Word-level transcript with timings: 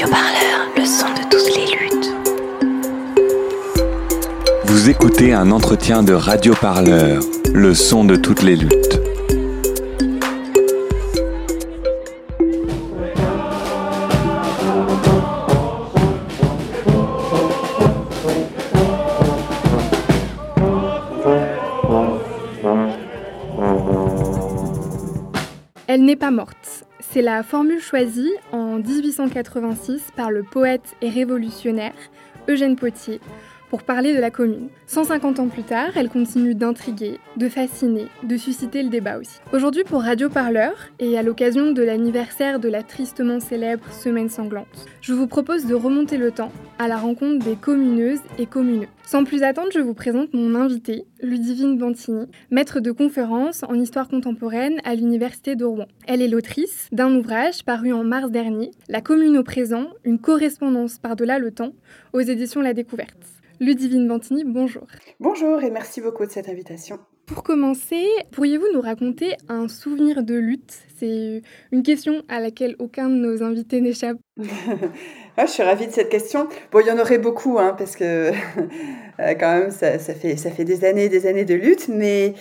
Le 0.00 0.84
son 0.84 1.08
de 1.08 1.28
toutes 1.28 1.56
les 1.56 1.66
luttes. 1.76 2.14
Vous 4.64 4.88
écoutez 4.88 5.32
un 5.32 5.50
entretien 5.50 6.04
de 6.04 6.12
Radio 6.12 6.54
Parleur, 6.54 7.20
le 7.52 7.74
son 7.74 8.04
de 8.04 8.14
toutes 8.14 8.42
les 8.42 8.54
luttes. 8.54 8.97
C'est 27.18 27.24
la 27.24 27.42
formule 27.42 27.80
choisie 27.80 28.30
en 28.52 28.76
1886 28.76 30.12
par 30.14 30.30
le 30.30 30.44
poète 30.44 30.94
et 31.02 31.10
révolutionnaire 31.10 31.96
Eugène 32.48 32.76
Potier 32.76 33.20
pour 33.70 33.82
parler 33.82 34.14
de 34.14 34.20
la 34.20 34.30
commune. 34.30 34.68
150 34.86 35.38
ans 35.40 35.48
plus 35.48 35.62
tard, 35.62 35.90
elle 35.96 36.08
continue 36.08 36.54
d'intriguer, 36.54 37.18
de 37.36 37.48
fasciner, 37.48 38.06
de 38.22 38.36
susciter 38.36 38.82
le 38.82 38.88
débat 38.88 39.18
aussi. 39.18 39.38
Aujourd'hui 39.52 39.84
pour 39.84 40.02
Radio 40.02 40.28
Parleur, 40.28 40.74
et 40.98 41.18
à 41.18 41.22
l'occasion 41.22 41.72
de 41.72 41.82
l'anniversaire 41.82 42.60
de 42.60 42.68
la 42.68 42.82
tristement 42.82 43.40
célèbre 43.40 43.84
Semaine 43.92 44.28
sanglante, 44.28 44.86
je 45.00 45.12
vous 45.12 45.26
propose 45.26 45.66
de 45.66 45.74
remonter 45.74 46.16
le 46.16 46.30
temps 46.30 46.52
à 46.78 46.88
la 46.88 46.96
rencontre 46.96 47.44
des 47.44 47.56
communeuses 47.56 48.20
et 48.38 48.46
communeux. 48.46 48.88
Sans 49.04 49.24
plus 49.24 49.42
attendre, 49.42 49.70
je 49.72 49.80
vous 49.80 49.94
présente 49.94 50.34
mon 50.34 50.54
invité, 50.54 51.06
Ludivine 51.22 51.78
Bantini, 51.78 52.26
maître 52.50 52.80
de 52.80 52.92
conférence 52.92 53.62
en 53.62 53.74
histoire 53.74 54.08
contemporaine 54.08 54.80
à 54.84 54.94
l'Université 54.94 55.56
de 55.56 55.64
Rouen. 55.64 55.86
Elle 56.06 56.20
est 56.20 56.28
l'autrice 56.28 56.88
d'un 56.92 57.14
ouvrage 57.14 57.64
paru 57.64 57.92
en 57.92 58.04
mars 58.04 58.30
dernier, 58.30 58.70
La 58.88 59.00
commune 59.00 59.38
au 59.38 59.42
présent, 59.42 59.86
une 60.04 60.18
correspondance 60.18 60.98
par-delà 60.98 61.38
le 61.38 61.50
temps, 61.50 61.72
aux 62.12 62.20
éditions 62.20 62.60
La 62.60 62.74
Découverte. 62.74 63.37
Ludivine 63.60 64.06
Bantini, 64.06 64.44
bonjour. 64.44 64.86
Bonjour 65.18 65.60
et 65.62 65.70
merci 65.70 66.00
beaucoup 66.00 66.24
de 66.24 66.30
cette 66.30 66.48
invitation. 66.48 66.98
Pour 67.26 67.42
commencer, 67.42 68.06
pourriez-vous 68.30 68.68
nous 68.72 68.80
raconter 68.80 69.34
un 69.48 69.68
souvenir 69.68 70.22
de 70.22 70.34
lutte? 70.34 70.78
C'est 70.96 71.42
une 71.72 71.82
question 71.82 72.22
à 72.28 72.40
laquelle 72.40 72.76
aucun 72.78 73.08
de 73.08 73.16
nos 73.16 73.42
invités 73.42 73.80
n'échappe. 73.80 74.18
Ah, 75.40 75.46
je 75.46 75.52
suis 75.52 75.62
ravie 75.62 75.86
de 75.86 75.92
cette 75.92 76.08
question. 76.08 76.48
Bon, 76.72 76.80
il 76.80 76.88
y 76.88 76.90
en 76.90 76.98
aurait 76.98 77.18
beaucoup, 77.18 77.60
hein, 77.60 77.72
parce 77.78 77.94
que 77.94 78.32
quand 79.18 79.58
même, 79.58 79.70
ça, 79.70 79.96
fait, 79.98 80.64
des 80.64 80.84
années 80.84 81.08
des 81.08 81.28
années 81.28 81.44
de 81.44 81.54
lutte. 81.54 81.86
Mais, 81.86 82.34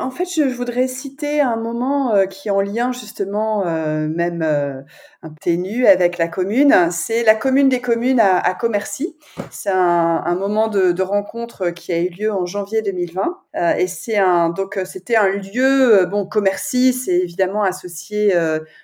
en 0.00 0.10
fait, 0.10 0.24
je, 0.24 0.42
voudrais 0.42 0.88
citer 0.88 1.40
un 1.40 1.54
moment 1.54 2.12
euh, 2.14 2.26
qui 2.26 2.48
est 2.48 2.50
en 2.50 2.60
lien 2.60 2.90
justement, 2.90 3.64
euh, 3.64 4.08
même 4.08 4.42
euh, 4.42 4.80
un 5.22 5.30
ténu 5.40 5.86
avec 5.86 6.18
la 6.18 6.26
commune. 6.26 6.74
C'est 6.90 7.22
la 7.22 7.36
commune 7.36 7.68
des 7.68 7.80
communes 7.80 8.18
à, 8.18 8.38
à 8.38 8.54
Commercy. 8.54 9.16
C'est 9.52 9.70
un, 9.70 10.22
un, 10.26 10.34
moment 10.34 10.66
de, 10.66 10.90
de, 10.90 11.02
rencontre 11.02 11.70
qui 11.70 11.92
a 11.92 12.00
eu 12.00 12.08
lieu 12.08 12.32
en 12.32 12.44
janvier 12.44 12.82
2020. 12.82 13.38
et 13.78 13.86
c'est 13.86 14.16
un, 14.16 14.50
donc, 14.50 14.80
c'était 14.84 15.14
un 15.14 15.28
lieu, 15.28 16.06
bon, 16.06 16.26
Commercy, 16.26 16.92
c'est 16.92 17.18
évidemment 17.18 17.62
associé 17.62 18.34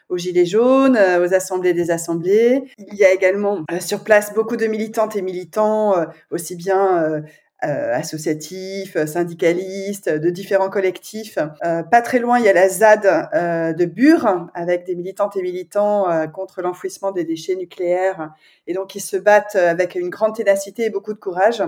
aux 0.08 0.16
Gilets 0.16 0.46
jaunes, 0.46 0.96
aux 0.96 1.34
assemblées 1.34 1.74
des 1.74 1.90
assemblées. 1.90 2.62
Il 2.78 2.94
y 2.94 3.04
a 3.04 3.12
également 3.12 3.47
euh, 3.70 3.80
sur 3.80 4.04
place 4.04 4.34
beaucoup 4.34 4.56
de 4.56 4.66
militantes 4.66 5.16
et 5.16 5.22
militants, 5.22 5.96
euh, 5.96 6.04
aussi 6.30 6.56
bien 6.56 7.22
euh, 7.64 7.92
associatifs, 7.92 8.96
syndicalistes, 9.06 10.08
de 10.08 10.30
différents 10.30 10.70
collectifs. 10.70 11.38
pas 11.60 12.02
très 12.02 12.20
loin, 12.20 12.38
il 12.38 12.44
y 12.44 12.48
a 12.48 12.52
la 12.52 12.68
ZAD 12.68 13.74
de 13.76 13.84
Bure, 13.84 14.48
avec 14.54 14.86
des 14.86 14.94
militantes 14.94 15.36
et 15.36 15.42
militants 15.42 16.06
contre 16.32 16.62
l'enfouissement 16.62 17.10
des 17.10 17.24
déchets 17.24 17.56
nucléaires, 17.56 18.32
et 18.68 18.74
donc 18.74 18.94
ils 18.94 19.00
se 19.00 19.16
battent 19.16 19.56
avec 19.56 19.96
une 19.96 20.08
grande 20.08 20.36
ténacité 20.36 20.84
et 20.84 20.90
beaucoup 20.90 21.12
de 21.12 21.18
courage. 21.18 21.64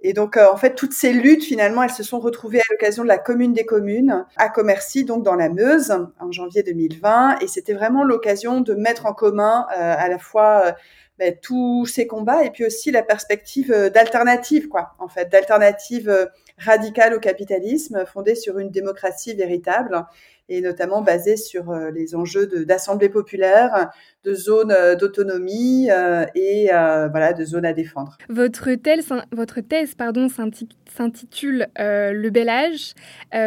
Et 0.00 0.12
donc, 0.12 0.36
en 0.36 0.56
fait, 0.56 0.76
toutes 0.76 0.92
ces 0.92 1.12
luttes, 1.12 1.42
finalement, 1.42 1.82
elles 1.82 1.90
se 1.90 2.04
sont 2.04 2.20
retrouvées 2.20 2.60
à 2.60 2.64
l'occasion 2.70 3.02
de 3.02 3.08
la 3.08 3.18
commune 3.18 3.52
des 3.52 3.66
communes, 3.66 4.24
à 4.36 4.48
Commercy, 4.48 5.04
donc 5.04 5.24
dans 5.24 5.34
la 5.34 5.48
Meuse, 5.48 5.92
en 6.20 6.30
janvier 6.30 6.62
2020. 6.62 7.40
Et 7.40 7.48
c'était 7.48 7.74
vraiment 7.74 8.04
l'occasion 8.04 8.60
de 8.60 8.74
mettre 8.74 9.06
en 9.06 9.12
commun 9.12 9.66
à 9.70 10.08
la 10.08 10.18
fois 10.18 10.74
ben, 11.18 11.34
tous 11.40 11.86
ces 11.86 12.06
combats 12.06 12.44
et 12.44 12.50
puis 12.50 12.64
aussi 12.64 12.90
la 12.90 13.02
perspective 13.02 13.70
d'alternative, 13.92 14.68
quoi, 14.68 14.94
en 14.98 15.08
fait, 15.08 15.30
d'alternative 15.30 16.30
radicale 16.58 17.14
au 17.14 17.20
capitalisme, 17.20 18.04
fondée 18.06 18.34
sur 18.34 18.58
une 18.58 18.70
démocratie 18.70 19.34
véritable 19.34 20.04
et 20.50 20.60
notamment 20.62 21.02
basée 21.02 21.36
sur 21.36 21.74
les 21.92 22.14
enjeux 22.14 22.46
d'assemblée 22.64 23.10
populaire, 23.10 23.90
de 24.24 24.34
zones 24.34 24.72
euh, 24.72 24.94
d'autonomie 24.94 25.88
euh, 25.90 26.26
et 26.34 26.68
euh, 26.72 27.08
voilà, 27.08 27.32
de 27.32 27.44
zones 27.44 27.64
à 27.64 27.72
défendre. 27.72 28.18
Votre 28.28 28.74
thèse, 28.74 29.94
pardon, 29.94 30.28
s'intitule 30.28 31.68
Le 31.78 32.28
bel 32.30 32.48
âge, 32.48 32.94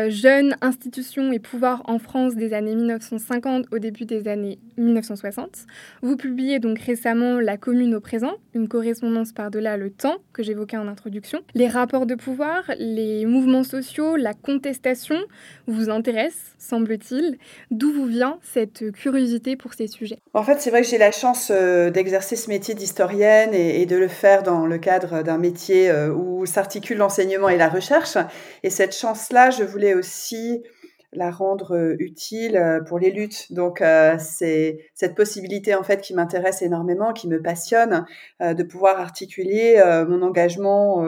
jeunes, 0.09 0.55
institutions 0.61 1.31
et 1.31 1.39
pouvoirs 1.39 1.83
en 1.85 1.99
France 1.99 2.35
des 2.35 2.53
années 2.53 2.75
1950 2.75 3.65
au 3.71 3.79
début 3.79 4.05
des 4.05 4.27
années 4.27 4.59
1960. 4.81 5.65
Vous 6.01 6.17
publiez 6.17 6.59
donc 6.59 6.79
récemment 6.79 7.39
La 7.39 7.57
commune 7.57 7.95
au 7.95 8.01
présent, 8.01 8.33
une 8.53 8.67
correspondance 8.67 9.31
par-delà 9.31 9.77
le 9.77 9.91
temps 9.91 10.17
que 10.33 10.43
j'évoquais 10.43 10.77
en 10.77 10.87
introduction. 10.87 11.41
Les 11.53 11.67
rapports 11.67 12.05
de 12.05 12.15
pouvoir, 12.15 12.63
les 12.77 13.25
mouvements 13.25 13.63
sociaux, 13.63 14.15
la 14.15 14.33
contestation 14.33 15.17
vous 15.67 15.89
intéressent, 15.89 16.55
semble-t-il. 16.57 17.37
D'où 17.69 17.91
vous 17.91 18.05
vient 18.05 18.39
cette 18.41 18.91
curiosité 18.91 19.55
pour 19.55 19.73
ces 19.73 19.87
sujets? 19.87 20.19
En 20.33 20.43
fait, 20.43 20.59
c'est 20.59 20.69
vrai 20.69 20.81
que 20.81 20.87
j'ai 20.87 20.97
la 20.97 21.11
chance 21.11 21.51
euh, 21.53 21.89
d'exercer 21.89 22.35
ce 22.35 22.49
métier 22.49 22.73
d'historienne 22.73 23.53
et, 23.53 23.85
de 23.85 23.95
le 23.95 24.07
faire 24.07 24.43
dans 24.43 24.65
le 24.65 24.77
cadre 24.77 25.23
d'un 25.23 25.37
métier 25.37 25.89
euh, 25.89 26.13
où 26.13 26.45
s'articule 26.45 26.97
l'enseignement 26.97 27.49
et 27.49 27.57
la 27.57 27.69
recherche. 27.69 28.17
Et 28.63 28.69
cette 28.69 28.95
chance-là, 28.95 29.49
je 29.49 29.63
voulais 29.63 29.93
aussi 29.93 30.63
la 31.13 31.31
rendre 31.31 31.75
euh, 31.75 31.95
utile 31.99 32.81
pour 32.87 32.99
les 32.99 33.11
luttes. 33.11 33.51
Donc 33.51 33.83
c'est 34.19 34.79
cette 34.93 35.15
possibilité 35.15 35.75
en 35.75 35.83
fait 35.83 36.01
qui 36.01 36.13
m'intéresse 36.13 36.61
énormément, 36.61 37.13
qui 37.13 37.27
me 37.27 37.41
passionne, 37.41 38.05
de 38.39 38.63
pouvoir 38.63 38.99
articuler 38.99 39.81
mon 40.07 40.21
engagement 40.21 41.05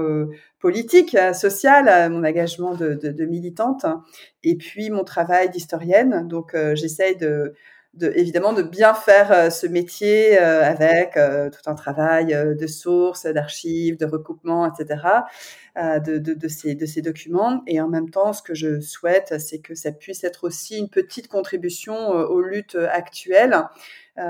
politique, 0.59 1.17
social, 1.33 2.11
mon 2.11 2.23
engagement 2.23 2.73
de, 2.75 2.93
de, 2.93 3.09
de, 3.09 3.25
militante, 3.25 3.85
et 4.43 4.55
puis 4.55 4.89
mon 4.89 5.03
travail 5.03 5.49
d'historienne. 5.49 6.27
Donc 6.27 6.55
j'essaye 6.73 7.15
de 7.17 7.53
de, 7.93 8.11
évidemment 8.15 8.53
de 8.53 8.63
bien 8.63 8.93
faire 8.93 9.31
euh, 9.31 9.49
ce 9.49 9.67
métier 9.67 10.39
euh, 10.39 10.63
avec 10.63 11.15
euh, 11.15 11.49
tout 11.49 11.69
un 11.69 11.75
travail 11.75 12.27
de 12.33 12.67
sources, 12.67 13.25
d'archives, 13.25 13.97
de 13.97 14.05
recoupement, 14.05 14.71
etc. 14.71 15.01
De 15.75 16.47
ces 16.47 17.01
documents. 17.01 17.63
Et 17.67 17.81
en 17.81 17.87
même 17.87 18.09
temps, 18.09 18.33
ce 18.33 18.41
que 18.41 18.53
je 18.53 18.79
souhaite, 18.79 19.39
c'est 19.39 19.59
que 19.59 19.75
ça 19.75 19.91
puisse 19.91 20.23
être 20.23 20.43
aussi 20.43 20.77
une 20.77 20.89
petite 20.89 21.27
contribution 21.27 22.09
aux 22.09 22.41
luttes 22.41 22.77
actuelles. 22.91 23.55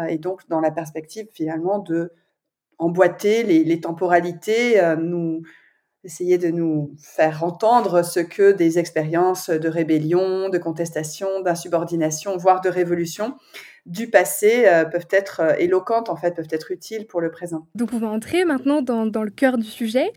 et 0.07 0.17
donc, 0.17 0.47
dans 0.47 0.61
la 0.61 0.71
perspective 0.71 1.27
finalement 1.33 1.79
de 1.79 2.11
emboîter 2.77 3.43
les, 3.43 3.63
les 3.63 3.81
temporalités, 3.81 4.81
nous 4.97 5.43
essayer 6.03 6.37
de 6.37 6.49
nous 6.49 6.91
faire 6.99 7.43
entendre 7.43 8.03
ce 8.03 8.19
que 8.19 8.51
des 8.51 8.77
expériences 8.79 9.49
de 9.49 9.69
rébellion, 9.69 10.49
de 10.49 10.57
contestation, 10.57 11.41
d'insubordination, 11.41 12.37
voire 12.37 12.61
de 12.61 12.69
révolution 12.69 13.35
du 13.85 14.09
passé 14.09 14.63
euh, 14.65 14.85
peuvent 14.85 15.07
être 15.11 15.41
euh, 15.41 15.55
éloquentes, 15.57 16.09
en 16.09 16.15
fait, 16.15 16.35
peuvent 16.35 16.47
être 16.51 16.71
utiles 16.71 17.05
pour 17.05 17.21
le 17.21 17.31
présent. 17.31 17.67
Donc 17.75 17.89
on 17.93 17.99
va 17.99 18.07
entrer 18.07 18.45
maintenant 18.45 18.81
dans, 18.81 19.05
dans 19.05 19.23
le 19.23 19.29
cœur 19.29 19.57
du 19.57 19.65
sujet. 19.65 20.13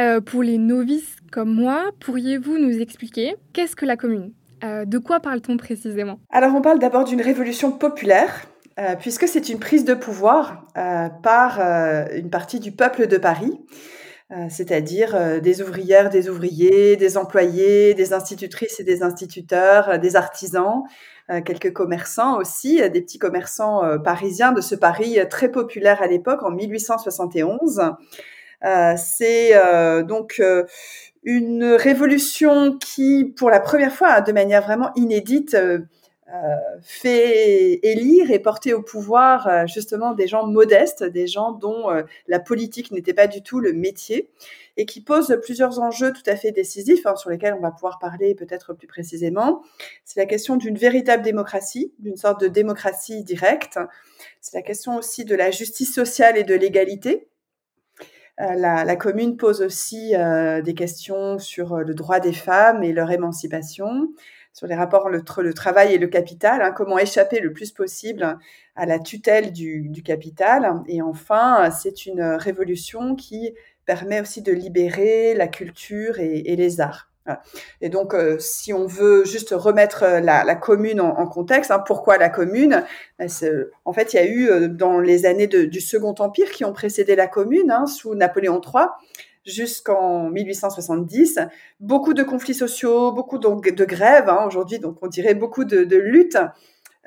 Euh, 0.00 0.20
pour 0.20 0.42
les 0.42 0.58
novices 0.58 1.16
comme 1.32 1.52
moi, 1.52 1.90
pourriez-vous 2.00 2.58
nous 2.58 2.78
expliquer 2.80 3.36
qu'est-ce 3.52 3.76
que 3.76 3.86
la 3.86 3.96
commune? 3.96 4.32
De 4.62 4.98
quoi 4.98 5.20
parle-t-on 5.20 5.58
précisément? 5.58 6.18
Alors 6.30 6.54
on 6.54 6.62
parle 6.62 6.78
d'abord 6.78 7.04
d'une 7.04 7.20
révolution 7.20 7.70
populaire. 7.72 8.46
puisque 9.00 9.28
c'est 9.28 9.50
une 9.50 9.58
prise 9.58 9.84
de 9.84 9.92
pouvoir 9.92 10.66
par 11.22 11.60
une 12.14 12.30
partie 12.30 12.58
du 12.58 12.72
peuple 12.72 13.06
de 13.06 13.18
Paris, 13.18 13.52
c'est-à-dire 14.48 15.14
euh, 15.14 15.38
des 15.38 15.62
ouvrières, 15.62 16.10
des 16.10 16.28
ouvriers, 16.28 16.96
des 16.96 17.16
employés, 17.16 17.94
des 17.94 18.12
institutrices 18.12 18.80
et 18.80 18.84
des 18.84 19.04
instituteurs, 19.04 19.88
euh, 19.88 19.98
des 19.98 20.16
artisans, 20.16 20.82
quelques 21.44 21.72
commerçants 21.72 22.38
aussi, 22.38 22.76
des 22.88 23.00
petits 23.00 23.18
commerçants 23.18 23.82
parisiens 24.04 24.52
de 24.52 24.60
ce 24.60 24.76
Paris 24.76 25.18
très 25.28 25.50
populaire 25.50 26.00
à 26.00 26.06
l'époque, 26.06 26.44
en 26.44 26.52
1871. 26.52 27.82
C'est 28.96 29.52
donc 30.04 30.40
une 31.24 31.64
révolution 31.64 32.78
qui, 32.78 33.34
pour 33.36 33.50
la 33.50 33.58
première 33.58 33.92
fois, 33.92 34.20
de 34.20 34.30
manière 34.30 34.62
vraiment 34.62 34.92
inédite, 34.94 35.56
fait 36.82 37.78
élire 37.86 38.30
et 38.30 38.38
porter 38.38 38.74
au 38.74 38.82
pouvoir 38.82 39.66
justement 39.68 40.12
des 40.12 40.26
gens 40.26 40.46
modestes, 40.46 41.04
des 41.04 41.26
gens 41.26 41.52
dont 41.52 41.86
la 42.26 42.40
politique 42.40 42.90
n'était 42.90 43.14
pas 43.14 43.26
du 43.26 43.42
tout 43.42 43.60
le 43.60 43.72
métier 43.72 44.30
et 44.76 44.86
qui 44.86 45.00
pose 45.00 45.38
plusieurs 45.42 45.80
enjeux 45.80 46.12
tout 46.12 46.28
à 46.28 46.36
fait 46.36 46.52
décisifs 46.52 47.06
hein, 47.06 47.16
sur 47.16 47.30
lesquels 47.30 47.54
on 47.54 47.60
va 47.60 47.70
pouvoir 47.70 47.98
parler 47.98 48.34
peut-être 48.34 48.74
plus 48.74 48.86
précisément. 48.86 49.62
C'est 50.04 50.20
la 50.20 50.26
question 50.26 50.56
d'une 50.56 50.76
véritable 50.76 51.22
démocratie, 51.22 51.92
d'une 51.98 52.16
sorte 52.16 52.40
de 52.40 52.48
démocratie 52.48 53.24
directe. 53.24 53.78
C'est 54.40 54.56
la 54.56 54.62
question 54.62 54.96
aussi 54.96 55.24
de 55.24 55.34
la 55.34 55.50
justice 55.50 55.94
sociale 55.94 56.36
et 56.36 56.44
de 56.44 56.54
l'égalité. 56.54 57.28
Euh, 58.38 58.54
la, 58.54 58.96
commune 58.96 59.38
pose 59.38 59.62
aussi 59.62 60.14
euh, 60.14 60.60
des 60.60 60.74
questions 60.74 61.38
sur 61.38 61.72
euh, 61.72 61.82
le 61.82 61.94
droit 61.94 62.20
des 62.20 62.34
femmes 62.34 62.82
et 62.82 62.92
leur 62.92 63.10
émancipation, 63.10 64.10
sur 64.56 64.66
les 64.66 64.74
rapports 64.74 65.04
entre 65.04 65.42
le 65.42 65.52
travail 65.52 65.92
et 65.92 65.98
le 65.98 66.06
capital, 66.06 66.62
hein, 66.62 66.72
comment 66.74 66.98
échapper 66.98 67.40
le 67.40 67.52
plus 67.52 67.72
possible 67.72 68.38
à 68.74 68.86
la 68.86 68.98
tutelle 68.98 69.52
du, 69.52 70.02
capital. 70.02 70.82
Et 70.88 71.02
enfin, 71.02 71.70
c'est 71.70 72.06
une 72.06 72.22
révolution 72.22 73.16
qui 73.16 73.54
permet 73.84 74.18
aussi 74.18 74.40
de 74.40 74.52
libérer 74.52 75.34
la 75.34 75.46
culture 75.46 76.20
et, 76.20 76.56
les 76.56 76.80
arts. 76.80 77.10
Et 77.82 77.90
donc, 77.90 78.14
euh, 78.14 78.38
si 78.38 78.72
on 78.72 78.86
veut 78.86 79.26
juste 79.26 79.50
remettre 79.50 80.04
euh, 80.04 80.20
la, 80.20 80.54
commune 80.54 81.02
en, 81.02 81.26
contexte, 81.26 81.70
hein, 81.70 81.82
pourquoi 81.84 82.16
la 82.16 82.30
commune? 82.30 82.84
Ben, 83.18 83.28
En 83.84 83.92
fait, 83.92 84.14
il 84.14 84.16
y 84.16 84.20
a 84.20 84.26
eu 84.26 84.48
euh, 84.48 84.68
dans 84.68 85.00
les 85.00 85.26
années 85.26 85.48
du 85.48 85.80
Second 85.80 86.14
Empire 86.18 86.50
qui 86.50 86.64
ont 86.64 86.72
précédé 86.72 87.14
la 87.14 87.26
commune, 87.26 87.70
hein, 87.70 87.84
sous 87.86 88.14
Napoléon 88.14 88.60
III, 88.62 88.86
jusqu'en 89.46 90.28
1870, 90.30 91.38
beaucoup 91.80 92.12
de 92.12 92.22
conflits 92.22 92.54
sociaux, 92.54 93.12
beaucoup 93.12 93.38
de, 93.38 93.84
grèves. 93.84 94.28
Hein, 94.28 94.44
Aujourd'hui, 94.46 94.78
donc 94.78 94.98
on 95.02 95.06
dirait 95.06 95.34
beaucoup 95.34 95.64
de 95.64 95.96
luttes 95.96 96.38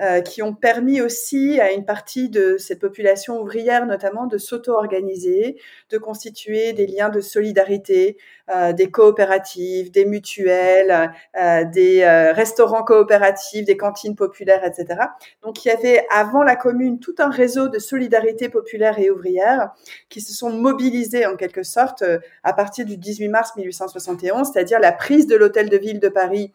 euh, 0.02 0.22
qui 0.22 0.42
ont 0.42 0.54
permis 0.54 1.02
aussi 1.02 1.60
à 1.60 1.72
une 1.72 1.86
partie 1.86 2.30
de 2.30 2.58
cette 2.58 2.80
population 2.80 3.42
ouvrière 3.42 3.86
notamment 3.86 4.28
de 4.28 4.38
s'auto-organiser, 4.38 5.60
de 5.90 5.98
constituer 5.98 6.74
des 6.74 6.88
liens 6.88 7.10
de 7.10 7.22
solidarité, 7.22 8.18
euh, 8.50 8.74
des 8.74 8.90
coopératives, 8.90 9.92
des 9.92 10.06
mutuelles, 10.06 11.12
euh, 11.40 11.66
des 11.66 12.02
euh, 12.02 12.34
restaurants 12.34 12.84
coopératifs, 12.84 13.66
des 13.66 13.78
cantines 13.78 14.16
populaires, 14.16 14.64
etc. 14.66 15.02
Donc 15.44 15.64
il 15.64 15.68
y 15.68 15.72
avait 15.72 16.06
avant 16.10 16.42
la 16.44 16.56
commune 16.56 17.00
tout 17.00 17.14
un 17.20 17.30
réseau 17.30 17.68
de 17.68 17.78
solidarité 17.78 18.50
populaire 18.50 18.98
et 18.98 19.12
ouvrière 19.12 19.72
qui 20.10 20.22
se 20.22 20.34
sont 20.34 20.50
mobilisés 20.50 21.26
en 21.28 21.36
quelque 21.36 21.62
sorte 21.62 22.02
euh, 22.02 22.20
à 22.44 22.54
partir 22.54 22.86
du 22.86 22.98
18 22.98 23.28
mars 23.28 23.56
1871, 23.56 24.50
c'est-à-dire 24.52 24.80
la 24.80 24.94
prise 24.94 25.28
de 25.28 25.36
l'hôtel 25.36 25.70
de 25.70 25.78
ville 25.78 26.00
de 26.00 26.10
Paris 26.10 26.52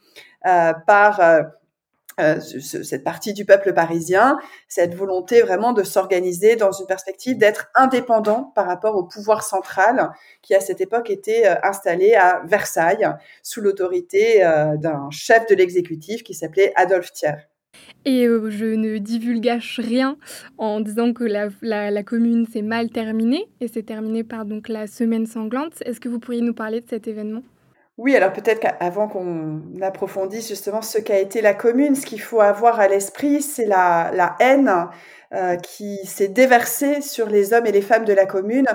par 0.87 1.21
euh, 2.21 2.39
cette 2.41 3.03
partie 3.03 3.33
du 3.33 3.45
peuple 3.45 3.73
parisien, 3.73 4.39
cette 4.69 4.95
volonté 4.95 5.43
vraiment 5.43 5.73
de 5.73 5.83
s'organiser 5.83 6.57
dans 6.57 6.73
une 6.73 6.87
perspective 6.87 7.37
d'être 7.37 7.71
indépendant 7.75 8.53
par 8.55 8.67
rapport 8.67 8.97
au 8.97 9.05
pouvoir 9.05 9.43
central 9.43 10.11
qui 10.43 10.55
à 10.55 10.61
cette 10.61 10.81
époque 10.81 11.11
était 11.11 11.47
euh, 11.47 11.55
installé 11.63 12.15
à 12.15 12.43
Versailles 12.47 13.09
sous 13.43 13.61
l'autorité 13.61 14.45
euh, 14.45 14.77
d'un 14.77 15.09
chef 15.11 15.47
de 15.47 15.55
l'exécutif 15.55 16.23
qui 16.23 16.35
s'appelait 16.35 16.73
Adolphe 16.77 17.13
Thiers. 17.13 17.49
Et 18.05 18.27
je 18.27 18.67
ne 18.67 18.99
divulgage 18.99 19.81
rien 19.83 20.17
en 20.59 20.81
disant 20.81 21.13
que 21.13 21.25
la, 21.25 21.49
la, 21.63 22.03
commune 22.05 22.47
s'est 22.47 22.63
mal 22.63 22.91
terminée 22.91 23.49
et 23.61 23.67
c'est 23.67 23.83
terminé 23.83 24.23
par 24.23 24.45
donc 24.45 24.69
la 24.69 24.87
semaine 24.87 25.27
sanglante. 25.27 25.83
Est-ce 25.85 25.99
que 25.99 26.09
vous 26.09 26.21
pourriez 26.21 26.41
nous 26.41 26.55
parler 26.55 26.81
de 26.81 26.89
cet 26.89 27.09
événement? 27.09 27.43
Oui, 27.97 28.17
alors 28.17 28.33
peut-être 28.33 28.59
qu'avant 28.59 29.07
qu'on 29.07 29.63
approfondisse 29.81 30.49
justement 30.49 30.83
ce 30.83 30.99
qu'a 30.99 31.21
été 31.21 31.41
la 31.41 31.55
commune, 31.55 31.95
ce 31.95 32.05
qu'il 32.05 32.21
faut 32.21 32.41
avoir 32.41 32.81
à 32.81 32.89
l'esprit, 32.89 33.41
c'est 33.41 33.67
la, 33.67 34.35
haine 34.41 34.89
euh, 35.33 35.55
qui 35.57 36.05
s'est 36.05 36.27
déversée 36.27 37.01
sur 37.01 37.29
les 37.29 37.53
hommes 37.53 37.67
et 37.67 37.73
les 37.73 37.83
femmes 37.83 38.05
de 38.05 38.13
la 38.13 38.27
commune 38.27 38.67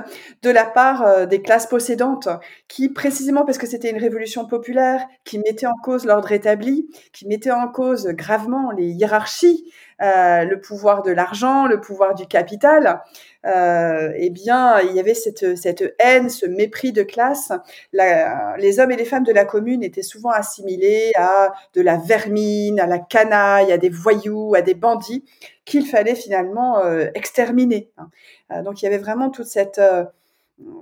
de 0.42 0.50
la 0.50 0.64
part 0.64 1.04
euh, 1.04 1.26
des 1.26 1.42
classes 1.42 1.68
possédantes, 1.68 2.30
qui 2.70 2.88
précisément 2.88 3.44
parce 3.44 3.58
que 3.58 3.68
c'était 3.68 3.90
une 3.90 3.98
révolution 3.98 4.48
populaire, 4.48 5.06
qui 5.26 5.38
mettait 5.40 5.68
en 5.68 5.76
cause 5.84 6.06
l'ordre 6.06 6.32
établi, 6.32 6.88
qui 7.12 7.28
mettait 7.28 7.52
en 7.52 7.68
cause 7.68 8.08
gravement 8.08 8.72
les 8.72 8.88
hiérarchies, 8.88 9.66
euh, 10.02 10.46
le 10.46 10.62
pouvoir 10.62 11.04
de 11.04 11.12
l'argent, 11.12 11.66
le 11.68 11.82
pouvoir 11.82 12.16
du 12.16 12.26
capital, 12.26 13.02
euh, 13.46 14.12
eh 14.16 14.30
bien, 14.30 14.82
il 14.82 14.94
y 14.94 15.00
avait 15.00 15.14
cette, 15.14 15.58
cette 15.58 15.96
haine, 16.00 16.30
ce 16.30 16.46
mépris 16.46 16.92
de 16.92 17.04
classe. 17.04 17.52
La, 17.94 18.58
les 18.58 18.80
hommes 18.80 18.92
et 18.92 18.98
les 18.98 19.06
femmes 19.06 19.24
de 19.24 19.32
la 19.32 19.46
commune 19.46 19.84
étaient 19.84 20.02
souvent 20.02 20.32
assimilés 20.32 21.12
à 21.16 21.54
de 21.74 21.82
la 21.82 21.98
vermine, 21.98 22.80
à 22.80 22.88
la 22.88 23.00
canaille, 23.00 23.72
à 23.72 23.78
des 23.78 23.90
voyous, 23.90 24.56
à 24.56 24.62
des 24.62 24.74
bandits 24.74 25.24
qu'il 25.66 25.86
fallait 25.86 26.16
finalement 26.16 26.80
euh, 26.80 27.08
exterminer. 27.14 27.92
Hein. 27.98 28.10
Euh, 28.52 28.64
donc, 28.64 28.82
il 28.82 28.86
y 28.86 28.88
avait 28.88 28.98
vraiment 28.98 29.30
toute 29.30 29.46
cette 29.46 29.78
euh, 29.78 30.04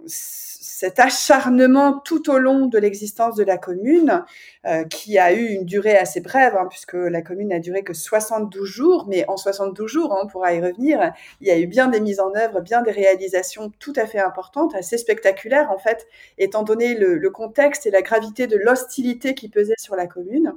cet 0.06 1.00
acharnement 1.00 2.00
tout 2.00 2.30
au 2.30 2.38
long 2.38 2.68
de 2.68 2.78
l'existence 2.78 3.36
de 3.36 3.44
la 3.44 3.58
commune, 3.58 4.24
euh, 4.66 4.84
qui 4.84 5.18
a 5.18 5.34
eu 5.34 5.48
une 5.48 5.66
durée 5.66 5.98
assez 5.98 6.22
brève, 6.22 6.56
hein, 6.56 6.68
puisque 6.70 6.94
la 6.94 7.22
commune 7.22 7.50
n'a 7.50 7.60
duré 7.60 7.84
que 7.84 7.94
72 7.94 8.66
jours, 8.68 9.06
mais 9.08 9.26
en 9.28 9.38
72 9.38 9.90
jours, 9.90 10.14
hein, 10.14 10.20
on 10.24 10.28
pourra 10.28 10.54
y 10.54 10.62
revenir, 10.62 11.14
il 11.42 11.48
y 11.48 11.52
a 11.52 11.58
eu 11.58 11.68
bien 11.68 11.88
des 11.88 12.00
mises 12.00 12.20
en 12.20 12.34
œuvre, 12.36 12.62
bien 12.62 12.82
des 12.82 12.92
réalisations 12.92 13.72
tout 13.80 13.94
à 13.96 14.06
fait 14.06 14.20
importantes, 14.20 14.76
assez 14.76 14.98
spectaculaires 14.98 15.72
en 15.72 15.78
fait, 15.78 16.06
étant 16.38 16.64
donné 16.64 16.96
le, 16.96 17.18
le 17.18 17.30
contexte 17.32 17.86
et 17.86 17.92
la 17.92 18.02
gravité 18.02 18.46
de 18.46 18.58
l'hostilité 18.58 19.34
qui 19.34 19.50
pesait 19.50 19.76
sur 19.78 19.96
la 19.96 20.08
commune. 20.08 20.54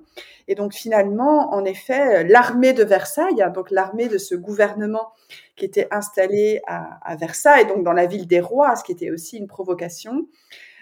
Et 0.48 0.54
donc 0.54 0.74
finalement, 0.74 1.54
en 1.54 1.64
effet, 1.64 2.24
l'armée 2.24 2.72
de 2.72 2.84
Versailles, 2.84 3.42
hein, 3.42 3.50
donc 3.50 3.70
l'armée 3.70 4.08
de 4.08 4.18
ce 4.18 4.34
gouvernement 4.34 5.12
qui 5.60 5.66
était 5.66 5.88
installé 5.90 6.62
à, 6.66 6.98
à, 7.02 7.16
Versailles, 7.16 7.66
donc 7.66 7.84
dans 7.84 7.92
la 7.92 8.06
ville 8.06 8.26
des 8.26 8.40
rois, 8.40 8.74
ce 8.76 8.82
qui 8.82 8.92
était 8.92 9.10
aussi 9.10 9.36
une 9.36 9.46
provocation, 9.46 10.26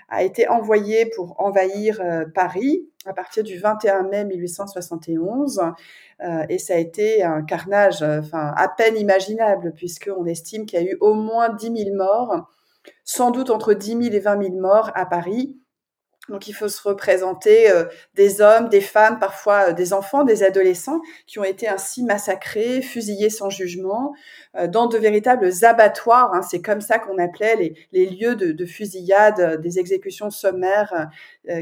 a 0.08 0.22
été 0.22 0.48
envoyé 0.48 1.06
pour 1.16 1.34
envahir 1.40 2.00
euh, 2.00 2.24
Paris 2.32 2.88
à 3.04 3.12
partir 3.12 3.42
du 3.42 3.58
21 3.58 4.04
mai 4.04 4.24
1871. 4.24 5.60
Euh, 6.20 6.46
et 6.48 6.58
ça 6.58 6.74
a 6.74 6.76
été 6.76 7.24
un 7.24 7.42
carnage 7.42 8.02
enfin, 8.02 8.54
à 8.56 8.68
peine 8.68 8.96
imaginable, 8.96 9.72
puisqu'on 9.74 10.24
estime 10.26 10.64
qu'il 10.64 10.80
y 10.80 10.86
a 10.86 10.92
eu 10.92 10.96
au 11.00 11.14
moins 11.14 11.50
10 11.50 11.84
000 11.84 11.96
morts, 11.96 12.48
sans 13.04 13.32
doute 13.32 13.50
entre 13.50 13.74
10 13.74 13.88
000 13.88 14.02
et 14.14 14.20
20 14.20 14.42
000 14.42 14.54
morts 14.60 14.92
à 14.94 15.06
Paris 15.06 15.58
donc 16.28 16.46
il 16.46 16.52
faut 16.52 16.68
se 16.68 16.86
représenter 16.86 17.70
euh, 17.70 17.84
des 18.14 18.40
hommes, 18.40 18.68
des 18.68 18.80
femmes, 18.80 19.18
parfois 19.18 19.68
euh, 19.68 19.72
des 19.72 19.92
enfants, 19.92 20.24
des 20.24 20.42
adolescents 20.42 21.00
qui 21.26 21.38
ont 21.38 21.44
été 21.44 21.68
ainsi 21.68 22.04
massacrés, 22.04 22.82
fusillés 22.82 23.30
sans 23.30 23.50
jugement, 23.50 24.12
euh, 24.47 24.47
dans 24.66 24.86
de 24.86 24.98
véritables 24.98 25.50
abattoirs. 25.62 26.34
Hein, 26.34 26.42
c'est 26.42 26.60
comme 26.60 26.80
ça 26.80 26.98
qu'on 26.98 27.18
appelait 27.18 27.74
les, 27.92 28.06
lieux 28.06 28.34
de, 28.34 28.52
de, 28.52 28.66
fusillade, 28.66 29.60
des 29.60 29.78
exécutions 29.78 30.30
sommaires 30.30 31.08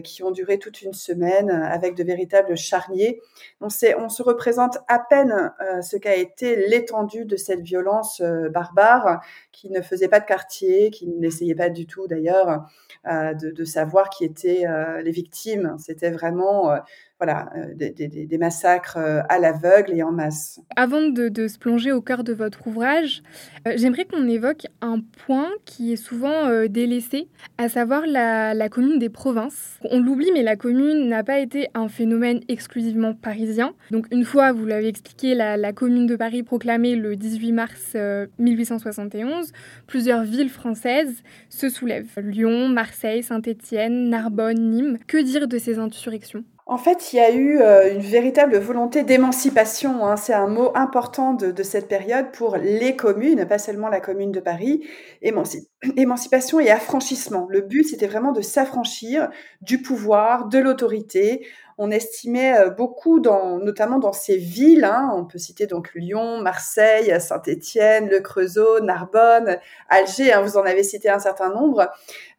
qui 0.02 0.22
ont 0.22 0.30
duré 0.30 0.58
toute 0.58 0.82
une 0.82 0.92
semaine 0.92 1.50
avec 1.50 1.94
de 1.94 2.02
véritables 2.02 2.56
charniers. 2.56 3.20
On, 3.60 3.68
se 3.68 4.22
représente 4.22 4.78
à 4.88 4.98
peine 4.98 5.52
ce 5.82 5.96
qu'a 5.96 6.16
été 6.16 6.68
l'étendue 6.68 7.24
de 7.24 7.36
cette 7.36 7.60
violence 7.60 8.22
barbare 8.50 9.20
qui 9.52 9.70
ne 9.70 9.80
faisait 9.80 10.08
pas 10.08 10.20
de 10.20 10.26
quartier, 10.26 10.90
qui 10.90 11.06
n'essayait 11.06 11.54
pas 11.54 11.68
du 11.68 11.86
tout 11.86 12.06
d'ailleurs 12.06 12.66
de, 13.06 13.64
savoir 13.64 14.10
qui 14.10 14.24
était 14.24 14.66
euh, 14.66 15.02
les 15.02 15.10
victimes. 15.10 15.76
C'était 15.78 16.10
vraiment 16.10 16.70
euh, 16.70 16.78
voilà, 17.18 17.48
euh, 17.56 17.74
des, 17.74 18.38
massacres 18.38 18.98
à 18.98 19.38
l'aveugle 19.38 19.92
et 19.94 20.02
en 20.02 20.12
masse. 20.12 20.60
Avant 20.76 21.00
de, 21.00 21.48
se 21.48 21.58
plonger 21.58 21.90
au 21.92 22.02
cœur 22.02 22.24
de 22.24 22.34
votre 22.34 22.66
ouvrage, 22.66 23.22
euh, 23.66 23.72
j'aimerais 23.76 24.04
qu'on 24.04 24.28
évoque 24.28 24.66
un 24.82 25.00
point 25.26 25.48
qui 25.64 25.92
est 25.92 25.96
souvent 25.96 26.46
euh, 26.48 26.68
délaissé, 26.68 27.28
à 27.56 27.70
savoir 27.70 28.02
la, 28.06 28.68
commune 28.68 28.98
des 28.98 29.08
provinces. 29.08 29.78
On 29.90 30.00
l'oublie, 30.00 30.30
mais 30.34 30.42
la 30.42 30.56
commune 30.56 31.08
n'a 31.08 31.24
pas 31.24 31.38
été 31.38 31.68
un 31.74 31.88
phénomène 31.88 32.40
exclusivement 32.48 33.14
parisien. 33.14 33.72
Donc 33.90 34.06
une 34.10 34.24
fois, 34.24 34.52
vous 34.52 34.66
l'avez 34.66 34.88
expliqué, 34.88 35.34
la, 35.34 35.72
commune 35.72 36.06
de 36.06 36.16
Paris 36.16 36.42
proclamée 36.42 36.96
le 36.96 37.16
18 37.16 37.52
mars 37.52 37.96
1871, 38.38 39.52
plusieurs 39.86 40.22
villes 40.22 40.50
françaises 40.50 41.22
se 41.48 41.68
soulèvent. 41.68 42.18
Lyon, 42.18 42.68
Marseille, 42.68 43.22
Saint-Étienne, 43.22 44.10
Narbonne, 44.10 44.70
Nîmes. 44.70 44.98
Que 45.06 45.22
dire 45.22 45.48
de 45.48 45.58
ces 45.58 45.78
insurrections? 45.78 46.44
En 46.68 46.78
fait, 46.78 47.12
il 47.12 47.16
y 47.16 47.20
a 47.20 47.32
eu 47.32 47.60
euh, 47.60 47.92
une 47.92 48.00
véritable 48.00 48.58
volonté 48.58 49.04
d'émancipation. 49.04 50.04
Hein. 50.04 50.16
C'est 50.16 50.34
un 50.34 50.48
mot 50.48 50.72
important 50.74 51.32
de, 51.32 51.62
cette 51.62 51.86
période 51.86 52.32
pour 52.32 52.56
les 52.56 52.96
communes, 52.96 53.46
pas 53.46 53.58
seulement 53.58 53.88
la 53.88 54.00
commune 54.00 54.32
de 54.32 54.40
Paris. 54.40 54.84
Émanci 55.22 55.68
émancipation 55.96 56.58
et 56.58 56.70
affranchissement. 56.70 57.46
Le 57.50 57.60
but, 57.60 57.84
c'était 57.84 58.08
vraiment 58.08 58.32
de 58.32 58.40
s'affranchir 58.40 59.30
du 59.60 59.80
pouvoir, 59.80 60.48
de 60.48 60.58
l'autorité, 60.58 61.46
on 61.78 61.90
estimait 61.90 62.58
euh, 62.58 62.70
beaucoup, 62.70 63.20
dans, 63.20 63.58
notamment 63.58 63.98
dans 63.98 64.12
ces 64.12 64.36
villes, 64.36 64.84
hein, 64.84 65.10
on 65.14 65.24
peut 65.24 65.38
citer 65.38 65.66
donc 65.66 65.94
Lyon, 65.94 66.40
Marseille, 66.40 67.14
Saint-Étienne, 67.20 68.08
Le 68.08 68.20
Creusot, 68.20 68.80
Narbonne, 68.80 69.58
Alger, 69.88 70.32
hein, 70.32 70.40
vous 70.40 70.56
en 70.56 70.62
avez 70.62 70.82
cité 70.82 71.10
un 71.10 71.18
certain 71.18 71.50
nombre. 71.50 71.90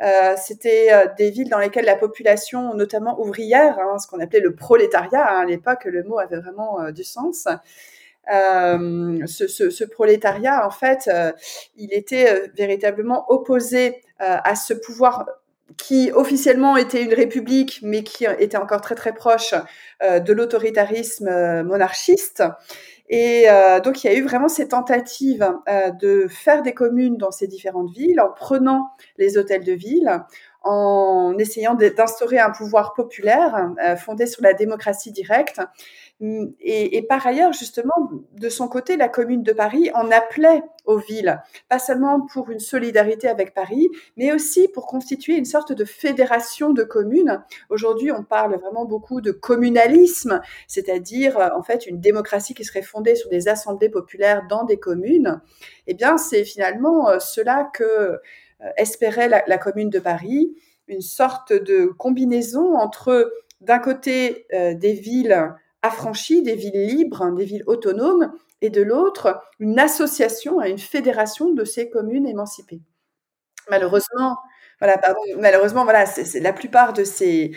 Euh, 0.01 0.33
C'était 0.37 0.91
euh, 0.91 1.05
des 1.17 1.29
villes 1.29 1.49
dans 1.49 1.59
lesquelles 1.59 1.85
la 1.85 1.95
population, 1.95 2.73
notamment 2.73 3.19
ouvrière, 3.21 3.77
hein, 3.79 3.99
ce 3.99 4.07
qu'on 4.07 4.19
appelait 4.19 4.39
le 4.39 4.55
prolétariat, 4.55 5.27
hein, 5.29 5.41
à 5.41 5.45
l'époque 5.45 5.85
le 5.85 6.03
mot 6.03 6.17
avait 6.17 6.39
vraiment 6.39 6.81
euh, 6.81 6.91
du 6.91 7.03
sens. 7.03 7.47
Euh, 8.33 9.25
ce, 9.25 9.47
ce, 9.47 9.69
ce, 9.69 9.83
prolétariat, 9.85 10.67
en 10.67 10.69
fait, 10.69 11.09
il 11.77 11.93
était 11.93 12.49
véritablement 12.57 13.23
opposé 13.31 14.01
à 14.19 14.53
ce 14.53 14.73
pouvoir 14.73 15.25
qui 15.75 16.11
officiellement 16.13 16.77
était 16.77 17.03
une 17.03 17.13
république, 17.13 17.79
mais 17.83 18.03
qui 18.03 18.25
était 18.25 18.57
encore 18.57 18.81
très 18.81 18.95
très 18.95 19.13
proche 19.13 19.53
euh, 20.01 20.19
de 20.19 20.31
l'autoritarisme 20.31 21.27
euh, 21.27 21.63
monarchiste. 21.63 22.43
Et 23.09 23.49
euh, 23.49 23.79
donc 23.79 24.03
il 24.03 24.07
y 24.07 24.09
a 24.09 24.17
eu 24.17 24.23
vraiment 24.23 24.49
ces 24.49 24.67
tentatives 24.67 25.49
de 26.01 26.27
faire 26.29 26.61
des 26.61 26.73
communes 26.73 27.17
dans 27.17 27.31
ces 27.31 27.47
différentes 27.47 27.89
villes, 27.91 28.19
en 28.19 28.31
prenant 28.33 28.89
les 29.17 29.37
hôtels 29.37 29.63
de 29.63 29.71
ville, 29.71 30.23
en 30.67 31.37
essayant 31.37 31.75
d'instaurer 31.75 32.39
un 32.39 32.51
pouvoir 32.51 32.93
populaire 32.93 33.71
fondé 33.97 34.25
sur 34.25 34.43
la 34.43 34.53
démocratie 34.53 35.11
directe. 35.11 35.61
Et, 36.19 36.97
et, 36.97 37.01
par 37.03 37.25
ailleurs, 37.27 37.53
justement, 37.53 37.93
de 38.33 38.49
son 38.49 38.67
côté, 38.67 38.97
la 38.97 39.07
Commune 39.07 39.43
de 39.43 39.53
Paris 39.53 39.91
en 39.93 40.09
appelait 40.09 40.63
aux 40.85 40.97
villes, 40.97 41.39
pas 41.69 41.77
seulement 41.77 42.21
pour 42.21 42.49
une 42.49 42.59
solidarité 42.59 43.27
avec 43.27 43.53
Paris, 43.53 43.89
mais 44.15 44.31
aussi 44.31 44.67
pour 44.69 44.87
constituer 44.87 45.35
une 45.35 45.45
sorte 45.45 45.73
de 45.73 45.85
fédération 45.85 46.71
de 46.71 46.83
communes. 46.83 47.43
Aujourd'hui, 47.69 48.11
on 48.11 48.23
parle 48.23 48.55
vraiment 48.55 48.85
beaucoup 48.85 49.21
de 49.21 49.31
communalisme, 49.31 50.41
c'est-à-dire 50.67 51.37
en 51.55 51.61
fait 51.61 51.85
une 51.85 51.99
démocratie 51.99 52.53
qui 52.53 52.63
serait 52.63 52.81
fondée 52.81 53.15
sur 53.15 53.29
des 53.29 53.47
assemblées 53.47 53.89
populaires 53.89 54.43
dans 54.49 54.63
des 54.63 54.79
communes. 54.79 55.41
Eh 55.87 55.93
bien, 55.93 56.17
c'est 56.17 56.43
finalement 56.43 57.09
euh, 57.09 57.19
cela 57.19 57.69
que 57.73 57.83
euh, 57.83 58.17
espérait 58.77 59.29
la, 59.29 59.57
Commune 59.57 59.89
de 59.89 59.99
Paris, 59.99 60.55
une 60.87 61.01
sorte 61.01 61.53
de 61.53 61.85
combinaison 61.85 62.75
entre 62.75 63.31
d'un 63.61 63.79
côté 63.79 64.45
euh, 64.53 64.73
des 64.73 64.93
villes 64.93 65.53
affranchies, 65.81 66.43
des 66.43 66.55
villes 66.55 66.85
libres, 66.85 67.21
hein, 67.21 67.33
des 67.33 67.45
villes 67.45 67.63
autonomes, 67.67 68.31
et 68.61 68.69
de 68.69 68.81
l'autre, 68.81 69.39
une 69.59 69.79
association, 69.79 70.61
une 70.61 70.79
fédération 70.79 71.53
de 71.53 71.63
ces 71.63 71.89
communes 71.89 72.27
émancipées. 72.27 72.81
Malheureusement, 73.69 74.37
voilà, 74.79 74.97
pardon, 74.97 75.19
malheureusement, 75.37 75.83
voilà, 75.83 76.05
c'est 76.05 76.39
la 76.39 76.53
plupart 76.53 76.93
de 76.93 77.03
ces, 77.03 77.51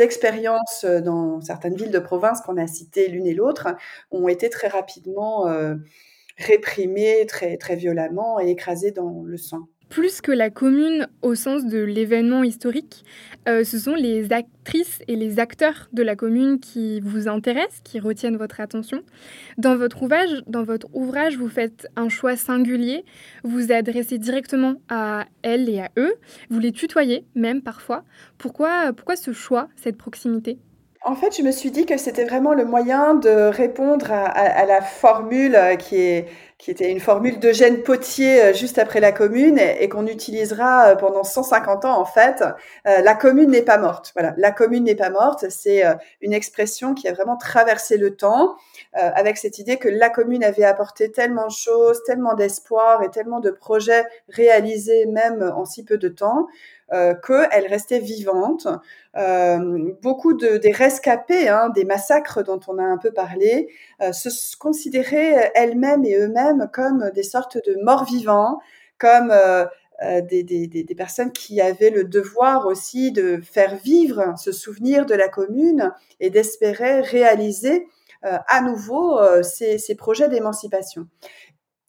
expériences 0.00 0.84
euh, 0.84 1.00
dans 1.00 1.40
certaines 1.40 1.76
villes 1.76 1.90
de 1.90 1.98
province 1.98 2.40
qu'on 2.40 2.56
a 2.56 2.66
citées 2.66 3.08
l'une 3.08 3.26
et 3.26 3.34
l'autre 3.34 3.68
ont 4.10 4.28
été 4.28 4.50
très 4.50 4.68
rapidement 4.68 5.46
euh, 5.48 5.74
réprimées, 6.38 7.26
très, 7.26 7.56
très 7.56 7.76
violemment 7.76 8.40
et 8.40 8.50
écrasées 8.50 8.92
dans 8.92 9.22
le 9.24 9.36
sang 9.36 9.68
plus 9.90 10.20
que 10.20 10.32
la 10.32 10.48
commune 10.48 11.08
au 11.20 11.34
sens 11.34 11.66
de 11.66 11.78
l'événement 11.78 12.42
historique, 12.42 13.04
euh, 13.48 13.64
ce 13.64 13.78
sont 13.78 13.94
les 13.94 14.32
actrices 14.32 15.00
et 15.08 15.16
les 15.16 15.38
acteurs 15.38 15.88
de 15.92 16.02
la 16.02 16.16
commune 16.16 16.60
qui 16.60 17.00
vous 17.00 17.28
intéressent, 17.28 17.80
qui 17.82 17.98
retiennent 17.98 18.36
votre 18.36 18.60
attention. 18.60 19.02
Dans 19.58 19.76
votre 19.76 20.02
ouvrage, 20.02 20.42
dans 20.46 20.62
votre 20.62 20.86
ouvrage 20.94 21.36
vous 21.36 21.48
faites 21.48 21.88
un 21.96 22.08
choix 22.08 22.36
singulier, 22.36 23.04
vous 23.42 23.72
adressez 23.72 24.16
directement 24.16 24.76
à 24.88 25.26
elles 25.42 25.68
et 25.68 25.80
à 25.80 25.90
eux, 25.98 26.14
vous 26.48 26.60
les 26.60 26.72
tutoyez 26.72 27.24
même 27.34 27.60
parfois. 27.60 28.04
Pourquoi, 28.38 28.92
pourquoi 28.94 29.16
ce 29.16 29.32
choix, 29.32 29.68
cette 29.74 29.98
proximité? 29.98 30.58
En 31.02 31.14
fait, 31.14 31.34
je 31.34 31.42
me 31.42 31.50
suis 31.50 31.70
dit 31.70 31.86
que 31.86 31.96
c'était 31.96 32.26
vraiment 32.26 32.52
le 32.52 32.66
moyen 32.66 33.14
de 33.14 33.48
répondre 33.48 34.12
à, 34.12 34.66
la 34.66 34.82
formule 34.82 35.54
euh, 35.54 35.76
qui 35.76 35.96
est 35.96 36.26
qui 36.60 36.70
était 36.70 36.90
une 36.90 37.00
formule 37.00 37.38
d'Eugène 37.38 37.82
Potier 37.82 38.42
euh, 38.42 38.52
juste 38.52 38.78
après 38.78 39.00
la 39.00 39.12
commune 39.12 39.58
et, 39.58 39.88
qu'on 39.88 40.06
utilisera 40.06 40.90
euh, 40.90 40.94
pendant 40.94 41.24
150 41.24 41.86
ans 41.86 41.98
en 41.98 42.04
fait. 42.04 42.44
Euh, 42.86 43.00
la 43.00 43.14
commune 43.14 43.50
n'est 43.50 43.62
pas 43.62 43.78
morte. 43.78 44.12
Voilà, 44.14 44.34
la 44.36 44.52
commune 44.52 44.84
n'est 44.84 44.94
pas 44.94 45.10
morte. 45.10 45.46
C'est 45.48 45.82
une 46.20 46.32
expression 46.32 46.94
qui 46.94 47.08
a 47.08 47.12
vraiment 47.12 47.36
traversé 47.36 47.96
le 47.96 48.14
temps 48.14 48.56
avec 48.92 49.38
cette 49.38 49.58
idée 49.58 49.78
que 49.78 49.88
la 49.88 50.10
commune 50.10 50.44
avait 50.44 50.64
apporté 50.64 51.10
tellement 51.10 51.46
de 51.46 51.52
choses, 51.52 52.02
tellement 52.04 52.34
d'espoir 52.34 53.02
et 53.02 53.10
tellement 53.10 53.40
de 53.40 53.50
projets 53.50 54.04
réalisés 54.28 55.06
même 55.06 55.42
en 55.56 55.64
si 55.64 55.84
peu 55.84 55.96
de 55.96 56.08
temps 56.08 56.48
euh, 56.92 57.14
qu'elle 57.14 57.68
restait 57.68 58.00
vivante. 58.00 58.66
Euh, 59.16 59.92
beaucoup 60.02 60.34
de, 60.34 60.56
des 60.56 60.72
rescapés, 60.72 61.48
hein, 61.48 61.68
des 61.72 61.84
massacres 61.84 62.42
dont 62.42 62.58
on 62.66 62.78
a 62.78 62.82
un 62.82 62.98
peu 62.98 63.12
parlé, 63.12 63.68
euh, 64.02 64.12
se 64.12 64.56
considéraient 64.56 65.52
elles-mêmes 65.54 66.04
et 66.04 66.16
eux-mêmes 66.16 66.68
comme 66.72 67.10
des 67.14 67.22
sortes 67.22 67.58
de 67.58 67.76
morts 67.84 68.04
vivants, 68.04 68.58
comme 68.98 69.32
des, 70.02 70.94
personnes 70.96 71.30
qui 71.30 71.60
avaient 71.60 71.90
le 71.90 72.02
devoir 72.02 72.66
aussi 72.66 73.12
de 73.12 73.40
faire 73.40 73.76
vivre 73.76 74.34
ce 74.36 74.50
souvenir 74.50 75.06
de 75.06 75.14
la 75.14 75.28
commune 75.28 75.92
et 76.18 76.28
d'espérer 76.28 77.00
réaliser 77.02 77.86
à 78.22 78.60
nouveau 78.60 79.18
ces 79.42 79.94
projets 79.96 80.28
d'émancipation. 80.28 81.06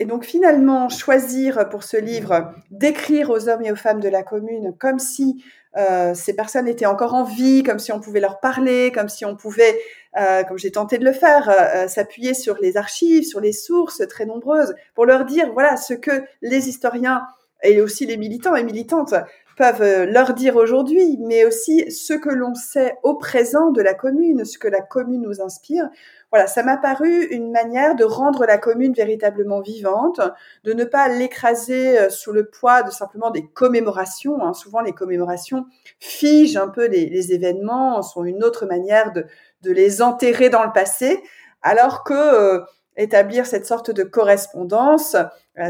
Et 0.01 0.05
donc 0.05 0.25
finalement, 0.25 0.89
choisir 0.89 1.70
pour 1.70 1.84
ce 1.84 1.96
livre 1.96 2.55
d'écrire 2.72 3.29
aux 3.29 3.48
hommes 3.48 3.62
et 3.63 3.72
aux 3.72 3.75
femmes 3.75 4.00
de 4.00 4.10
la 4.10 4.24
commune 4.24 4.74
comme 4.79 4.98
si 4.98 5.46
euh, 5.77 6.15
ces 6.15 6.34
personnes 6.36 6.67
étaient 6.67 6.88
encore 6.88 7.13
en 7.13 7.24
vie, 7.24 7.62
comme 7.62 7.77
si 7.77 7.91
on 7.91 8.00
pouvait 8.00 8.20
leur 8.20 8.39
parler, 8.39 8.91
comme 8.91 9.10
si 9.10 9.25
on 9.25 9.36
pouvait, 9.36 9.79
euh, 10.17 10.41
comme 10.43 10.58
j'ai 10.58 10.72
tenté 10.72 10.98
de 10.98 11.05
le 11.05 11.12
faire, 11.12 11.48
euh, 11.50 11.88
s'appuyer 11.88 12.34
sur 12.34 12.58
les 12.60 12.77
archives, 12.77 13.25
sur 13.25 13.39
les 13.39 13.53
sources 13.53 14.01
très 14.08 14.25
nombreuses, 14.25 14.74
pour 14.96 15.05
leur 15.05 15.24
dire 15.24 15.53
voilà 15.53 15.77
ce 15.77 15.93
que 15.93 16.24
les 16.41 16.67
historiens 16.67 17.22
et 17.62 17.79
aussi 17.79 18.08
les 18.08 18.17
militants 18.17 18.55
et 18.55 18.63
militantes 18.63 19.13
peuvent 19.62 19.84
euh, 19.84 20.06
leur 20.08 20.34
dire 20.34 20.56
aujourd'hui, 20.56 21.20
mais 21.20 21.46
aussi 21.46 21.91
ce 21.91 22.13
que 22.13 22.30
l'on 22.30 22.56
sait 22.56 22.98
au 23.03 23.13
présent 23.13 23.70
de 23.70 23.84
la 23.84 23.94
commune, 23.94 24.44
ce 24.44 24.58
que 24.58 24.68
la 24.68 24.82
commune 24.82 25.22
nous 25.22 25.39
inspire. 25.39 25.88
Voilà, 26.32 26.48
ça 26.48 26.63
m'a 26.63 26.77
paru 26.77 27.25
une 27.25 27.51
manière 27.51 27.96
de 27.96 28.03
rendre 28.03 28.48
la 28.48 28.58
commune 28.58 28.94
véritablement 28.94 29.62
vivante, 29.62 30.20
de 30.63 30.74
ne 30.74 30.84
pas 30.84 31.10
l'écraser 31.10 32.00
euh, 32.00 32.10
sous 32.10 32.32
le 32.32 32.46
poids 32.50 32.82
de 32.82 32.89
simplement 32.89 33.30
des 33.30 33.46
commémorations. 33.46 34.44
Hein. 34.44 34.53
Souvent, 34.53 34.82
les 34.82 34.94
commémorations 34.94 35.68
figent 36.00 36.58
un 36.58 36.68
peu 36.68 36.88
les, 36.88 37.32
événements, 37.32 38.01
sont 38.01 38.24
une 38.24 38.44
autre 38.44 38.65
manière 38.65 39.13
de, 39.13 39.25
les 39.63 40.01
enterrer 40.01 40.50
dans 40.50 40.63
le 40.63 40.72
passé, 40.74 41.22
alors 41.62 42.03
que 42.03 42.15
euh, 42.15 42.62
établir 42.98 43.46
cette 43.46 43.68
sorte 43.68 43.91
de 43.91 44.01
correspondance, 44.01 45.15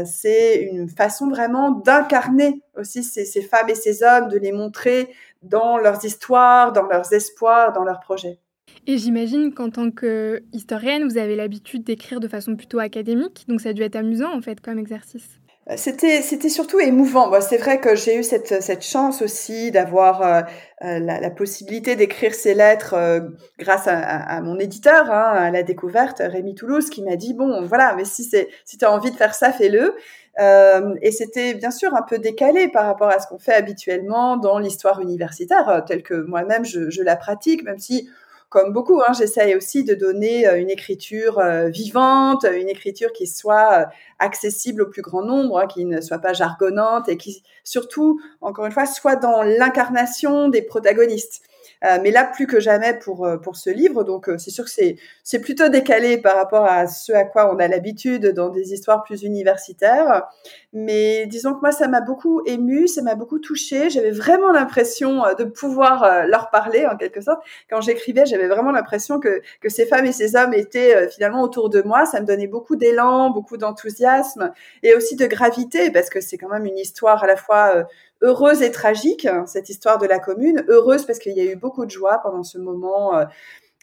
c'est 0.04 0.62
une 0.62 0.88
façon 0.88 1.28
vraiment 1.28 1.70
d'incarner 1.70 2.62
aussi 2.76 3.02
ces, 3.02 3.42
femmes 3.42 3.68
et 3.68 3.74
ces 3.74 4.02
hommes, 4.02 4.28
de 4.28 4.38
les 4.38 4.52
montrer 4.52 5.12
dans 5.42 5.76
leurs 5.76 6.04
histoires, 6.04 6.72
dans 6.72 6.86
leurs 6.86 7.12
espoirs, 7.12 7.72
dans 7.72 7.84
leurs 7.84 8.00
projets. 8.00 8.38
Et 8.86 8.96
j'imagine 8.98 9.52
qu'en 9.52 9.70
tant 9.70 9.90
qu'historienne, 9.90 11.04
vous 11.04 11.18
avez 11.18 11.36
l'habitude 11.36 11.84
d'écrire 11.84 12.20
de 12.20 12.28
façon 12.28 12.56
plutôt 12.56 12.78
académique, 12.78 13.44
donc 13.48 13.60
ça 13.60 13.70
a 13.70 13.72
dû 13.72 13.82
être 13.82 13.96
amusant 13.96 14.32
en 14.32 14.40
fait 14.40 14.60
comme 14.60 14.78
exercice. 14.78 15.41
Euh, 15.72 15.76
c'était, 15.76 16.22
c'était 16.22 16.48
surtout 16.48 16.80
émouvant. 16.80 17.28
Bon, 17.30 17.40
c'est 17.40 17.56
vrai 17.56 17.80
que 17.80 17.94
j'ai 17.94 18.16
eu 18.16 18.22
cette, 18.22 18.62
cette 18.62 18.84
chance 18.84 19.22
aussi 19.22 19.70
d'avoir 19.70 20.22
euh, 20.22 20.40
euh 20.84 20.98
la, 20.98 21.20
la, 21.20 21.30
possibilité 21.30 21.96
d'écrire 21.96 22.34
ces 22.34 22.54
lettres 22.54 22.94
euh, 22.94 23.20
grâce 23.58 23.86
à, 23.86 23.98
à, 23.98 24.40
mon 24.40 24.58
éditeur, 24.58 25.10
hein, 25.10 25.32
à 25.36 25.50
la 25.50 25.62
découverte, 25.62 26.22
Rémi 26.24 26.54
Toulouse, 26.54 26.90
qui 26.90 27.02
m'a 27.02 27.16
dit 27.16 27.34
bon, 27.34 27.64
voilà, 27.64 27.94
mais 27.96 28.04
si 28.04 28.24
c'est, 28.24 28.48
si 28.64 28.78
tu 28.78 28.84
as 28.84 28.92
envie 28.92 29.10
de 29.10 29.16
faire 29.16 29.34
ça, 29.34 29.52
fais-le. 29.52 29.94
Euh, 30.40 30.94
et 31.02 31.12
c'était 31.12 31.54
bien 31.54 31.70
sûr 31.70 31.94
un 31.94 32.02
peu 32.02 32.18
décalé 32.18 32.68
par 32.68 32.86
rapport 32.86 33.08
à 33.08 33.18
ce 33.20 33.26
qu'on 33.26 33.38
fait 33.38 33.54
habituellement 33.54 34.38
dans 34.38 34.58
l'histoire 34.58 35.00
universitaire, 35.00 35.84
telle 35.86 36.02
que 36.02 36.14
moi-même 36.14 36.64
je, 36.64 36.88
je 36.90 37.02
la 37.02 37.16
pratique, 37.16 37.64
même 37.64 37.78
si 37.78 38.08
comme 38.52 38.74
beaucoup, 38.74 39.00
hein, 39.00 39.14
j'essaye 39.16 39.56
aussi 39.56 39.82
de 39.82 39.94
donner 39.94 40.46
euh, 40.46 40.60
une 40.60 40.68
écriture 40.68 41.38
euh, 41.38 41.70
vivante, 41.70 42.44
une 42.44 42.68
écriture 42.68 43.10
qui 43.14 43.26
soit 43.26 43.72
euh, 43.72 43.84
accessible 44.18 44.82
au 44.82 44.90
plus 44.90 45.00
grand 45.00 45.22
nombre, 45.22 45.58
hein, 45.58 45.66
qui 45.66 45.86
ne 45.86 46.02
soit 46.02 46.18
pas 46.18 46.34
jargonnante 46.34 47.08
et 47.08 47.16
qui 47.16 47.42
surtout, 47.64 48.20
encore 48.42 48.66
une 48.66 48.72
fois, 48.72 48.84
soit 48.84 49.16
dans 49.16 49.42
l'incarnation 49.42 50.50
des 50.50 50.60
protagonistes. 50.60 51.40
Euh, 51.84 51.98
mais 52.02 52.10
là, 52.10 52.24
plus 52.24 52.46
que 52.46 52.60
jamais 52.60 52.94
pour, 52.94 53.26
euh, 53.26 53.38
pour 53.38 53.56
ce 53.56 53.70
livre. 53.70 54.04
Donc, 54.04 54.28
euh, 54.28 54.38
c'est 54.38 54.50
sûr 54.50 54.64
que 54.64 54.70
c'est, 54.70 54.96
c'est 55.24 55.40
plutôt 55.40 55.68
décalé 55.68 56.18
par 56.18 56.36
rapport 56.36 56.64
à 56.64 56.86
ce 56.86 57.12
à 57.12 57.24
quoi 57.24 57.52
on 57.52 57.58
a 57.58 57.66
l'habitude 57.66 58.28
dans 58.28 58.50
des 58.50 58.72
histoires 58.72 59.02
plus 59.02 59.22
universitaires. 59.22 60.28
Mais 60.72 61.26
disons 61.26 61.54
que 61.54 61.60
moi, 61.60 61.72
ça 61.72 61.88
m'a 61.88 62.00
beaucoup 62.00 62.42
ému, 62.46 62.86
ça 62.86 63.02
m'a 63.02 63.14
beaucoup 63.14 63.40
touché. 63.40 63.90
J'avais 63.90 64.12
vraiment 64.12 64.52
l'impression 64.52 65.22
de 65.38 65.44
pouvoir 65.44 66.26
leur 66.26 66.50
parler, 66.50 66.86
en 66.86 66.96
quelque 66.96 67.20
sorte. 67.20 67.40
Quand 67.68 67.80
j'écrivais, 67.80 68.26
j'avais 68.26 68.48
vraiment 68.48 68.70
l'impression 68.70 69.20
que, 69.20 69.42
que 69.60 69.68
ces 69.68 69.84
femmes 69.86 70.06
et 70.06 70.12
ces 70.12 70.36
hommes 70.36 70.54
étaient 70.54 71.08
finalement 71.08 71.42
autour 71.42 71.68
de 71.68 71.82
moi. 71.82 72.06
Ça 72.06 72.20
me 72.20 72.26
donnait 72.26 72.46
beaucoup 72.46 72.76
d'élan, 72.76 73.30
beaucoup 73.30 73.56
d'enthousiasme 73.56 74.52
et 74.82 74.94
aussi 74.94 75.16
de 75.16 75.26
gravité, 75.26 75.90
parce 75.90 76.08
que 76.08 76.20
c'est 76.20 76.38
quand 76.38 76.48
même 76.48 76.64
une 76.64 76.78
histoire 76.78 77.22
à 77.22 77.26
la 77.26 77.36
fois 77.36 77.86
heureuse 78.22 78.62
et 78.62 78.70
tragique, 78.70 79.28
cette 79.46 79.68
histoire 79.68 79.98
de 79.98 80.06
la 80.06 80.18
commune. 80.18 80.64
Heureuse 80.68 81.04
parce 81.04 81.18
qu'il 81.18 81.36
y 81.36 81.40
a 81.40 81.44
eu 81.44 81.56
beaucoup 81.56 81.84
de 81.84 81.90
joie 81.90 82.20
pendant 82.22 82.42
ce 82.42 82.58
moment 82.58 83.16
euh, 83.16 83.24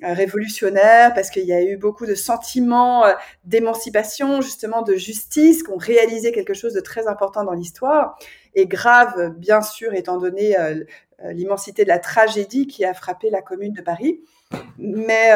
révolutionnaire 0.01 1.13
parce 1.13 1.29
qu'il 1.29 1.46
y 1.46 1.53
a 1.53 1.62
eu 1.62 1.77
beaucoup 1.77 2.05
de 2.05 2.15
sentiments 2.15 3.03
d'émancipation, 3.43 4.41
justement 4.41 4.81
de 4.81 4.96
justice, 4.96 5.63
qui 5.63 5.72
ont 5.72 5.77
réalisé 5.77 6.31
quelque 6.31 6.53
chose 6.53 6.74
de 6.74 6.79
très 6.79 7.08
important 7.08 7.43
dans 7.43 7.53
l'histoire 7.53 8.17
et 8.55 8.65
grave, 8.65 9.34
bien 9.38 9.62
sûr, 9.62 9.93
étant 9.93 10.17
donné 10.17 10.55
l'immensité 11.22 11.84
de 11.84 11.89
la 11.89 12.00
tragédie 12.00 12.65
qui 12.65 12.86
a 12.86 12.93
frappé 12.93 13.29
la 13.29 13.41
commune 13.41 13.74
de 13.74 13.81
Paris. 13.81 14.22
Mais, 14.77 15.34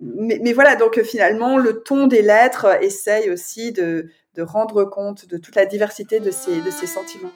mais, 0.00 0.40
mais, 0.42 0.52
voilà, 0.52 0.74
donc 0.74 1.00
finalement, 1.02 1.56
le 1.56 1.84
ton 1.84 2.08
des 2.08 2.22
lettres 2.22 2.82
essaye 2.82 3.30
aussi 3.30 3.70
de, 3.70 4.08
de 4.36 4.42
rendre 4.42 4.84
compte 4.84 5.26
de 5.26 5.38
toute 5.38 5.56
la 5.56 5.66
diversité 5.66 6.20
de 6.20 6.30
ces, 6.30 6.60
de 6.60 6.70
ces 6.70 6.86
sentiments. 6.86 7.32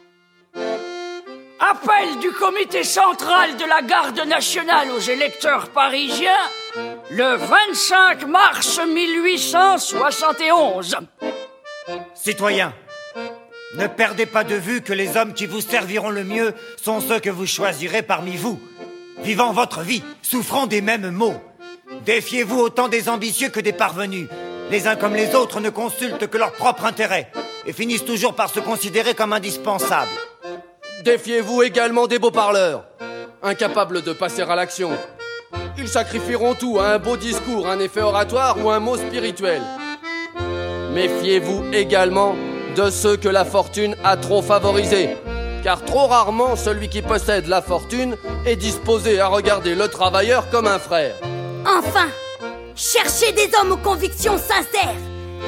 Appel 1.70 2.18
du 2.18 2.32
comité 2.32 2.82
central 2.82 3.56
de 3.56 3.64
la 3.64 3.80
garde 3.82 4.18
nationale 4.26 4.90
aux 4.90 4.98
électeurs 4.98 5.68
parisiens 5.68 6.32
le 7.10 7.36
25 7.36 8.26
mars 8.26 8.80
1871. 8.84 10.96
Citoyens, 12.14 12.74
ne 13.76 13.86
perdez 13.86 14.26
pas 14.26 14.42
de 14.42 14.56
vue 14.56 14.82
que 14.82 14.92
les 14.92 15.16
hommes 15.16 15.32
qui 15.32 15.46
vous 15.46 15.60
serviront 15.60 16.10
le 16.10 16.24
mieux 16.24 16.52
sont 16.82 17.00
ceux 17.00 17.20
que 17.20 17.30
vous 17.30 17.46
choisirez 17.46 18.02
parmi 18.02 18.36
vous, 18.36 18.58
vivant 19.18 19.52
votre 19.52 19.82
vie, 19.82 20.02
souffrant 20.22 20.66
des 20.66 20.80
mêmes 20.80 21.10
maux. 21.10 21.40
Défiez-vous 22.04 22.58
autant 22.58 22.88
des 22.88 23.08
ambitieux 23.08 23.50
que 23.50 23.60
des 23.60 23.72
parvenus, 23.72 24.26
les 24.72 24.88
uns 24.88 24.96
comme 24.96 25.14
les 25.14 25.36
autres 25.36 25.60
ne 25.60 25.70
consultent 25.70 26.26
que 26.26 26.38
leur 26.38 26.50
propre 26.52 26.84
intérêt 26.84 27.30
et 27.64 27.72
finissent 27.72 28.04
toujours 28.04 28.34
par 28.34 28.50
se 28.50 28.58
considérer 28.58 29.14
comme 29.14 29.32
indispensables. 29.32 30.10
Défiez-vous 31.04 31.62
également 31.62 32.06
des 32.06 32.18
beaux 32.18 32.30
parleurs, 32.30 32.84
incapables 33.42 34.02
de 34.02 34.12
passer 34.12 34.42
à 34.42 34.54
l'action. 34.54 34.90
Ils 35.78 35.88
sacrifieront 35.88 36.54
tout 36.54 36.78
à 36.78 36.94
un 36.94 36.98
beau 36.98 37.16
discours, 37.16 37.68
un 37.68 37.78
effet 37.78 38.02
oratoire 38.02 38.56
ou 38.62 38.70
un 38.70 38.80
mot 38.80 38.96
spirituel. 38.96 39.62
Méfiez-vous 40.92 41.72
également 41.72 42.34
de 42.76 42.90
ceux 42.90 43.16
que 43.16 43.28
la 43.28 43.44
fortune 43.44 43.96
a 44.04 44.16
trop 44.16 44.42
favorisés, 44.42 45.16
car 45.62 45.84
trop 45.84 46.06
rarement 46.06 46.56
celui 46.56 46.88
qui 46.88 47.02
possède 47.02 47.46
la 47.46 47.62
fortune 47.62 48.16
est 48.46 48.56
disposé 48.56 49.20
à 49.20 49.28
regarder 49.28 49.74
le 49.74 49.88
travailleur 49.88 50.50
comme 50.50 50.66
un 50.66 50.78
frère. 50.78 51.14
Enfin, 51.66 52.08
Cherchez 52.82 53.30
des 53.32 53.50
hommes 53.60 53.72
aux 53.72 53.76
convictions 53.76 54.38
sincères, 54.38 54.96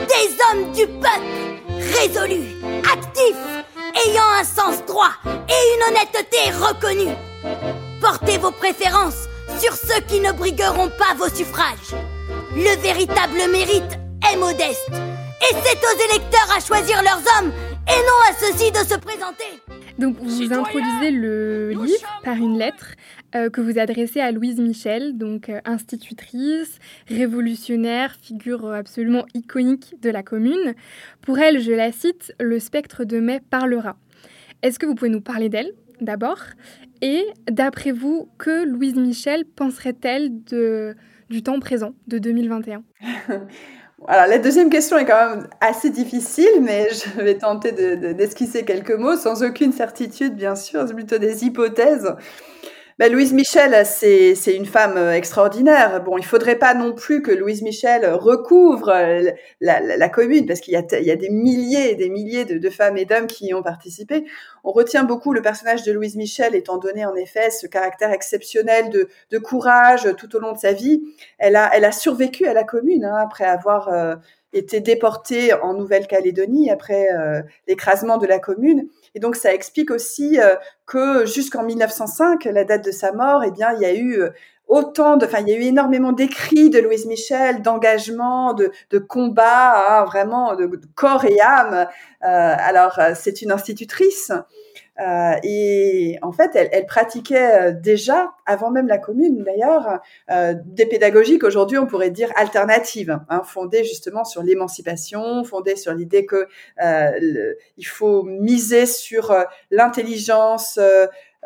des 0.07 0.37
hommes 0.45 0.71
du 0.73 0.87
peuple, 0.87 1.81
résolus, 1.99 2.57
actifs, 2.85 3.62
ayant 4.07 4.41
un 4.41 4.45
sens 4.45 4.85
droit 4.87 5.13
et 5.27 5.75
une 5.75 5.95
honnêteté 5.95 6.51
reconnue. 6.61 7.15
Portez 8.01 8.39
vos 8.39 8.51
préférences 8.51 9.29
sur 9.61 9.75
ceux 9.75 10.01
qui 10.09 10.21
ne 10.21 10.33
brigueront 10.33 10.91
pas 10.91 11.15
vos 11.17 11.29
suffrages. 11.29 11.95
Le 12.55 12.81
véritable 12.81 13.51
mérite 13.51 13.99
est 14.31 14.37
modeste, 14.37 14.91
et 14.91 15.55
c'est 15.65 15.79
aux 15.79 16.11
électeurs 16.11 16.49
à 16.57 16.61
choisir 16.61 17.03
leurs 17.03 17.23
hommes 17.39 17.53
et 17.89 17.97
non 17.97 18.19
à 18.31 18.35
ceux-ci 18.39 18.71
de 18.71 18.79
se 18.79 18.99
présenter. 18.99 19.63
Donc 19.99 20.17
vous 20.21 20.53
introduisez 20.53 21.11
le 21.11 21.71
livre 21.71 22.09
par 22.25 22.35
une 22.35 22.59
lettre 22.59 22.87
euh, 23.35 23.51
que 23.51 23.61
vous 23.61 23.79
adressez 23.79 24.21
à 24.21 24.31
Louise 24.31 24.61
Michel, 24.61 25.17
donc 25.17 25.49
euh, 25.49 25.61
institutrice, 25.65 26.79
révolutionnaire, 27.09 28.17
figure 28.21 28.71
absolument 28.73 29.25
iconique 29.35 29.95
de 30.03 30.11
la 30.11 30.23
commune. 30.23 30.75
Pour 31.23 31.39
elle, 31.39 31.61
je 31.61 31.73
la 31.73 31.93
cite, 31.93 32.35
le 32.39 32.59
spectre 32.59 33.05
de 33.05 33.21
mai 33.21 33.41
parlera. 33.51 33.97
Est-ce 34.63 34.79
que 34.79 34.87
vous 34.87 34.95
pouvez 34.95 35.11
nous 35.11 35.21
parler 35.21 35.49
d'elle 35.49 35.73
d'abord? 36.01 36.39
Et 37.01 37.25
d'après 37.51 37.91
vous, 37.91 38.29
que 38.39 38.65
Louise 38.65 38.97
Michel 38.97 39.45
penserait-elle 39.45 40.45
de, 40.45 40.95
du 41.31 41.43
temps 41.43 41.59
présent, 41.59 41.95
de 42.07 42.19
2021 42.19 42.83
Alors, 44.09 44.27
la 44.27 44.39
deuxième 44.39 44.69
question 44.69 44.99
est 44.99 45.05
quand 45.05 45.31
même 45.31 45.49
assez 45.61 45.91
difficile, 45.91 46.61
mais 46.61 46.89
je 46.91 47.23
vais 47.23 47.39
tenter 47.39 47.71
d'esquisser 48.15 48.65
quelques 48.65 48.93
mots 48.99 49.17
sans 49.17 49.45
aucune 49.45 49.73
certitude, 49.73 50.35
bien 50.35 50.57
sûr, 50.57 50.85
plutôt 50.87 51.19
des 51.19 51.45
hypothèses. 51.45 52.13
Ben, 52.99 53.11
Louise 53.11 53.33
Michel, 53.33 53.87
c'est 53.87 54.55
une 54.55 54.67
femme 54.67 54.99
euh, 54.99 55.15
extraordinaire. 55.15 56.05
Bon, 56.05 56.19
il 56.19 56.25
faudrait 56.25 56.59
pas 56.59 56.75
non 56.75 56.93
plus 56.93 57.23
que 57.23 57.31
Louise 57.31 57.63
Michel 57.63 58.07
recouvre 58.07 58.91
euh, 58.91 59.31
la, 59.63 59.81
la, 59.81 60.09
commune, 60.11 60.45
parce 60.45 60.61
qu'il 60.61 60.75
y, 60.75 60.77
y, 60.77 61.11
a 61.11 61.17
des 61.17 61.31
milliers 61.31 61.93
et 61.93 61.95
des 61.95 62.11
milliers 62.11 62.45
de, 62.45 62.59
de 62.59 62.71
femmes 62.71 62.99
et 62.99 63.07
d'hommes 63.07 63.27
qui 63.27 63.47
y 63.47 63.55
ont 63.55 63.63
participé. 63.63 64.27
On 64.63 64.73
retient 64.73 65.05
beaucoup 65.05 65.33
le 65.33 65.41
personnage 65.41 65.85
de 65.85 65.93
Louise 65.93 66.17
Michel, 66.17 66.55
étant 66.55 66.77
donné 66.77 67.07
en 67.07 67.15
effet 67.15 67.51
ce 67.51 67.67
caractère 67.67 68.13
exceptionnel 68.13 68.91
de, 68.91 69.09
de 69.31 69.39
courage 69.39 70.09
tout 70.19 70.37
au 70.37 70.39
long 70.39 70.53
de 70.53 70.59
sa 70.59 70.73
vie. 70.73 71.03
Elle 71.39 71.57
a, 71.57 71.71
elle 71.75 71.87
a 71.87 71.93
survécu 71.93 72.47
à 72.47 72.53
la 72.53 72.65
commune 72.65 73.07
hein, 73.07 73.17
après 73.17 73.45
avoir 73.45 73.89
euh, 73.89 74.17
été 74.53 74.81
déportée 74.81 75.55
en 75.55 75.73
Nouvelle-Calédonie 75.73 76.71
après 76.71 77.07
l'écrasement 77.67 78.19
de 78.19 78.27
la 78.27 78.39
commune. 78.39 78.87
Et 79.15 79.21
donc 79.21 79.37
ça 79.37 79.53
explique 79.53 79.91
aussi 79.91 80.41
euh, 80.41 80.55
que 80.87 81.27
jusqu'en 81.27 81.65
1905, 81.65 82.45
la 82.47 82.65
date 82.65 82.85
de 82.85 82.91
sa 82.91 83.13
mort, 83.13 83.43
eh 83.45 83.51
bien 83.51 83.73
il 83.75 83.81
y 83.81 83.85
a 83.85 83.95
eu 83.95 84.21
euh, 84.21 84.31
autant 84.69 85.17
de, 85.17 85.27
enfin 85.27 85.41
il 85.41 85.49
y 85.49 85.53
a 85.53 85.57
eu 85.57 85.65
énormément 85.65 86.13
d'écrits 86.13 86.71
de 86.71 86.79
Louise 86.79 87.07
Michel, 87.07 87.61
d'engagement, 87.61 88.55
de, 88.55 88.71
de 88.91 88.99
combat, 88.99 90.01
hein, 90.01 90.05
vraiment 90.05 90.57
de, 90.57 90.71
corps 90.95 91.25
et 91.27 91.41
âme. 91.41 91.87
Euh, 92.25 92.55
alors 92.59 92.99
c'est 93.15 93.43
une 93.43 93.53
institutrice. 93.53 94.33
Euh, 95.01 95.35
et 95.43 96.19
en 96.21 96.33
fait, 96.33 96.51
elle, 96.55 96.69
elle, 96.71 96.85
pratiquait 96.85 97.63
euh, 97.63 97.73
déjà, 97.73 98.35
avant 98.45 98.71
même 98.71 98.89
la 98.89 98.99
commune 98.99 99.43
d'ailleurs, 99.43 100.01
euh, 100.31 100.55
des 100.67 100.85
pédagogies 100.85 101.39
qu'aujourd'hui 101.39 101.79
on 101.79 101.87
pourrait 101.87 102.11
dire 102.11 102.31
alternatives, 102.37 103.19
hein, 103.31 103.43
fondées 103.43 103.85
justement 103.85 104.25
sur 104.25 104.43
l'émancipation, 104.43 105.45
fondées 105.45 105.77
sur 105.77 105.95
l'idée 105.95 106.27
que 106.27 106.47
euh, 106.83 107.55
il 107.79 107.87
faut 107.87 108.23
miser 108.23 108.85
sur 108.85 109.35
l'intelligence 109.71 110.79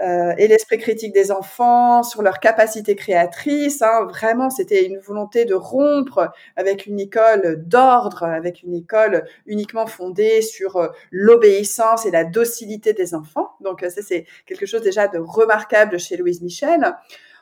euh, 0.03 0.35
et 0.37 0.47
l'esprit 0.47 0.77
critique 0.79 1.15
des 1.15 1.33
enfants, 1.33 2.03
sur 2.03 2.21
leur 2.21 2.39
capacité 2.39 2.95
créatrice. 2.97 3.81
Hein. 3.81 4.05
Vraiment, 4.09 4.51
c'était 4.51 4.85
une 4.85 4.99
volonté 4.99 5.47
de 5.47 5.55
rompre 5.55 6.33
avec 6.57 6.87
une 6.87 7.01
école 7.01 7.65
d'ordre, 7.67 8.25
avec 8.25 8.63
une 8.63 8.75
école 8.75 9.25
uniquement 9.47 9.87
fondée 9.87 10.43
sur 10.43 10.77
euh, 10.77 10.89
l'obéissance 11.11 12.05
et 12.05 12.11
la 12.11 12.25
docilité 12.25 12.93
des 12.93 13.15
enfants. 13.15 13.53
Donc 13.61 13.83
euh, 13.83 13.89
ça, 13.89 14.03
c'est 14.03 14.27
quelque 14.45 14.67
chose 14.67 14.83
déjà 14.83 15.09
de 15.09 15.19
remarquable 15.19 15.99
chez 15.99 16.19
Louise 16.19 16.43
Michel. 16.43 16.95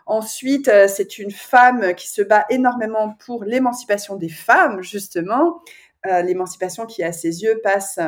Ensuite, 0.07 0.71
c'est 0.87 1.19
une 1.19 1.31
femme 1.31 1.95
qui 1.95 2.11
se 2.11 2.21
bat 2.21 2.45
énormément 2.51 3.17
pour 3.25 3.43
l'émancipation 3.43 4.17
des 4.17 4.29
femmes, 4.29 4.83
justement. 4.83 5.63
Euh, 6.07 6.21
l'émancipation 6.21 6.85
qui, 6.85 7.03
à 7.03 7.13
ses 7.13 7.43
yeux, 7.43 7.61
passe 7.63 7.99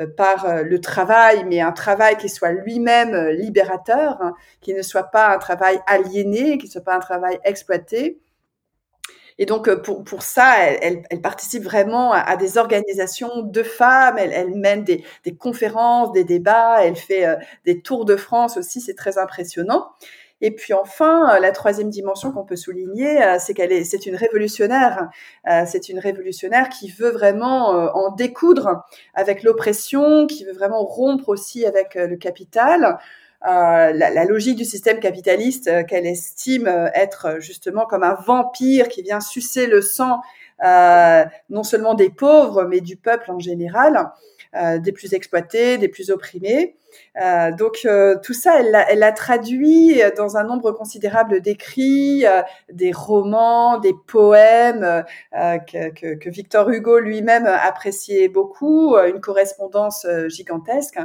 euh, 0.00 0.06
par 0.16 0.44
euh, 0.44 0.62
le 0.62 0.80
travail, 0.80 1.44
mais 1.44 1.60
un 1.60 1.70
travail 1.70 2.16
qui 2.16 2.28
soit 2.28 2.50
lui-même 2.50 3.28
libérateur, 3.28 4.20
hein, 4.20 4.34
qui 4.60 4.74
ne 4.74 4.82
soit 4.82 5.04
pas 5.04 5.32
un 5.32 5.38
travail 5.38 5.78
aliéné, 5.86 6.58
qui 6.58 6.66
ne 6.66 6.70
soit 6.72 6.80
pas 6.80 6.96
un 6.96 7.00
travail 7.00 7.38
exploité. 7.44 8.18
Et 9.38 9.46
donc, 9.46 9.72
pour, 9.82 10.02
pour 10.02 10.22
ça, 10.22 10.56
elle, 10.58 11.20
participe 11.20 11.62
vraiment 11.62 12.12
à, 12.12 12.36
des 12.36 12.58
organisations 12.58 13.42
de 13.42 13.62
femmes, 13.62 14.16
elle, 14.18 14.54
mène 14.54 14.84
des, 14.84 15.04
conférences, 15.38 16.12
des 16.12 16.22
débats, 16.22 16.84
elle 16.84 16.94
fait 16.94 17.26
des 17.64 17.80
tours 17.80 18.04
de 18.04 18.14
France 18.14 18.56
aussi, 18.56 18.80
c'est 18.80 18.94
très 18.94 19.18
impressionnant. 19.18 19.90
Et 20.40 20.50
puis 20.50 20.74
enfin, 20.74 21.36
euh, 21.36 21.40
la 21.40 21.52
troisième 21.52 21.90
dimension 21.90 22.32
qu'on 22.32 22.44
peut 22.44 22.56
souligner, 22.56 23.22
euh, 23.22 23.36
c'est 23.38 23.54
qu'elle 23.54 23.72
est, 23.72 23.84
c'est 23.84 24.06
une 24.06 24.16
révolutionnaire. 24.16 25.08
Euh, 25.48 25.62
c'est 25.66 25.88
une 25.88 25.98
révolutionnaire 25.98 26.68
qui 26.68 26.90
veut 26.90 27.10
vraiment 27.10 27.68
en 27.94 28.10
découdre 28.10 28.84
avec 29.14 29.42
l'oppression, 29.42 30.26
qui 30.26 30.44
veut 30.44 30.52
vraiment 30.52 30.84
rompre 30.84 31.28
aussi 31.28 31.64
avec 31.64 31.94
le 31.94 32.16
capital. 32.16 32.98
La, 33.42 34.24
logique 34.24 34.56
du 34.56 34.64
système 34.64 35.00
capitaliste 35.00 35.86
qu'elle 35.86 36.06
estime 36.06 36.66
être 36.94 37.40
justement 37.40 37.84
comme 37.84 38.02
un 38.02 38.14
vampire 38.14 38.88
qui 38.88 39.02
vient 39.02 39.20
sucer 39.20 39.66
le 39.66 39.82
sang 39.82 40.20
non 40.62 41.62
seulement 41.62 41.94
des 41.94 42.10
pauvres, 42.10 42.64
mais 42.64 42.80
du 42.80 42.96
peuple 42.96 43.30
en 43.30 43.38
général, 43.38 44.10
des 44.54 44.92
plus 44.92 45.14
exploités, 45.14 45.78
des 45.78 45.88
plus 45.88 46.10
opprimés. 46.10 46.76
Euh, 47.20 47.52
donc 47.52 47.80
euh, 47.84 48.16
tout 48.22 48.34
ça, 48.34 48.60
elle 48.60 48.70
l'a, 48.70 48.90
elle 48.90 49.02
a 49.02 49.12
traduit 49.12 50.00
dans 50.16 50.36
un 50.36 50.44
nombre 50.44 50.72
considérable 50.72 51.40
d'écrits, 51.40 52.26
euh, 52.26 52.42
des 52.72 52.92
romans, 52.92 53.78
des 53.78 53.94
poèmes 54.06 55.04
que, 55.32 55.90
que, 55.90 56.14
que, 56.14 56.30
Victor 56.30 56.68
Hugo 56.70 56.98
lui-même 56.98 57.46
appréciait 57.46 58.28
beaucoup, 58.28 58.96
une 58.96 59.20
correspondance 59.20 60.06
gigantesque. 60.28 60.98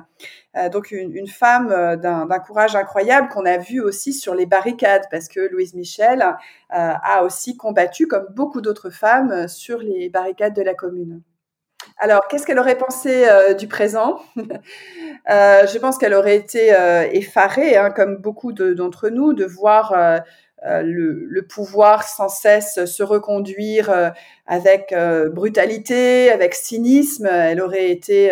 donc 0.72 0.92
une, 0.92 1.16
une 1.16 1.28
femme 1.28 1.70
d'un, 1.98 2.26
d'un 2.26 2.40
courage 2.40 2.76
incroyable 2.76 3.30
qu'on 3.30 3.46
a 3.46 3.58
vu 3.58 3.82
aussi 3.82 4.14
sur 4.14 4.34
les 4.36 4.46
barricades, 4.46 5.04
parce 5.12 5.28
que 5.28 5.40
Louise 5.40 5.74
Michel 5.74 6.26
a 6.70 7.24
aussi 7.24 7.58
combattu, 7.58 8.08
comme 8.08 8.28
beaucoup 8.32 8.62
d'autres 8.62 8.90
femmes, 8.90 9.48
sur 9.48 9.80
les 9.80 10.10
barricades 10.10 10.56
de 10.56 10.62
la 10.62 10.74
commune. 10.74 11.22
Alors, 11.98 12.28
qu'est-ce 12.30 12.46
qu'elle 12.46 12.60
aurait 12.60 12.78
pensé 12.78 13.28
euh, 13.28 13.54
du 13.54 13.68
présent? 13.68 14.20
Euh, 15.30 15.68
Je 15.68 15.78
pense 15.78 15.98
qu'elle 16.00 16.13
aurait 16.15 16.38
été 16.38 16.74
euh, 16.74 17.08
effarée, 17.12 17.76
hein, 17.76 17.92
comme 17.92 18.18
beaucoup 18.18 18.52
d'entre 18.52 19.10
nous, 19.10 19.34
de 19.34 19.46
voir 19.46 19.94
le, 20.65 21.42
pouvoir 21.42 22.04
sans 22.04 22.30
cesse 22.30 22.86
se 22.86 23.04
reconduire 23.04 24.13
avec 24.48 24.96
brutalité, 25.32 26.32
avec 26.32 26.56
cynisme. 26.56 27.28
Elle 27.28 27.62
aurait 27.62 27.92
été 27.92 28.32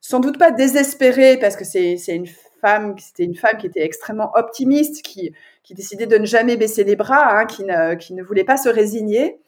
sans 0.00 0.20
doute 0.20 0.38
pas 0.38 0.50
désespérée 0.50 1.36
parce 1.36 1.56
que 1.56 1.64
c'est 1.64 1.96
une 2.08 2.28
femme, 2.60 2.94
c'était 2.98 3.24
une 3.24 3.36
femme 3.36 3.58
qui 3.58 3.66
était 3.66 3.84
extrêmement 3.84 4.30
optimiste, 4.34 5.04
qui, 5.04 5.34
décidait 5.70 6.06
de 6.06 6.16
ne 6.16 6.26
jamais 6.26 6.56
baisser 6.56 6.84
les 6.84 6.96
bras, 6.96 7.40
hein, 7.40 7.46
qui 7.46 8.14
ne 8.14 8.22
voulait 8.22 8.44
pas 8.44 8.56
se 8.56 8.70
résigner. 8.70 9.40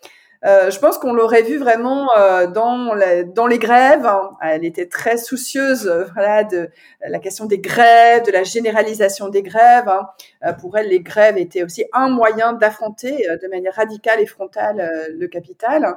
Euh, 0.45 0.71
je 0.71 0.79
pense 0.79 0.99
qu'on 0.99 1.13
l'aurait 1.13 1.43
vu 1.43 1.59
vraiment 1.59 2.09
euh, 2.17 2.47
dans, 2.47 2.95
les 2.95 3.59
grèves. 3.59 4.07
Hein. 4.07 4.31
Elle 4.43 4.65
était 4.65 4.87
très 4.87 5.17
soucieuse 5.17 5.87
euh, 5.89 6.43
de 6.45 6.71
la 7.09 7.19
question 7.19 7.47
des 7.47 7.59
grèves, 7.59 8.25
de 8.25 8.33
la 8.33 8.45
généralisation 8.45 9.29
des 9.29 9.43
grèves. 9.43 9.89
Hein. 9.89 10.55
pour 10.61 10.77
elle, 10.77 10.89
les 10.89 11.01
grèves 11.01 11.39
étaient 11.39 11.63
aussi 11.63 11.85
un 11.93 12.09
moyen 12.09 12.53
d'affronter 12.53 13.27
de 13.43 13.49
manière 13.49 13.75
radicale 13.75 14.21
et 14.21 14.27
frontale 14.27 15.09
le 15.11 15.27
capital. 15.27 15.97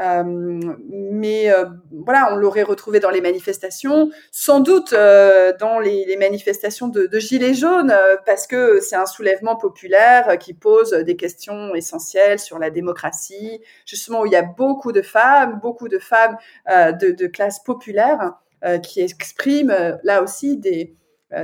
Euh, 0.00 0.22
mais 0.24 1.50
euh, 1.50 1.66
voilà, 1.90 2.32
on 2.32 2.36
l'aurait 2.36 2.62
retrouvé 2.62 2.98
dans 2.98 3.10
les 3.10 3.20
manifestations, 3.20 4.10
sans 4.30 4.60
doute 4.60 4.94
euh, 4.94 5.52
dans 5.58 5.80
les, 5.80 6.06
les, 6.06 6.16
manifestations 6.16 6.88
de, 6.88 7.06
de 7.06 7.18
Gilets 7.18 7.52
jaunes, 7.52 7.94
parce 8.24 8.46
que 8.46 8.80
c'est 8.80 8.96
un 8.96 9.06
soulèvement 9.06 9.56
populaire 9.56 10.38
qui 10.38 10.54
pose 10.54 10.92
des 10.92 11.16
questions 11.16 11.74
essentielles 11.74 12.38
sur 12.38 12.58
la 12.58 12.70
démocratie, 12.70 13.60
justement 13.84 14.22
où 14.22 14.26
il 14.26 14.32
y 14.32 14.36
a 14.36 14.42
beaucoup 14.42 14.92
de 14.92 15.02
femmes, 15.02 15.60
beaucoup 15.60 15.88
de 15.88 15.98
femmes 15.98 16.36
de, 16.68 17.10
de 17.10 17.26
classe 17.26 17.62
populaire 17.62 18.34
qui 18.82 19.00
expriment 19.00 19.98
là 20.04 20.22
aussi 20.22 20.56
des, 20.56 20.94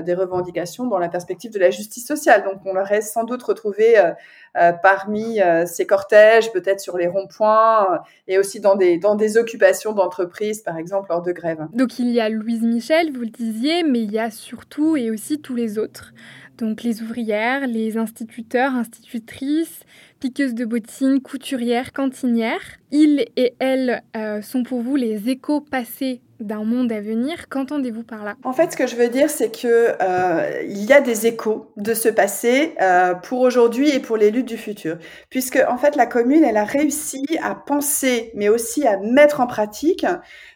des 0.02 0.14
revendications 0.14 0.86
dans 0.86 0.98
la 0.98 1.08
perspective 1.08 1.52
de 1.52 1.58
la 1.58 1.70
justice 1.70 2.06
sociale. 2.06 2.44
Donc 2.44 2.60
on 2.64 2.74
l'aurait 2.74 3.00
sans 3.00 3.24
doute 3.24 3.42
retrouvé 3.42 3.98
euh, 3.98 4.12
euh, 4.56 4.72
parmi 4.72 5.38
ces 5.66 5.86
cortèges, 5.86 6.52
peut-être 6.52 6.80
sur 6.80 6.96
les 6.96 7.06
ronds-points 7.06 8.02
et 8.26 8.38
aussi 8.38 8.60
dans 8.60 8.76
des, 8.76 8.98
dans 8.98 9.14
des 9.14 9.36
occupations 9.36 9.92
d'entreprise, 9.92 10.62
par 10.62 10.76
exemple, 10.76 11.08
lors 11.10 11.22
de 11.22 11.32
grève. 11.32 11.66
Donc 11.72 11.98
il 11.98 12.10
y 12.10 12.20
a 12.20 12.28
Louise 12.28 12.62
Michel, 12.62 13.12
vous 13.12 13.20
le 13.20 13.26
disiez, 13.28 13.82
mais 13.82 14.00
il 14.00 14.12
y 14.12 14.18
a 14.18 14.30
surtout 14.30 14.96
et 14.96 15.10
aussi 15.10 15.40
tous 15.40 15.54
les 15.54 15.78
autres. 15.78 16.12
Donc 16.58 16.82
les 16.82 17.02
ouvrières, 17.02 17.66
les 17.66 17.96
instituteurs, 17.98 18.72
institutrices, 18.74 19.80
piqueuses 20.18 20.54
de 20.54 20.64
bottines, 20.64 21.20
couturières, 21.20 21.92
cantinières. 21.92 22.78
Ils 22.90 23.26
et 23.36 23.54
elles 23.60 24.02
sont 24.42 24.64
pour 24.64 24.80
vous 24.80 24.96
les 24.96 25.28
échos 25.28 25.60
passés 25.60 26.20
d'un 26.40 26.64
monde 26.64 26.92
à 26.92 27.00
venir. 27.00 27.48
Qu'entendez-vous 27.48 28.04
par 28.04 28.24
là? 28.24 28.36
En 28.44 28.52
fait, 28.52 28.72
ce 28.72 28.76
que 28.76 28.86
je 28.86 28.96
veux 28.96 29.08
dire, 29.08 29.30
c'est 29.30 29.50
que 29.50 29.96
euh, 30.00 30.62
il 30.62 30.84
y 30.84 30.92
a 30.92 31.00
des 31.00 31.26
échos 31.26 31.72
de 31.76 31.94
ce 31.94 32.08
passé 32.08 32.74
euh, 32.80 33.14
pour 33.14 33.40
aujourd'hui 33.40 33.90
et 33.90 34.00
pour 34.00 34.16
les 34.16 34.30
luttes 34.30 34.48
du 34.48 34.56
futur, 34.56 34.98
puisque 35.30 35.58
en 35.68 35.78
fait 35.78 35.96
la 35.96 36.06
commune, 36.06 36.44
elle 36.44 36.56
a 36.56 36.64
réussi 36.64 37.24
à 37.42 37.54
penser, 37.54 38.30
mais 38.34 38.48
aussi 38.48 38.86
à 38.86 38.98
mettre 38.98 39.40
en 39.40 39.46
pratique 39.46 40.06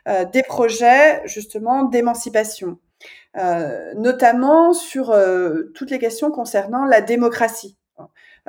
euh, 0.08 0.24
des 0.24 0.42
projets 0.42 1.22
justement 1.26 1.84
d'émancipation, 1.84 2.78
notamment 3.96 4.72
sur 4.72 5.16
toutes 5.74 5.90
les 5.90 5.98
questions 5.98 6.30
concernant 6.30 6.84
la 6.84 7.00
démocratie. 7.00 7.76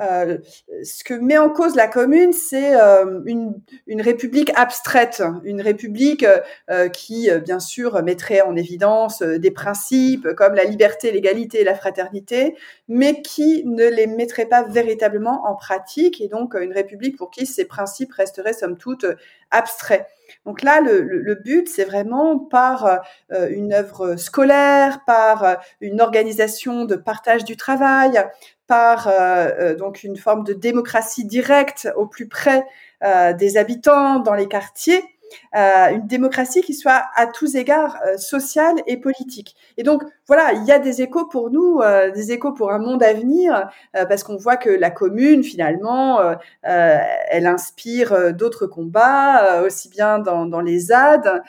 Euh, 0.00 0.38
ce 0.82 1.04
que 1.04 1.14
met 1.14 1.38
en 1.38 1.50
cause 1.50 1.76
la 1.76 1.86
commune, 1.86 2.32
c'est 2.32 2.74
euh, 2.74 3.20
une, 3.26 4.02
république 4.02 4.50
abstraite, 4.56 5.22
une 5.44 5.60
république 5.60 6.26
euh, 6.70 6.88
qui, 6.88 7.30
bien 7.44 7.60
sûr, 7.60 8.02
mettrait 8.02 8.40
en 8.40 8.56
évidence 8.56 9.22
des 9.22 9.50
principes 9.52 10.32
comme 10.34 10.54
la 10.54 10.64
liberté, 10.64 11.12
l'égalité 11.12 11.62
la 11.62 11.74
fraternité, 11.74 12.56
mais 12.88 13.22
qui 13.22 13.64
ne 13.66 13.86
les 13.86 14.06
mettrait 14.06 14.46
pas 14.46 14.64
véritablement 14.64 15.46
en 15.46 15.54
pratique, 15.54 16.20
et 16.20 16.28
donc 16.28 16.54
une 16.54 16.72
république 16.72 17.16
pour 17.16 17.30
qui 17.30 17.46
ces 17.46 17.64
principes 17.64 18.12
resteraient, 18.12 18.52
somme 18.52 18.76
toute, 18.76 19.06
abstraits. 19.50 20.06
Donc 20.46 20.62
là, 20.62 20.80
le, 20.80 21.34
but, 21.42 21.68
c'est 21.68 21.84
vraiment 21.84 22.38
par 22.38 23.00
une 23.30 23.72
œuvre 23.72 24.16
scolaire, 24.16 25.00
par 25.06 25.56
une 25.80 26.02
organisation 26.02 26.84
de 26.84 26.96
partage 26.96 27.44
du 27.44 27.56
travail, 27.56 28.22
par 28.66 29.08
euh, 29.08 29.12
euh, 29.58 29.74
donc 29.74 30.02
une 30.02 30.16
forme 30.16 30.44
de 30.44 30.52
démocratie 30.52 31.24
directe 31.24 31.88
au 31.96 32.06
plus 32.06 32.28
près 32.28 32.64
euh, 33.02 33.32
des 33.32 33.56
habitants 33.56 34.20
dans 34.20 34.34
les 34.34 34.48
quartiers, 34.48 35.02
une 35.52 36.06
démocratie 36.06 36.62
qui 36.62 36.74
soit 36.74 37.04
à 37.16 37.26
tous 37.26 37.54
égards 37.54 37.98
sociale 38.16 38.76
et 38.86 38.96
politique. 38.96 39.56
Et 39.76 39.82
donc 39.82 40.02
voilà, 40.26 40.52
il 40.52 40.64
y 40.64 40.72
a 40.72 40.78
des 40.78 41.02
échos 41.02 41.26
pour 41.26 41.50
nous, 41.50 41.80
des 42.14 42.32
échos 42.32 42.52
pour 42.52 42.72
un 42.72 42.78
monde 42.78 43.02
à 43.02 43.12
venir, 43.12 43.68
parce 43.92 44.22
qu'on 44.22 44.36
voit 44.36 44.56
que 44.56 44.70
la 44.70 44.90
commune 44.90 45.42
finalement, 45.42 46.20
elle 46.62 47.46
inspire 47.46 48.34
d'autres 48.34 48.66
combats, 48.66 49.62
aussi 49.62 49.88
bien 49.88 50.18
dans, 50.18 50.46
dans 50.46 50.60
les 50.60 50.78
ZAD 50.78 51.42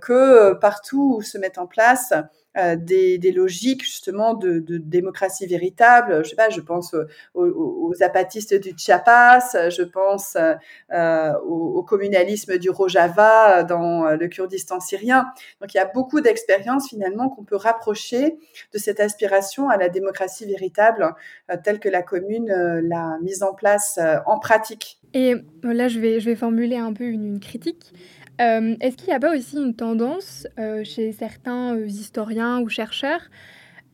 que 0.00 0.54
partout 0.54 1.16
où 1.18 1.22
se 1.22 1.38
mettent 1.38 1.58
en 1.58 1.66
place 1.66 2.12
euh, 2.56 2.76
des, 2.76 3.18
logiques 3.30 3.84
justement 3.84 4.34
de, 4.34 4.62
démocratie 4.78 5.46
véritable. 5.46 6.24
Je 6.24 6.30
sais 6.30 6.36
pas, 6.36 6.48
je 6.48 6.60
pense 6.60 6.94
aux, 7.34 7.92
apatistes 8.00 8.54
du 8.54 8.74
Chiapas, 8.76 9.70
je 9.70 9.82
pense 9.82 10.36
euh, 10.36 11.32
au, 11.46 11.82
communalisme 11.82 12.58
du 12.58 12.70
Rojava 12.70 13.62
dans 13.64 14.10
le 14.10 14.28
Kurdistan 14.28 14.80
syrien. 14.80 15.26
Donc 15.60 15.74
il 15.74 15.76
y 15.76 15.80
a 15.80 15.84
beaucoup 15.84 16.20
d'expériences 16.20 16.88
finalement 16.88 17.28
qu'on 17.28 17.44
peut 17.44 17.56
rapprocher 17.56 18.38
de 18.72 18.78
cette 18.78 19.00
aspiration 19.00 19.68
à 19.68 19.76
la 19.76 19.88
démocratie 19.88 20.46
véritable 20.46 21.14
euh, 21.50 21.56
telle 21.62 21.78
que 21.78 21.88
la 21.88 22.02
commune 22.02 22.48
l'a 22.48 23.18
mise 23.22 23.42
en 23.42 23.54
place 23.54 24.00
en 24.26 24.38
pratique. 24.38 24.98
Et 25.14 25.34
là, 25.62 25.88
je 25.88 26.00
vais, 26.00 26.20
je 26.20 26.26
vais 26.26 26.36
formuler 26.36 26.76
un 26.76 26.92
peu 26.92 27.04
une 27.04 27.40
critique. 27.40 27.92
Euh, 28.40 28.76
est-ce 28.80 28.96
qu'il 28.96 29.08
n'y 29.08 29.14
a 29.14 29.20
pas 29.20 29.36
aussi 29.36 29.56
une 29.56 29.74
tendance 29.74 30.46
euh, 30.58 30.84
chez 30.84 31.12
certains 31.12 31.76
euh, 31.76 31.86
historiens 31.86 32.60
ou 32.60 32.68
chercheurs, 32.68 33.22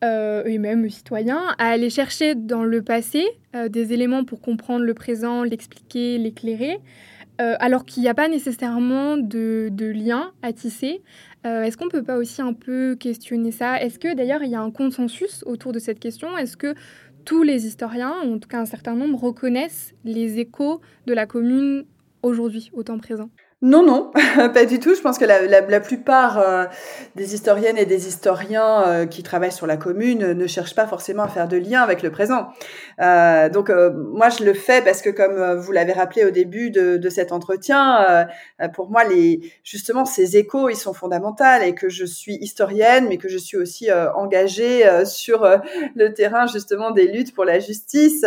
et 0.03 0.59
même 0.59 0.91
citoyens, 0.91 1.55
à 1.57 1.69
aller 1.69 1.89
chercher 1.89 2.35
dans 2.35 2.63
le 2.63 2.83
passé 2.83 3.25
des 3.71 3.95
éléments 3.95 4.23
pour 4.23 4.43
comprendre 4.43 4.85
le 4.85 4.93
présent, 4.93 5.45
l'expliquer, 5.45 6.19
l'éclairer, 6.19 6.79
alors 7.39 7.87
qu'il 7.87 8.03
n'y 8.03 8.11
a 8.11 8.13
pas 8.13 8.29
nécessairement 8.29 9.17
de, 9.17 9.71
de 9.73 9.87
lien 9.87 10.33
à 10.43 10.53
tisser? 10.53 11.01
Est-ce 11.45 11.79
qu'on 11.79 11.87
ne 11.87 11.91
peut 11.91 12.03
pas 12.03 12.19
aussi 12.19 12.43
un 12.43 12.53
peu 12.53 12.97
questionner 12.97 13.51
ça? 13.51 13.81
Est-ce 13.81 13.99
que 13.99 14.15
d'ailleurs 14.15 14.43
il 14.43 14.51
y 14.51 14.55
a 14.55 14.61
un 14.61 14.71
consensus 14.71 15.43
autour 15.47 15.73
de 15.73 15.79
cette 15.79 16.01
question? 16.01 16.37
Est-ce 16.37 16.59
que 16.59 16.75
tous 17.25 17.43
les 17.43 17.67
historiens, 17.67 18.13
en 18.13 18.39
tout 18.39 18.49
cas 18.51 18.61
un 18.61 18.67
certain 18.67 18.97
nombre, 18.97 19.19
reconnaissent 19.19 19.95
les 20.05 20.39
échos 20.39 20.83
de 21.07 21.15
la 21.15 21.25
commune 21.25 21.87
aujourd'hui, 22.23 22.71
au 22.75 22.83
temps 22.83 22.99
présent? 22.99 23.31
Non, 23.65 23.83
non, 23.83 24.11
pas 24.53 24.67
du 24.67 24.79
tout. 24.79 24.95
Je 24.95 25.01
pense 25.01 25.17
que 25.17 25.25
la, 25.25 25.81
plupart 25.81 26.39
euh, 26.39 26.67
des 27.17 27.35
historiennes 27.35 27.79
et 27.79 27.87
des 27.87 28.09
historiens 28.09 28.87
euh, 28.87 29.07
qui 29.07 29.23
travaillent 29.23 29.53
sur 29.53 29.67
la 29.67 29.79
commune 29.79 30.35
ne 30.35 30.47
cherchent 30.47 30.75
pas 30.75 30.87
forcément 30.87 31.23
à 31.23 31.29
faire 31.29 31.49
de 31.49 31.57
lien 31.57 31.81
avec 31.81 32.03
le 32.03 32.11
présent. 32.11 32.49
Euh, 33.01 33.49
donc 33.49 33.71
moi, 33.71 34.29
je 34.29 34.45
le 34.45 34.55
fais 34.55 34.83
parce 34.83 35.03
que, 35.03 35.11
comme 35.11 35.55
vous 35.55 35.73
l'avez 35.73 35.93
rappelé 35.93 36.25
au 36.25 36.31
début 36.31 36.71
de, 36.71 36.97
de 36.97 37.09
cet 37.09 37.33
entretien, 37.33 38.27
pour 38.75 38.91
moi, 38.91 39.05
les, 39.05 39.41
justement, 39.63 40.05
ces 40.05 40.37
échos, 40.37 40.69
ils 40.69 40.77
sont 40.77 40.95
fondamentaux 40.95 41.45
et 41.65 41.75
que 41.75 41.89
je 41.89 42.05
suis 42.05 42.35
historienne, 42.37 43.07
mais 43.09 43.17
que 43.17 43.29
je 43.29 43.39
suis 43.39 43.57
aussi 43.57 43.91
engagée 43.93 44.85
sur 45.05 45.47
le 45.95 46.15
terrain 46.15 46.47
justement 46.47 46.91
des 46.91 47.07
luttes 47.07 47.35
pour 47.35 47.45
la 47.45 47.59
justice 47.59 48.25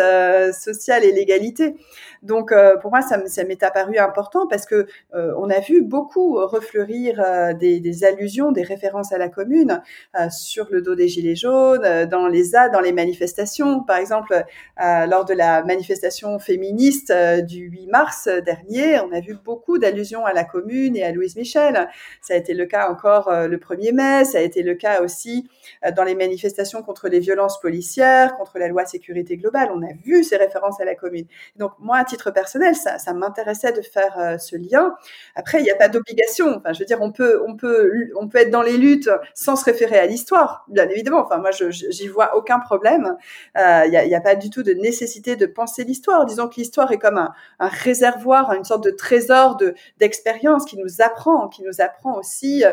sociale 0.51 1.03
et 1.03 1.11
l'égalité. 1.11 1.75
Donc 2.23 2.53
pour 2.81 2.91
moi, 2.91 3.01
ça, 3.01 3.43
m'est 3.43 3.63
apparu 3.63 3.97
important 3.97 4.47
parce 4.47 4.65
que 4.65 4.87
euh, 5.13 5.33
on 5.37 5.49
a 5.49 5.59
vu 5.59 5.81
beaucoup 5.81 6.35
refleurir 6.45 7.21
euh, 7.23 7.53
des, 7.53 8.03
allusions, 8.03 8.51
des 8.51 8.63
références 8.63 9.11
à 9.11 9.17
la 9.17 9.29
commune 9.29 9.81
euh, 10.19 10.29
sur 10.29 10.67
le 10.69 10.81
dos 10.81 10.95
des 10.95 11.07
gilets 11.07 11.35
jaunes, 11.35 12.05
dans 12.05 12.27
les 12.27 12.55
A, 12.55 12.69
dans 12.69 12.81
les 12.81 12.91
manifestations. 12.91 13.83
Par 13.83 13.97
exemple, 13.97 14.43
lors 14.79 15.25
de 15.25 15.33
la 15.33 15.63
manifestation 15.63 16.37
féministe 16.39 17.11
du 17.47 17.69
8 17.69 17.87
mars 17.87 18.27
dernier, 18.45 18.99
on 18.99 19.11
a 19.11 19.19
vu 19.19 19.35
beaucoup 19.43 19.77
d'allusions 19.77 20.25
à 20.25 20.33
la 20.33 20.43
commune 20.43 20.95
et 20.95 21.03
à 21.03 21.11
Louise 21.11 21.35
Michel. 21.35 21.89
Ça 22.21 22.35
a 22.35 22.37
été 22.37 22.53
le 22.53 22.65
cas 22.65 22.89
encore 22.89 23.31
le 23.31 23.57
1er 23.57 23.93
mai, 23.93 24.25
ça 24.25 24.37
a 24.37 24.41
été 24.41 24.61
le 24.61 24.75
cas 24.75 25.01
aussi 25.01 25.49
dans 25.95 26.03
les 26.03 26.15
manifestations 26.15 26.83
contre 26.83 27.07
les 27.09 27.19
violences 27.19 27.59
policières, 27.59 28.37
contre 28.37 28.59
la 28.59 28.67
loi 28.67 28.85
sécurité 28.85 29.37
globale. 29.37 29.69
On 29.73 29.81
a 29.81 29.93
vu 30.03 30.23
ces 30.23 30.37
références 30.37 30.79
à 30.79 30.85
la 30.85 30.95
commune. 30.95 31.25
Donc 31.55 31.71
moi, 31.79 31.97
à 31.97 32.03
titre 32.03 32.31
personnel, 32.31 32.75
ça, 32.75 33.13
m'intéressait 33.13 33.71
de 33.71 33.81
faire 33.81 34.37
ce 34.39 34.55
lien. 34.55 34.95
Après, 35.35 35.59
il 35.59 35.63
n'y 35.63 35.71
a 35.71 35.75
pas 35.75 35.89
d'obligation. 35.89 36.55
Enfin, 36.57 36.73
je 36.73 36.79
veux 36.79 36.85
dire, 36.85 37.01
on 37.01 37.11
peut, 37.11 37.41
on 37.47 37.55
peut, 37.55 38.11
on 38.15 38.27
peut 38.27 38.39
être 38.39 38.49
dans 38.49 38.61
les 38.61 38.77
luttes 38.77 39.09
sans 39.33 39.55
se 39.55 39.65
référer 39.65 39.97
à 39.97 40.05
l'histoire, 40.05 40.65
bien 40.67 40.87
évidemment. 40.89 41.23
Enfin, 41.25 41.37
moi, 41.37 41.51
j'y 41.51 42.07
vois 42.07 42.35
aucun 42.35 42.59
problème. 42.59 43.15
Euh, 43.57 43.83
il 43.85 43.91
n'y 43.91 44.15
a, 44.15 44.17
a, 44.17 44.21
pas 44.21 44.35
du 44.35 44.46
tout 44.49 44.63
de 44.63 44.73
nécessité 44.73 45.35
de 45.35 45.45
penser 45.45 45.83
l'histoire. 45.83 46.25
Disons 46.25 46.47
que 46.47 46.55
l'histoire 46.55 46.91
est 46.91 46.97
comme 46.97 47.17
un, 47.17 47.33
un, 47.59 47.67
réservoir, 47.67 48.53
une 48.53 48.63
sorte 48.63 48.83
de 48.83 48.91
trésor 48.91 49.57
de 49.57 49.73
d'expérience 49.99 50.65
qui 50.65 50.77
nous 50.77 51.01
apprend, 51.01 51.47
qui 51.47 51.63
nous 51.63 51.81
apprend 51.81 52.17
aussi. 52.17 52.63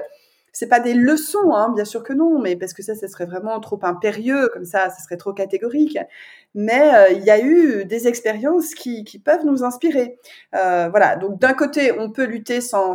C'est 0.54 0.68
pas 0.68 0.80
des 0.80 0.94
leçons, 0.94 1.52
hein, 1.52 1.72
bien 1.74 1.84
sûr 1.84 2.02
que 2.02 2.12
non, 2.12 2.38
mais 2.38 2.56
parce 2.56 2.72
que 2.72 2.82
ça, 2.82 2.94
ça 2.94 3.08
serait 3.08 3.26
vraiment 3.26 3.60
trop 3.60 3.78
impérieux, 3.82 4.48
comme 4.52 4.64
ça, 4.64 4.88
ça 4.88 5.02
serait 5.02 5.16
trop 5.16 5.32
catégorique. 5.32 5.98
Mais 6.54 6.94
euh, 6.94 7.10
il 7.10 7.24
y 7.24 7.30
a 7.30 7.40
eu 7.40 7.84
des 7.84 8.06
expériences 8.06 8.74
qui, 8.74 9.04
peuvent 9.24 9.44
nous 9.44 9.64
inspirer. 9.64 10.16
Euh, 10.54 10.88
voilà. 10.88 11.16
Donc 11.16 11.40
d'un 11.40 11.54
côté, 11.54 11.92
on 11.98 12.10
peut 12.10 12.24
lutter 12.24 12.60
sans, 12.60 12.94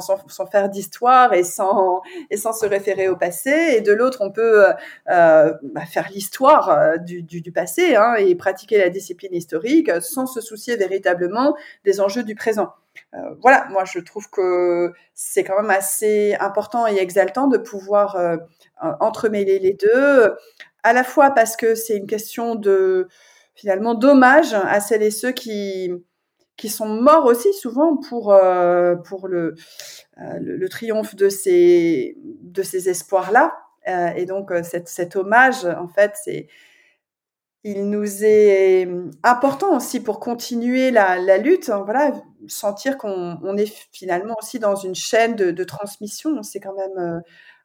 faire 0.52 0.70
d'histoire 0.70 1.34
et 1.34 1.44
sans 1.44 2.02
se 2.32 2.66
référer 2.66 3.10
au 3.10 3.18
passé, 3.18 3.76
et 3.76 3.82
de 3.82 3.92
l'autre, 3.92 4.20
on 4.22 4.32
peut 4.32 4.66
euh, 5.10 5.54
bah, 5.64 5.86
faire 5.86 6.10
l'histoire 6.14 6.70
euh, 6.70 6.98
du, 6.98 7.52
passé 7.52 7.96
hein, 7.96 8.16
et 8.16 8.36
pratiquer 8.36 8.78
la 8.78 8.90
discipline 8.90 9.34
historique 9.34 9.92
sans 10.02 10.26
se 10.28 10.42
soucier 10.42 10.78
véritablement 10.78 11.56
des 11.84 12.00
enjeux 12.00 12.24
du 12.24 12.36
présent. 12.36 12.70
Euh, 13.14 13.18
voilà, 13.42 13.68
moi 13.70 13.86
je 13.86 14.00
trouve 14.00 14.30
que 14.30 14.94
c'est 15.14 15.44
quand 15.44 15.60
même 15.62 15.72
assez 15.72 16.36
important 16.40 16.88
et 16.88 16.98
exaltant 16.98 17.48
de 17.48 17.58
pouvoir 17.58 18.16
euh, 18.16 18.38
entremêler 19.00 19.60
les 19.60 19.74
deux, 19.74 20.34
à 20.84 20.94
la 20.94 21.04
fois 21.04 21.32
parce 21.32 21.56
que 21.56 21.76
c'est 21.76 21.98
une 21.98 22.08
question 22.08 22.56
de 22.56 23.08
finalement 23.56 23.96
dommage 23.96 24.54
à 24.54 24.80
celles 24.80 25.04
et 25.04 25.12
ceux 25.12 25.32
qui 25.32 25.92
qui 26.58 26.70
sont 26.70 26.88
morts 26.90 27.26
aussi 27.26 27.54
souvent 27.54 27.98
pour 27.98 28.34
euh, 28.34 28.96
pour 28.96 29.28
le, 29.28 29.56
le, 30.18 30.68
triomphe 30.70 31.16
de 31.16 31.30
ces 31.30 32.18
de 32.24 32.64
ces 32.64 32.90
espoirs 32.90 33.32
là 33.32 33.54
et 34.16 34.26
donc 34.26 34.52
cet, 34.64 34.88
cet 34.88 35.16
hommage 35.16 35.66
en 35.66 35.88
fait 35.88 36.14
c'est 36.24 36.48
il 37.64 37.90
nous 37.90 38.24
est 38.24 38.88
important 39.24 39.76
aussi 39.76 40.00
pour 40.00 40.20
continuer 40.20 40.92
la, 40.92 41.20
la 41.20 41.38
lutte, 41.38 41.70
hein, 41.70 41.82
voilà, 41.84 42.14
sentir 42.48 42.98
qu'on 42.98 43.38
on 43.44 43.58
est 43.58 43.72
finalement 43.92 44.36
aussi 44.40 44.60
dans 44.60 44.76
une 44.76 44.96
chaîne 44.96 45.36
de, 45.36 45.52
de 45.52 45.64
transmission, 45.64 46.42
c'est 46.44 46.60
quand 46.60 46.76
même 46.76 46.98
euh, 46.98 47.20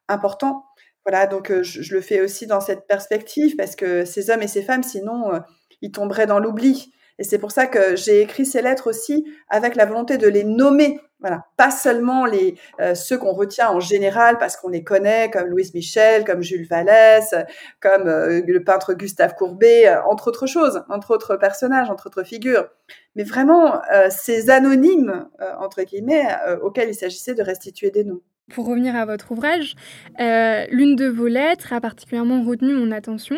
important. 0.08 0.64
Voilà, 1.06 1.26
donc 1.26 1.50
euh, 1.50 1.62
je, 1.62 1.82
je, 1.82 1.94
le 1.94 2.00
fais 2.00 2.20
aussi 2.20 2.46
dans 2.46 2.60
cette 2.60 2.86
perspective 2.86 3.56
parce 3.56 3.76
que 3.76 4.04
ces 4.04 4.30
hommes 4.30 4.42
et 4.42 4.48
ces 4.48 4.62
femmes, 4.62 4.82
sinon, 4.82 5.34
euh, 5.34 5.40
ils 5.82 5.92
tomberaient 5.92 6.26
dans 6.26 6.38
l'oubli. 6.38 6.92
Et 7.18 7.24
c'est 7.24 7.38
pour 7.38 7.52
ça 7.52 7.66
que 7.66 7.96
j'ai 7.96 8.20
écrit 8.20 8.44
ces 8.44 8.62
lettres 8.62 8.88
aussi 8.88 9.24
avec 9.48 9.76
la 9.76 9.86
volonté 9.86 10.18
de 10.18 10.28
les 10.28 10.44
nommer 10.44 11.00
voilà, 11.24 11.46
pas 11.56 11.70
seulement 11.70 12.26
les 12.26 12.54
euh, 12.80 12.94
ceux 12.94 13.16
qu'on 13.16 13.32
retient 13.32 13.70
en 13.70 13.80
général 13.80 14.36
parce 14.36 14.58
qu'on 14.58 14.68
les 14.68 14.84
connaît, 14.84 15.30
comme 15.30 15.48
Louise 15.48 15.72
Michel, 15.72 16.22
comme 16.22 16.42
Jules 16.42 16.66
Vallès, 16.66 17.34
comme 17.80 18.08
euh, 18.08 18.42
le 18.46 18.62
peintre 18.62 18.92
Gustave 18.92 19.34
Courbet, 19.34 19.88
euh, 19.88 20.02
entre 20.04 20.28
autres 20.28 20.46
choses, 20.46 20.82
entre 20.90 21.12
autres 21.14 21.36
personnages, 21.36 21.88
entre 21.88 22.08
autres 22.08 22.24
figures. 22.24 22.68
Mais 23.16 23.24
vraiment, 23.24 23.80
ces 24.10 24.50
anonymes 24.50 25.28
entre 25.58 25.82
guillemets 25.84 26.26
auxquels 26.62 26.88
il 26.88 26.94
s'agissait 26.94 27.34
de 27.34 27.42
restituer 27.42 27.90
des 27.90 28.02
noms. 28.02 28.20
Pour 28.52 28.66
revenir 28.66 28.96
à 28.96 29.06
votre 29.06 29.30
ouvrage, 29.30 29.76
l'une 30.18 30.96
de 30.96 31.06
vos 31.06 31.28
lettres 31.28 31.72
a 31.72 31.80
particulièrement 31.80 32.42
retenu 32.42 32.74
mon 32.74 32.90
attention, 32.90 33.36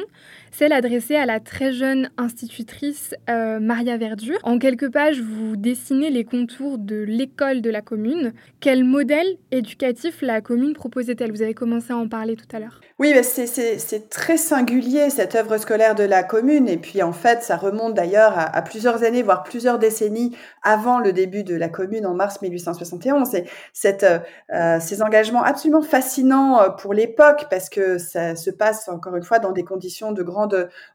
celle 0.57 0.73
adressée 0.73 1.17
à 1.17 1.27
la 1.27 1.39
très 1.39 1.71
jeune 1.71 2.09
institutrice 2.17 3.15
euh, 3.29 3.61
Maria 3.61 3.99
Verdure. 3.99 4.39
En 4.43 4.59
quelques 4.59 4.91
pages, 4.91 5.21
vous 5.21 5.55
dessinez 5.55 6.09
les 6.09 6.25
contours 6.25 6.79
de 6.79 6.97
l'école 6.97 7.61
de 7.61 7.69
la 7.69 7.83
commune. 7.83 8.33
Quel 8.61 8.83
modèle 8.85 9.37
éducatif 9.51 10.23
la 10.23 10.41
commune 10.41 10.73
proposait-elle? 10.73 11.31
Vous 11.31 11.43
avez 11.43 11.53
commencé 11.53 11.93
à 11.93 11.99
en 11.99 12.09
parler 12.09 12.37
tout 12.37 12.57
à 12.57 12.59
l'heure. 12.59 12.81
Oui, 12.99 13.13
c'est 13.23 14.09
très 14.09 14.39
singulier 14.39 15.11
cette 15.11 15.35
œuvre 15.35 15.59
scolaire 15.59 15.95
de 15.95 16.05
la 16.05 16.23
commune. 16.23 16.69
Et 16.69 16.79
puis 16.79 17.03
en 17.03 17.13
fait, 17.13 17.43
ça 17.43 17.59
remonte 17.59 17.93
d'ailleurs 17.93 18.33
à, 18.39 18.63
plusieurs 18.63 19.05
années, 19.05 19.23
voire 19.23 19.43
plusieurs 19.43 19.79
décennies 19.79 20.35
avant 20.63 21.01
le 21.01 21.13
début 21.13 21.45
de 21.45 21.55
la 21.55 21.69
commune 21.69 22.07
en 22.07 22.15
mars 22.15 22.41
1871. 22.41 23.35
Et 23.35 23.45
cette, 23.75 24.07
euh, 24.55 24.81
ces 24.81 25.03
engagements 25.03 25.43
absolument 25.43 25.83
fascinants 25.83 26.63
euh, 26.63 26.71
pour 26.71 26.95
l'époque 26.95 27.45
parce 27.51 27.69
que 27.69 27.99
ça 27.99 28.35
se 28.37 28.49
passe 28.49 28.89
encore 28.89 29.17
une 29.17 29.23
fois 29.23 29.39
dans 29.39 29.53
des 29.53 29.63
conditions 29.63 30.13
de 30.13 30.23
grande 30.23 30.46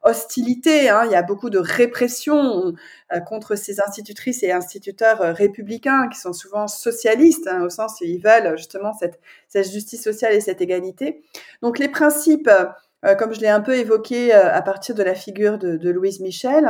hostilité. 0.04 0.90
Hein. 0.90 1.04
Il 1.06 1.12
y 1.12 1.16
a 1.16 1.24
beaucoup 1.24 1.50
de 1.50 1.60
répression 1.60 2.74
euh, 3.14 3.20
contre 3.20 3.56
ces 3.56 3.82
institutrices 3.82 4.44
et 4.44 4.52
instituteurs 4.52 5.22
euh, 5.22 5.34
républicains 5.34 6.08
qui 6.08 6.20
sont 6.20 6.34
souvent 6.34 6.68
socialistes 6.68 7.48
hein, 7.48 7.64
au 7.64 7.70
sens 7.70 8.00
où 8.02 8.06
ils 8.06 8.22
veulent 8.22 8.58
justement 8.58 8.94
cette, 8.94 9.20
justice 9.54 10.02
sociale 10.02 10.34
et 10.34 10.40
cette 10.40 10.62
égalité. 10.62 11.24
Donc 11.62 11.78
les 11.78 11.90
principes 11.90 12.50
euh, 13.04 13.16
comme 13.16 13.34
je 13.34 13.42
l'ai 13.42 13.50
un 13.50 13.62
peu 13.62 13.76
évoqué 13.76 14.32
à 14.32 14.62
partir 14.62 14.94
de 14.94 15.02
la 15.02 15.16
figure 15.16 15.58
de, 15.58 15.76
de 15.76 15.90
Louise 15.90 16.20
Michel, 16.20 16.70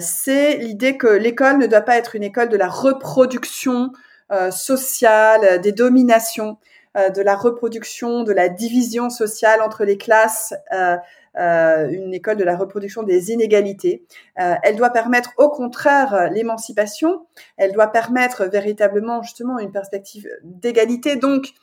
c'est 0.00 0.56
l'idée 0.56 0.96
que 0.96 1.06
l'école 1.06 1.58
ne 1.58 1.66
doit 1.66 1.82
pas 1.82 1.98
être 1.98 2.16
une 2.16 2.22
école 2.22 2.48
de 2.48 2.56
la 2.56 2.68
reproduction 2.68 3.92
sociale, 4.50 5.60
des 5.60 5.72
dominations, 5.72 6.56
de 6.96 7.20
la 7.20 7.36
reproduction, 7.36 8.22
de 8.22 8.32
la 8.32 8.48
division 8.48 9.10
sociale 9.10 9.60
entre 9.60 9.84
les 9.84 9.98
classes. 9.98 10.54
Une 11.34 12.12
école 12.12 12.36
de 12.36 12.44
la 12.44 12.56
reproduction 12.56 13.02
des 13.02 13.30
inégalités. 13.30 14.04
elle 14.36 14.76
doit 14.76 14.90
permettre 14.90 15.32
au 15.38 15.48
contraire 15.48 16.28
l'émancipation, 16.30 17.26
elle 17.56 17.72
doit 17.72 17.88
permettre 17.88 18.44
véritablement 18.44 19.22
justement 19.22 19.58
une 19.58 19.72
perspective 19.72 20.28
d'égalité. 20.42 21.16
Donc, 21.16 21.54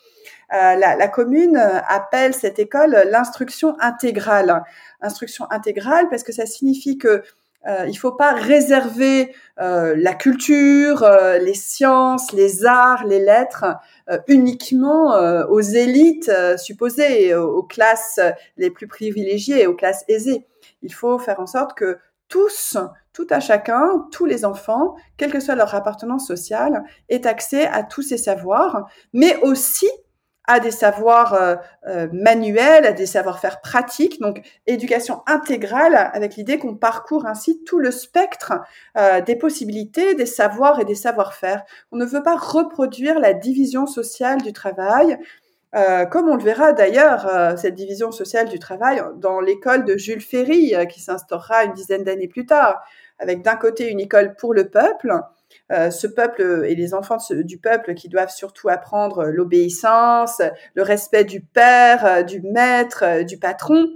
euh, 0.52 0.76
la, 0.76 0.96
la, 0.96 1.08
commune 1.08 1.58
euh, 1.58 1.80
appelle 1.88 2.34
cette 2.34 2.58
école 2.58 2.98
l'instruction 3.12 3.76
intégrale. 3.80 4.64
Instruction 5.00 5.46
intégrale 5.52 6.10
parce 6.10 6.24
que 6.24 6.32
ça 6.32 6.48
signifie 6.48 6.98
que 6.98 7.22
euh, 7.68 7.86
il 7.88 7.96
faut 7.96 8.14
pas 8.14 8.34
réserver 8.34 9.36
euh, 9.60 9.94
la 9.98 10.14
culture, 10.14 11.04
euh, 11.04 11.38
les 11.40 11.54
sciences, 11.54 12.32
les 12.32 12.66
arts, 12.66 13.06
les 13.06 13.20
lettres 13.20 13.66
euh, 14.10 14.18
uniquement 14.28 15.18
aux 15.50 15.62
élites 15.62 16.32
supposées, 16.58 17.36
aux, 17.36 17.58
aux, 17.58 17.64
classes 17.64 18.20
les 18.58 18.70
plus 18.70 18.88
privilégiées, 18.88 19.68
aux 19.68 19.76
classes 19.76 20.06
aisées. 20.08 20.46
Il 20.82 20.94
faut 20.94 21.20
faire 21.20 21.40
en 21.40 21.48
sorte 21.48 21.78
que 21.78 21.98
tous, 22.30 22.78
tout 23.12 23.28
à 23.30 23.40
chacun, 23.40 24.08
tous 24.12 24.26
les 24.26 24.46
enfants, 24.46 24.96
quelle 25.18 25.32
que 25.32 25.40
soit 25.40 25.56
leur 25.56 25.76
appartenance 25.76 26.28
sociale, 26.28 26.84
aient 27.10 27.28
accès 27.28 27.68
à 27.68 27.84
tous 27.84 28.04
ces 28.04 28.18
savoirs, 28.18 28.88
mais 29.14 29.36
aussi 29.42 29.90
à 30.50 30.60
des 30.60 30.72
savoirs 30.72 31.36
euh, 31.36 31.56
euh, 31.88 32.08
manuels, 32.12 32.88
à 32.88 32.92
des 32.92 33.06
savoir-faire 33.06 33.62
pratiques, 33.62 34.20
donc 34.20 34.42
éducation 34.66 35.22
intégrale 35.28 36.10
avec 36.12 36.38
l'idée 36.38 36.58
qu'on 36.58 36.76
parcourt 36.76 37.28
ainsi 37.28 37.64
tout 37.66 37.78
le 37.78 37.92
spectre 37.92 38.54
euh, 38.98 39.22
des 39.22 39.36
possibilités, 39.36 40.16
des 40.16 40.26
savoirs 40.26 40.80
et 40.80 40.86
des 40.86 40.96
savoir-faire. 40.96 41.64
On 41.92 41.98
ne 41.98 42.06
veut 42.06 42.24
pas 42.24 42.36
reproduire 42.36 43.20
la 43.20 43.34
division 43.34 43.86
sociale 43.86 44.42
du 44.42 44.52
travail, 44.52 45.20
comme 46.10 46.28
on 46.28 46.36
le 46.36 46.44
verra 46.44 46.74
d'ailleurs, 46.74 47.56
cette 47.56 47.76
division 47.76 48.12
sociale 48.12 48.50
du 48.50 48.58
travail 48.58 49.04
dans 49.18 49.40
l'école 49.40 49.86
de 49.86 49.98
Jules 49.98 50.20
Ferry, 50.20 50.74
qui 50.90 51.00
s'instaurera 51.00 51.66
une 51.66 51.74
dizaine 51.74 52.04
d'années 52.04 52.28
plus 52.28 52.48
tard, 52.48 52.82
avec 53.20 53.44
d'un 53.44 53.56
côté 53.56 53.88
une 53.88 54.00
école 54.00 54.34
pour 54.34 54.56
le 54.56 54.70
peuple, 54.70 55.14
euh, 55.72 55.92
ce 55.92 56.08
peuple 56.08 56.66
et 56.68 56.76
les 56.76 56.94
enfants 56.94 57.18
du 57.30 57.58
peuple 57.58 57.94
qui 57.94 58.10
doivent 58.10 58.32
surtout 58.32 58.70
apprendre 58.70 59.26
l'obéissance, 59.26 60.42
le 60.74 60.82
respect 60.82 61.24
du 61.24 61.42
père, 61.42 62.06
euh, 62.06 62.24
du 62.24 62.42
maître, 62.42 63.04
euh, 63.04 63.24
du 63.24 63.38
patron, 63.38 63.88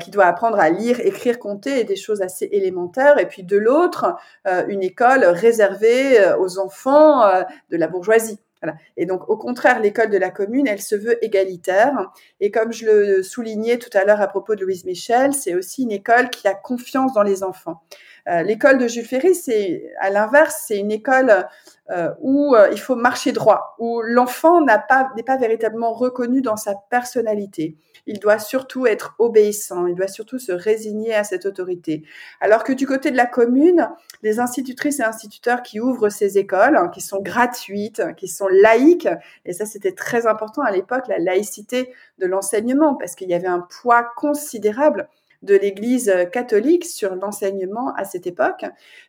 qui 0.00 0.10
doit 0.10 0.26
apprendre 0.26 0.58
à 0.58 0.68
lire, 0.68 1.00
écrire, 1.00 1.38
compter 1.38 1.80
et 1.80 1.84
des 1.84 1.96
choses 1.96 2.20
assez 2.20 2.46
élémentaires. 2.52 3.18
Et 3.18 3.24
puis 3.24 3.42
de 3.42 3.56
l'autre, 3.56 4.14
une 4.44 4.82
école 4.82 5.24
réservée 5.24 6.18
aux 6.38 6.58
enfants 6.58 7.22
de 7.70 7.76
la 7.78 7.88
bourgeoisie. 7.88 8.38
Voilà. 8.62 8.76
Et 8.98 9.06
donc, 9.06 9.30
au 9.30 9.38
contraire, 9.38 9.80
l'école 9.80 10.10
de 10.10 10.18
la 10.18 10.30
commune, 10.30 10.66
elle 10.66 10.82
se 10.82 10.94
veut 10.94 11.24
égalitaire. 11.24 12.10
Et 12.40 12.50
comme 12.50 12.70
je 12.70 12.84
le 12.84 13.22
soulignais 13.22 13.78
tout 13.78 13.88
à 13.96 14.04
l'heure 14.04 14.20
à 14.20 14.26
propos 14.26 14.56
de 14.56 14.62
Louise 14.62 14.84
Michel, 14.84 15.32
c'est 15.32 15.54
aussi 15.54 15.84
une 15.84 15.92
école 15.92 16.28
qui 16.28 16.46
a 16.48 16.54
confiance 16.54 17.14
dans 17.14 17.22
les 17.22 17.42
enfants. 17.42 17.82
Euh, 18.28 18.42
l'école 18.42 18.78
de 18.78 18.88
Jules 18.88 19.04
Ferry, 19.04 19.34
c'est 19.34 19.92
à 20.00 20.10
l'inverse, 20.10 20.64
c'est 20.66 20.78
une 20.78 20.90
école 20.90 21.46
euh, 21.90 22.10
où 22.20 22.56
euh, 22.56 22.68
il 22.72 22.80
faut 22.80 22.96
marcher 22.96 23.30
droit, 23.30 23.76
où 23.78 24.02
l'enfant 24.02 24.60
n'a 24.60 24.78
pas 24.80 25.10
n'est 25.16 25.22
pas 25.22 25.36
véritablement 25.36 25.92
reconnu 25.92 26.42
dans 26.42 26.56
sa 26.56 26.74
personnalité. 26.90 27.76
Il 28.08 28.18
doit 28.18 28.40
surtout 28.40 28.86
être 28.86 29.14
obéissant, 29.20 29.86
il 29.86 29.94
doit 29.94 30.08
surtout 30.08 30.38
se 30.38 30.50
résigner 30.50 31.14
à 31.14 31.22
cette 31.22 31.46
autorité. 31.46 32.02
Alors 32.40 32.64
que 32.64 32.72
du 32.72 32.86
côté 32.86 33.12
de 33.12 33.16
la 33.16 33.26
commune, 33.26 33.88
les 34.22 34.40
institutrices 34.40 34.98
et 34.98 35.04
instituteurs 35.04 35.62
qui 35.62 35.78
ouvrent 35.78 36.08
ces 36.08 36.38
écoles, 36.38 36.76
hein, 36.76 36.88
qui 36.88 37.00
sont 37.00 37.20
gratuites, 37.20 38.02
qui 38.16 38.26
sont 38.26 38.48
laïques, 38.48 39.08
et 39.44 39.52
ça 39.52 39.66
c'était 39.66 39.92
très 39.92 40.26
important 40.26 40.62
à 40.62 40.72
l'époque, 40.72 41.06
la 41.06 41.18
laïcité 41.18 41.92
de 42.18 42.26
l'enseignement, 42.26 42.96
parce 42.96 43.14
qu'il 43.14 43.28
y 43.28 43.34
avait 43.34 43.46
un 43.46 43.64
poids 43.80 44.04
considérable 44.16 45.08
de 45.42 45.54
l'Église 45.54 46.12
catholique 46.32 46.84
sur 46.84 47.14
l'enseignement 47.14 47.92
à 47.94 48.04
cette 48.04 48.26
époque. 48.26 48.64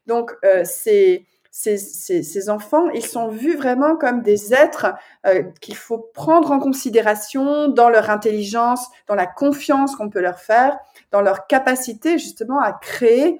Donc, 0.05 0.31
euh, 0.45 0.63
ces, 0.65 1.25
ces, 1.51 1.77
ces, 1.77 2.23
ces, 2.23 2.49
enfants, 2.49 2.89
ils 2.89 3.05
sont 3.05 3.29
vus 3.29 3.55
vraiment 3.55 3.95
comme 3.95 4.21
des 4.21 4.53
êtres 4.53 4.93
euh, 5.25 5.43
qu'il 5.61 5.75
faut 5.75 5.97
prendre 6.13 6.51
en 6.51 6.59
considération 6.59 7.67
dans 7.67 7.89
leur 7.89 8.09
intelligence, 8.09 8.87
dans 9.07 9.15
la 9.15 9.27
confiance 9.27 9.95
qu'on 9.95 10.09
peut 10.09 10.21
leur 10.21 10.39
faire, 10.39 10.77
dans 11.11 11.21
leur 11.21 11.47
capacité 11.47 12.17
justement 12.17 12.59
à 12.59 12.73
créer 12.73 13.39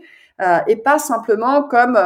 et 0.68 0.76
pas 0.76 1.00
simplement 1.00 1.64
comme 1.64 1.98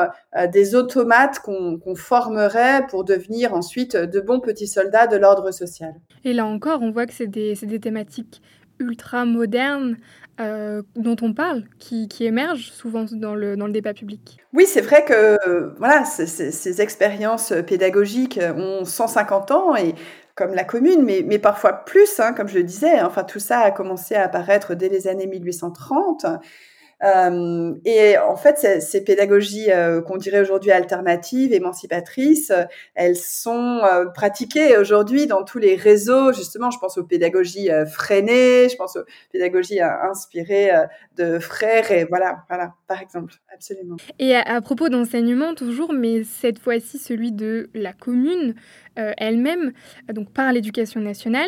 des 0.54 0.74
automates 0.74 1.40
qu'on 1.40 1.96
formerait 1.98 2.88
pour 2.88 3.04
devenir 3.04 3.54
ensuite 3.54 3.98
de 3.98 4.22
bons 4.22 4.40
petits 4.40 4.70
soldats 4.70 5.06
de 5.06 5.18
l'ordre 5.18 5.52
social. 5.52 5.94
Et 6.24 6.32
là 6.32 6.46
encore, 6.46 6.82
on 6.82 6.92
voit 6.92 7.06
que 7.06 7.14
c'est 7.14 7.28
des, 7.28 7.56
des, 7.56 7.80
thématiques 7.82 8.42
ultra 8.80 9.26
modernes 9.26 9.98
euh, 10.40 10.82
dont 10.96 11.16
on 11.22 11.34
parle, 11.34 11.64
qui, 11.80 12.08
qui, 12.08 12.26
émergent 12.26 12.72
souvent 12.72 13.06
dans 13.12 13.36
le, 13.36 13.56
dans 13.56 13.68
le 13.68 13.74
débat 13.74 13.94
public. 13.94 14.40
Oui, 14.54 14.66
c'est 14.66 14.82
vrai 14.82 15.04
que 15.06 15.74
voilà, 15.78 16.06
ces 16.06 16.82
expériences 16.82 17.54
pédagogiques 17.68 18.40
ont 18.56 18.86
150 18.86 19.52
ans 19.52 19.76
et 19.76 19.96
comme 20.36 20.54
la 20.54 20.64
commune, 20.64 21.04
mais, 21.04 21.24
mais 21.26 21.40
parfois 21.40 21.74
plus, 21.74 22.20
hein, 22.20 22.34
comme 22.34 22.48
je 22.48 22.58
le 22.58 22.64
disais. 22.64 23.02
Enfin, 23.02 23.24
tout 23.24 23.40
ça 23.40 23.60
a 23.60 23.72
commencé 23.72 24.16
à 24.16 24.24
apparaître 24.24 24.74
dès 24.76 24.90
les 24.90 25.08
années 25.08 25.28
1830. 25.28 26.26
Euh, 27.04 27.74
et 27.86 28.18
en 28.18 28.36
fait, 28.36 28.82
ces, 28.82 29.04
pédagogies 29.04 29.72
euh, 29.72 30.02
qu'on 30.02 30.18
dirait 30.18 30.42
aujourd'hui 30.42 30.72
alternatives, 30.72 31.54
émancipatrices, 31.54 32.52
elles 32.94 33.16
sont 33.16 33.82
euh, 33.84 34.06
pratiquées 34.06 34.78
aujourd'hui 34.78 35.26
dans 35.28 35.44
tous 35.44 35.58
les 35.58 35.76
réseaux. 35.76 36.32
Justement, 36.32 36.70
je 36.70 36.78
pense 36.80 36.98
aux 36.98 37.04
pédagogies 37.04 37.70
freinées, 37.92 38.70
je 38.70 38.76
pense 38.76 38.96
aux 38.96 39.04
pédagogies 39.32 39.82
inspirées 39.82 40.72
de 41.18 41.40
frères, 41.40 41.92
et 41.92 42.06
voilà, 42.06 42.44
voilà, 42.50 42.74
par 42.92 43.02
exemple, 43.02 43.36
absolument. 43.54 43.96
Et 44.20 44.36
à 44.36 44.60
propos 44.60 44.90
d'enseignement 44.90 45.54
toujours, 45.54 45.94
mais 45.94 46.26
cette 46.26 46.60
fois-ci 46.60 46.98
celui 46.98 47.32
de 47.32 47.70
la 47.74 47.94
commune, 47.94 48.54
euh, 49.00 49.14
elle-même, 49.16 49.72
donc 50.12 50.34
par 50.34 50.52
l'éducation 50.52 51.00
nationale. 51.00 51.48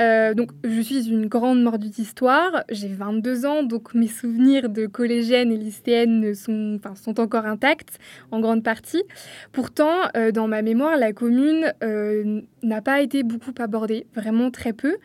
Euh, 0.00 0.34
donc, 0.34 0.50
je 0.64 0.80
suis 0.80 1.08
une 1.08 1.26
grande 1.26 1.62
mordue 1.62 1.90
d'histoire, 1.90 2.64
j'ai 2.70 2.88
22 2.88 3.46
ans, 3.46 3.62
donc 3.62 3.94
mes 3.94 4.08
souvenirs 4.08 4.68
de 4.68 4.86
collégienne 4.86 5.52
et 5.52 5.56
lycéenne 5.56 6.34
sont, 6.34 6.80
enfin, 6.80 6.96
sont 6.96 7.20
encore 7.20 7.46
intacts 7.46 8.00
en 8.32 8.40
grande 8.40 8.64
partie. 8.64 9.04
Pourtant, 9.52 10.08
euh, 10.16 10.32
dans 10.32 10.48
ma 10.48 10.62
mémoire, 10.62 10.96
la 10.96 11.12
commune 11.12 11.72
n'a 12.64 12.82
pas 12.82 13.00
été 13.00 13.22
beaucoup 13.22 13.54
abordée, 13.60 14.06
vraiment 14.16 14.50
très 14.50 14.72
peu, 14.72 14.96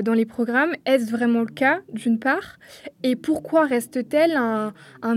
dans 0.00 0.14
les 0.14 0.24
programmes. 0.24 0.74
Est-ce 0.86 1.10
vraiment 1.10 1.40
le 1.40 1.46
cas, 1.46 1.80
d'une 1.92 2.18
part? 2.18 2.58
Et 3.02 3.16
pourquoi 3.16 3.66
reste-t-elle 3.66 4.36
un, 4.36 4.72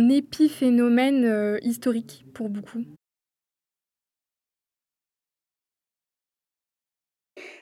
épiphénomène 0.10 1.60
historique 1.62 2.26
pour 2.34 2.50
beaucoup? 2.50 2.84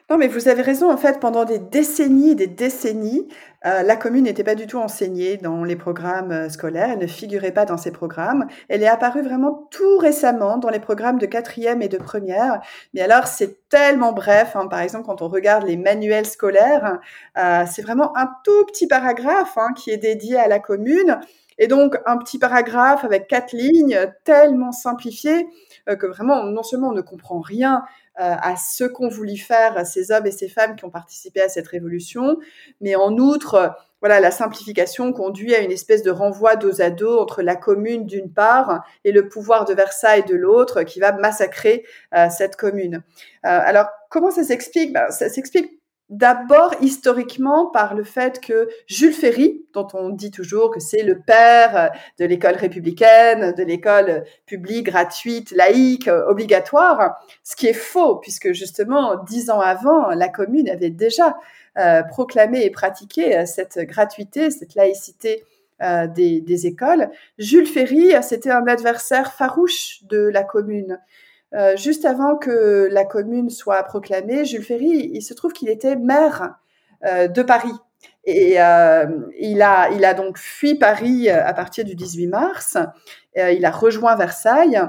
Non, 0.09 0.17
mais 0.17 0.27
vous 0.27 0.49
avez 0.49 0.61
raison. 0.61 0.91
En 0.91 0.97
fait, 0.97 1.19
pendant 1.21 1.45
des 1.45 1.59
décennies 1.59 2.35
des 2.35 2.47
décennies, 2.47 3.27
euh, 3.65 3.83
la 3.83 3.95
commune 3.95 4.25
n'était 4.25 4.43
pas 4.43 4.55
du 4.55 4.67
tout 4.67 4.77
enseignée 4.77 5.37
dans 5.37 5.63
les 5.63 5.77
programmes 5.77 6.31
euh, 6.31 6.49
scolaires. 6.49 6.89
Elle 6.91 6.99
ne 6.99 7.07
figurait 7.07 7.53
pas 7.53 7.63
dans 7.63 7.77
ces 7.77 7.91
programmes. 7.91 8.45
Elle 8.67 8.83
est 8.83 8.87
apparue 8.87 9.21
vraiment 9.21 9.67
tout 9.71 9.97
récemment 9.99 10.57
dans 10.57 10.69
les 10.69 10.81
programmes 10.81 11.19
de 11.19 11.25
quatrième 11.25 11.81
et 11.81 11.87
de 11.87 11.97
première. 11.97 12.59
Mais 12.93 12.99
alors, 12.99 13.27
c'est 13.27 13.69
tellement 13.69 14.11
bref. 14.11 14.57
Hein. 14.57 14.67
Par 14.67 14.81
exemple, 14.81 15.05
quand 15.05 15.21
on 15.21 15.29
regarde 15.29 15.65
les 15.65 15.77
manuels 15.77 16.25
scolaires, 16.25 16.99
euh, 17.37 17.63
c'est 17.71 17.81
vraiment 17.81 18.15
un 18.17 18.29
tout 18.43 18.65
petit 18.65 18.87
paragraphe 18.87 19.57
hein, 19.57 19.69
qui 19.73 19.89
est 19.89 19.97
dédié 19.97 20.37
à 20.37 20.49
la 20.49 20.59
commune. 20.59 21.21
Et 21.59 21.67
donc, 21.67 21.95
un 22.05 22.17
petit 22.17 22.39
paragraphe 22.39 23.05
avec 23.05 23.27
quatre 23.27 23.53
lignes, 23.53 23.97
tellement 24.25 24.71
simplifié 24.71 25.47
que 25.85 26.07
vraiment, 26.07 26.43
non 26.45 26.63
seulement 26.63 26.89
on 26.89 26.93
ne 26.93 27.01
comprend 27.01 27.39
rien 27.41 27.83
à 28.15 28.56
ce 28.56 28.84
qu'ont 28.84 29.10
voulu 29.10 29.38
faire 29.38 29.86
ces 29.86 30.12
hommes 30.12 30.28
et 30.28 30.32
ces 30.32 30.47
femmes 30.47 30.76
qui 30.76 30.86
ont 30.86 30.89
participé 30.89 31.41
à 31.41 31.49
cette 31.49 31.67
révolution, 31.67 32.38
mais 32.80 32.95
en 32.95 33.17
outre, 33.17 33.76
voilà, 34.04 34.19
la 34.19 34.32
simplification 34.32 35.13
conduit 35.13 35.56
à 35.56 35.62
une 35.62 35.71
espèce 35.71 36.04
de 36.04 36.12
renvoi 36.12 36.58
dos 36.58 36.82
à 36.82 36.89
dos 36.89 37.17
entre 37.19 37.41
la 37.41 37.56
commune 37.56 38.06
d'une 38.06 38.34
part 38.34 38.84
et 39.06 39.13
le 39.13 39.30
pouvoir 39.30 39.63
de 39.63 39.73
Versailles 39.73 40.26
de 40.26 40.36
l'autre 40.36 40.84
qui 40.84 40.99
va 40.99 41.13
massacrer 41.13 41.86
euh, 42.13 42.28
cette 42.30 42.58
commune. 42.58 42.95
Euh, 42.95 42.99
alors, 43.43 43.88
comment 44.10 44.30
ça 44.30 44.43
s'explique? 44.43 44.91
Ben, 44.91 45.10
Ça 45.10 45.30
s'explique 45.30 45.82
D'abord, 46.13 46.76
historiquement, 46.80 47.65
par 47.71 47.95
le 47.95 48.04
fait 48.04 48.39
que 48.39 48.69
Jules 48.86 49.15
Ferry, 49.15 49.65
dont 49.73 49.88
on 49.95 50.10
dit 50.10 50.30
toujours 50.30 50.69
que 50.69 50.80
c'est 50.80 51.02
le 51.02 51.19
père 51.19 51.76
euh, 51.76 51.88
de 52.19 52.26
l'école 52.26 52.54
républicaine, 52.54 53.52
de 53.54 53.63
l'école 53.63 54.23
publique, 54.45 54.86
gratuite, 54.86 55.49
laïque, 55.49 56.08
euh, 56.08 56.28
obligatoire, 56.28 57.15
ce 57.43 57.56
qui 57.56 57.65
est 57.65 57.73
faux, 57.73 58.17
puisque 58.17 58.52
justement, 58.52 59.23
dix 59.23 59.49
ans 59.49 59.60
avant, 59.60 60.10
la 60.10 60.30
commune 60.30 60.69
avait 60.69 60.91
déjà 60.91 61.36
euh, 61.80 62.04
proclamé 62.04 62.63
et 62.63 62.69
pratiqué 62.69 63.47
cette 63.47 63.80
gratuité, 63.80 64.52
cette 64.52 64.76
laïcité 64.76 65.43
des, 66.15 66.39
des, 66.39 66.67
écoles. 66.67 67.10
Jules 67.39 67.65
Ferry, 67.65 68.13
c'était 68.21 68.52
un 68.52 68.67
adversaire 68.67 69.34
farouche 69.34 70.04
de 70.04 70.19
la 70.28 70.43
commune. 70.43 70.99
Euh, 71.53 71.77
juste 71.77 72.05
avant 72.05 72.35
que 72.35 72.87
la 72.91 73.05
commune 73.05 73.49
soit 73.49 73.81
proclamée, 73.83 74.45
Jules 74.45 74.63
Ferry, 74.63 75.11
il 75.13 75.21
se 75.21 75.33
trouve 75.33 75.53
qu'il 75.53 75.69
était 75.69 75.95
maire 75.95 76.55
euh, 77.05 77.27
de 77.27 77.43
Paris. 77.43 77.73
Et 78.25 78.61
euh, 78.61 79.05
il, 79.39 79.61
a, 79.61 80.13
donc 80.13 80.37
fui 80.37 80.75
Paris 80.75 81.29
à 81.29 81.53
partir 81.53 81.85
du 81.85 81.95
18 81.95 82.27
mars. 82.27 82.77
il 83.35 83.65
a 83.65 83.71
rejoint 83.71 84.15
Versailles. 84.15 84.81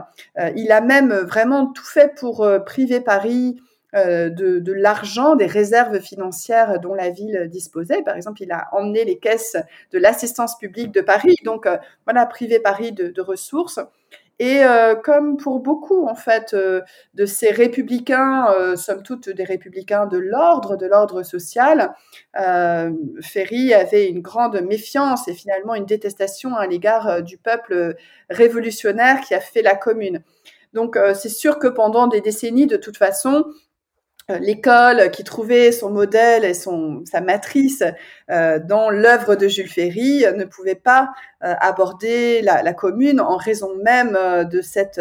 il 0.56 0.72
a 0.72 0.80
même 0.80 1.12
vraiment 1.12 1.66
tout 1.66 1.84
fait 1.84 2.14
pour 2.16 2.48
priver 2.64 3.00
Paris 3.00 3.60
de, 3.92 4.72
l'argent, 4.72 5.34
des 5.34 5.46
réserves 5.46 6.00
financières 6.00 6.80
dont 6.80 6.94
la 6.94 7.10
ville 7.10 7.48
disposait. 7.50 8.02
Par 8.02 8.16
exemple, 8.16 8.42
il 8.42 8.52
a 8.52 8.68
emmené 8.72 9.04
les 9.04 9.18
caisses 9.18 9.56
de 9.92 9.98
l'assistance 9.98 10.56
publique 10.58 10.92
de 10.92 11.00
Paris, 11.00 11.36
donc 11.44 11.68
voilà, 12.04 12.26
privé 12.26 12.60
Paris 12.60 12.92
de 12.92 13.20
ressources. 13.20 13.80
Et 14.40 14.64
euh, 14.64 14.96
comme 14.96 15.36
pour 15.36 15.60
beaucoup 15.60 16.06
en 16.06 16.16
fait 16.16 16.54
euh, 16.54 16.80
de 17.14 17.24
ces 17.24 17.50
républicains, 17.50 18.52
euh, 18.52 18.74
somme 18.74 19.02
toute 19.02 19.28
des 19.28 19.44
républicains 19.44 20.06
de 20.06 20.18
l'ordre, 20.18 20.76
de 20.76 20.86
l'ordre 20.86 21.22
social, 21.22 21.94
euh, 22.40 22.90
Ferry 23.22 23.72
avait 23.74 24.08
une 24.08 24.20
grande 24.20 24.60
méfiance 24.62 25.28
et 25.28 25.34
finalement 25.34 25.74
une 25.74 25.86
détestation 25.86 26.56
à 26.56 26.66
l'égard 26.66 27.22
du 27.22 27.38
peuple 27.38 27.94
révolutionnaire 28.28 29.20
qui 29.20 29.34
a 29.34 29.40
fait 29.40 29.62
la 29.62 29.76
Commune. 29.76 30.22
Donc 30.72 30.98
c'est 31.14 31.28
sûr 31.28 31.60
que 31.60 31.68
pendant 31.68 32.08
des 32.08 32.20
décennies, 32.20 32.66
de 32.66 32.76
toute 32.76 32.96
façon, 32.96 33.44
euh, 33.44 33.63
l'école 34.28 35.10
qui 35.10 35.22
trouvait 35.22 35.70
son 35.70 35.90
modèle 35.90 36.44
et 36.44 36.54
sa 36.54 37.20
matrice 37.20 37.82
euh, 38.30 38.58
dans 38.58 38.90
l'œuvre 38.90 39.36
de 39.36 39.48
Jules 39.48 39.68
Ferry 39.68 40.24
euh, 40.24 40.32
ne 40.32 40.44
pouvait 40.44 40.74
pas 40.74 41.10
aborder 41.40 42.40
la, 42.40 42.72
commune 42.72 43.20
en 43.20 43.36
raison 43.36 43.76
même 43.82 44.18
de 44.50 44.62
cette, 44.62 44.98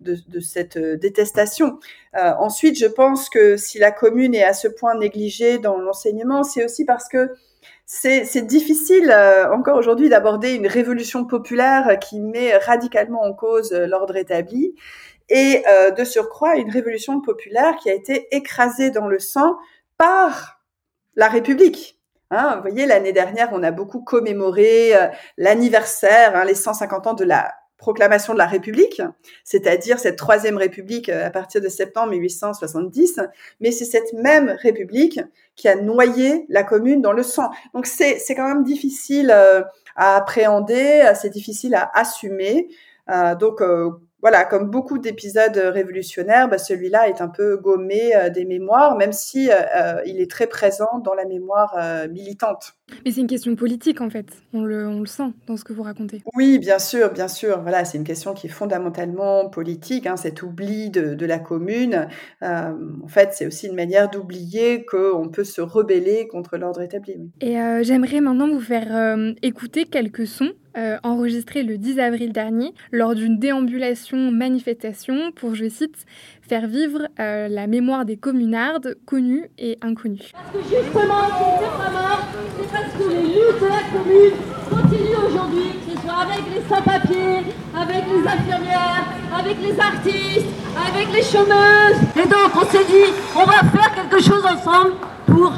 de, 0.00 0.16
de 0.28 0.38
cette 0.38 0.76
détestation. 0.76 1.78
ensuite, 2.12 2.78
je 2.78 2.84
pense 2.84 3.30
que 3.30 3.56
si 3.56 3.78
la 3.78 3.90
commune 3.90 4.34
est 4.34 4.44
à 4.44 4.52
ce 4.52 4.68
point 4.68 4.94
négligée 4.98 5.56
dans 5.56 5.78
l'enseignement, 5.78 6.42
c'est 6.42 6.62
aussi 6.62 6.84
parce 6.84 7.08
que 7.08 7.30
c'est 7.86 8.46
difficile 8.46 9.10
encore 9.50 9.78
aujourd'hui 9.78 10.10
d'aborder 10.10 10.52
une 10.52 10.66
révolution 10.66 11.24
populaire 11.24 11.98
qui 11.98 12.20
met 12.20 12.54
radicalement 12.58 13.22
en 13.22 13.32
cause 13.32 13.72
l'ordre 13.72 14.16
établi 14.16 14.74
et 15.28 15.62
euh, 15.68 15.90
de 15.90 16.04
surcroît 16.04 16.56
une 16.56 16.70
révolution 16.70 17.20
populaire 17.20 17.76
qui 17.76 17.90
a 17.90 17.94
été 17.94 18.34
écrasée 18.34 18.90
dans 18.90 19.06
le 19.06 19.18
sang 19.18 19.56
par 19.96 20.60
la 21.16 21.28
République. 21.28 21.98
Hein, 22.30 22.56
vous 22.56 22.62
voyez, 22.62 22.86
l'année 22.86 23.12
dernière, 23.12 23.50
on 23.52 23.62
a 23.62 23.70
beaucoup 23.70 24.02
commémoré 24.02 24.94
euh, 24.94 25.08
l'anniversaire, 25.36 26.36
hein, 26.36 26.44
les 26.44 26.54
150 26.54 27.06
ans 27.06 27.14
de 27.14 27.24
la 27.24 27.54
proclamation 27.78 28.32
de 28.32 28.38
la 28.38 28.46
République, 28.46 29.00
c'est-à-dire 29.44 30.00
cette 30.00 30.16
troisième 30.16 30.56
République 30.56 31.08
euh, 31.08 31.26
à 31.26 31.30
partir 31.30 31.60
de 31.60 31.68
septembre 31.68 32.10
1870, 32.10 33.20
mais 33.60 33.70
c'est 33.70 33.84
cette 33.84 34.12
même 34.12 34.56
République 34.60 35.20
qui 35.54 35.68
a 35.68 35.76
noyé 35.76 36.44
la 36.48 36.64
commune 36.64 37.00
dans 37.00 37.12
le 37.12 37.22
sang. 37.22 37.50
Donc 37.74 37.86
c'est 37.86 38.18
quand 38.30 38.48
même 38.48 38.64
difficile 38.64 39.30
à 39.96 40.16
appréhender, 40.16 41.10
c'est 41.20 41.30
difficile 41.30 41.74
à 41.74 41.90
assumer. 41.94 42.68
donc 43.40 43.60
voilà, 44.20 44.44
comme 44.44 44.70
beaucoup 44.70 44.98
d'épisodes 44.98 45.56
révolutionnaires, 45.56 46.48
bah, 46.48 46.58
celui-là 46.58 47.08
est 47.08 47.20
un 47.20 47.28
peu 47.28 47.56
gommé 47.56 48.16
euh, 48.16 48.30
des 48.30 48.44
mémoires, 48.44 48.96
même 48.96 49.12
si 49.12 49.50
euh, 49.50 49.54
euh, 49.76 50.02
il 50.06 50.20
est 50.20 50.30
très 50.30 50.48
présent 50.48 50.98
dans 51.04 51.14
la 51.14 51.24
mémoire 51.24 51.76
militante. 52.10 52.77
Mais 53.04 53.10
c'est 53.12 53.20
une 53.20 53.26
question 53.26 53.54
politique 53.54 54.00
en 54.00 54.10
fait, 54.10 54.26
on 54.52 54.62
le, 54.62 54.88
on 54.88 55.00
le, 55.00 55.06
sent 55.06 55.30
dans 55.46 55.56
ce 55.56 55.64
que 55.64 55.72
vous 55.72 55.82
racontez. 55.82 56.22
Oui, 56.34 56.58
bien 56.58 56.78
sûr, 56.78 57.12
bien 57.12 57.28
sûr. 57.28 57.60
Voilà, 57.62 57.84
c'est 57.84 57.98
une 57.98 58.04
question 58.04 58.34
qui 58.34 58.46
est 58.46 58.50
fondamentalement 58.50 59.48
politique, 59.48 60.06
hein, 60.06 60.16
cet 60.16 60.42
oubli 60.42 60.90
de, 60.90 61.14
de 61.14 61.26
la 61.26 61.38
commune. 61.38 62.08
en 62.42 63.08
fait, 63.08 63.30
c'est 63.32 63.46
aussi 63.46 63.66
une 63.66 63.74
manière 63.74 64.10
d'oublier 64.10 64.84
qu'on 64.84 65.28
peut 65.28 65.44
se 65.44 65.60
rebeller 65.60 66.28
contre 66.28 66.56
l'ordre 66.56 66.82
établi. 66.82 67.16
Et 67.40 67.56
j'aimerais 67.82 68.20
maintenant 68.20 68.48
vous 68.48 68.60
faire 68.60 69.16
écouter 69.42 69.84
quelques 69.84 70.26
sons 70.26 70.52
euh, 70.78 70.96
enregistré 71.02 71.64
le 71.64 71.76
10 71.76 71.98
avril 71.98 72.32
dernier 72.32 72.72
lors 72.92 73.16
d'une 73.16 73.38
déambulation 73.38 74.30
manifestation 74.30 75.32
pour, 75.32 75.56
je 75.56 75.68
cite, 75.68 76.04
faire 76.48 76.66
vivre 76.66 77.08
la 77.18 77.66
mémoire 77.66 78.04
des 78.04 78.16
communardes 78.16 78.96
connues 79.04 79.50
et 79.58 79.78
inconnues. 79.82 80.32
Parce 80.32 80.50
que 80.52 80.62
justement, 80.62 81.28
c'est 82.58 82.70
parce 82.72 82.92
que 82.98 83.08
les 83.08 83.22
luttes 83.22 83.60
de 83.60 83.66
la 83.66 83.82
commune 83.92 84.36
continuent 84.70 85.18
aujourd'hui, 85.28 85.70
que 85.84 85.94
ce 85.94 86.06
soit 86.06 86.20
avec 86.22 86.42
les 86.54 86.62
sans-papiers, 86.68 87.54
avec 87.74 88.04
les 88.12 88.26
infirmières, 88.26 89.04
avec 89.38 89.56
les 89.62 89.78
artistes, 89.78 90.46
avec 90.88 91.12
les 91.12 91.22
chômeuses. 91.22 92.00
Et 92.16 92.26
donc 92.26 92.50
on 92.56 92.64
s'est 92.66 92.84
dit, 92.84 93.12
on 93.36 93.44
va 93.44 93.60
faire 93.70 93.94
quelque 93.94 94.22
chose 94.22 94.44
ensemble 94.44 94.92
pour 95.26 95.52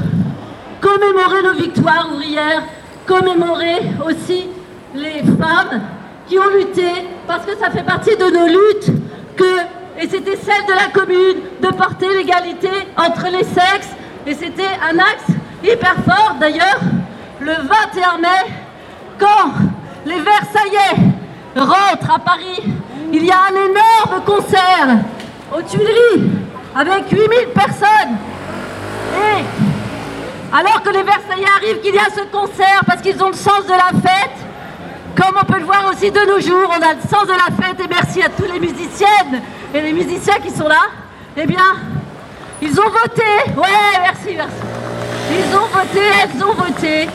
commémorer 0.80 1.42
nos 1.42 1.54
victoires 1.54 2.10
ouvrières, 2.12 2.64
commémorer 3.06 3.80
aussi 4.06 4.48
les 4.94 5.22
femmes 5.22 5.82
qui 6.26 6.38
ont 6.38 6.50
lutté, 6.56 7.06
parce 7.26 7.44
que 7.46 7.56
ça 7.56 7.70
fait 7.70 7.84
partie 7.84 8.16
de 8.16 8.24
nos 8.24 8.46
luttes 8.46 8.90
que, 9.36 9.79
et 9.98 10.08
c'était 10.08 10.36
celle 10.36 10.66
de 10.66 10.72
la 10.72 10.88
commune, 10.92 11.42
de 11.60 11.68
porter 11.68 12.08
l'égalité 12.08 12.70
entre 12.96 13.26
les 13.30 13.44
sexes, 13.44 13.90
et 14.26 14.34
c'était 14.34 14.62
un 14.82 14.98
axe 14.98 15.26
hyper 15.62 15.94
fort 16.04 16.36
d'ailleurs, 16.40 16.80
le 17.40 17.52
21 17.52 18.18
mai, 18.18 18.28
quand 19.18 19.52
les 20.06 20.20
Versaillais 20.20 21.12
rentrent 21.56 22.14
à 22.14 22.18
Paris, 22.18 22.62
il 23.12 23.24
y 23.24 23.30
a 23.30 23.38
un 23.50 23.70
énorme 23.70 24.24
concert 24.24 24.98
aux 25.52 25.62
Tuileries 25.62 26.30
avec 26.74 27.10
8000 27.10 27.28
personnes. 27.54 28.16
Et 29.16 29.44
alors 30.52 30.82
que 30.82 30.90
les 30.90 31.02
Versaillais 31.02 31.46
arrivent, 31.56 31.80
qu'il 31.80 31.94
y 31.94 31.98
a 31.98 32.10
ce 32.14 32.22
concert 32.30 32.82
parce 32.86 33.02
qu'ils 33.02 33.22
ont 33.22 33.28
le 33.28 33.34
sens 33.34 33.66
de 33.66 33.72
la 33.72 33.90
fête, 34.00 34.30
comme 35.16 35.36
on 35.40 35.44
peut 35.44 35.58
le 35.58 35.64
voir 35.64 35.90
aussi 35.90 36.10
de 36.10 36.20
nos 36.20 36.40
jours, 36.40 36.68
on 36.70 36.82
a 36.82 36.94
le 36.94 37.00
sens 37.08 37.26
de 37.26 37.32
la 37.32 37.64
fête. 37.64 37.80
Et 37.80 37.88
merci 37.88 38.22
à 38.22 38.28
tous 38.28 38.50
les 38.50 38.60
musiciennes 38.60 39.42
et 39.74 39.80
les 39.80 39.92
musiciens 39.92 40.38
qui 40.42 40.50
sont 40.50 40.68
là, 40.68 40.82
eh 41.36 41.46
bien, 41.46 41.76
ils 42.60 42.78
ont 42.80 42.90
voté, 42.90 43.22
ouais, 43.56 44.00
merci, 44.02 44.36
merci. 44.36 44.54
Ils 45.30 45.56
ont 45.56 45.66
voté, 45.72 46.00
elles 46.22 46.44
ont 46.44 46.54
voté 46.54 47.08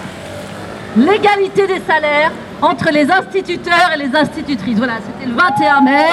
l'égalité 0.96 1.68
des 1.68 1.82
salaires 1.86 2.32
entre 2.62 2.90
les 2.92 3.12
instituteurs 3.12 3.92
et 3.94 3.98
les 3.98 4.16
institutrices. 4.16 4.78
Voilà, 4.78 4.96
c'était 5.06 5.30
le 5.30 5.36
21 5.36 5.82
mai. 5.82 6.06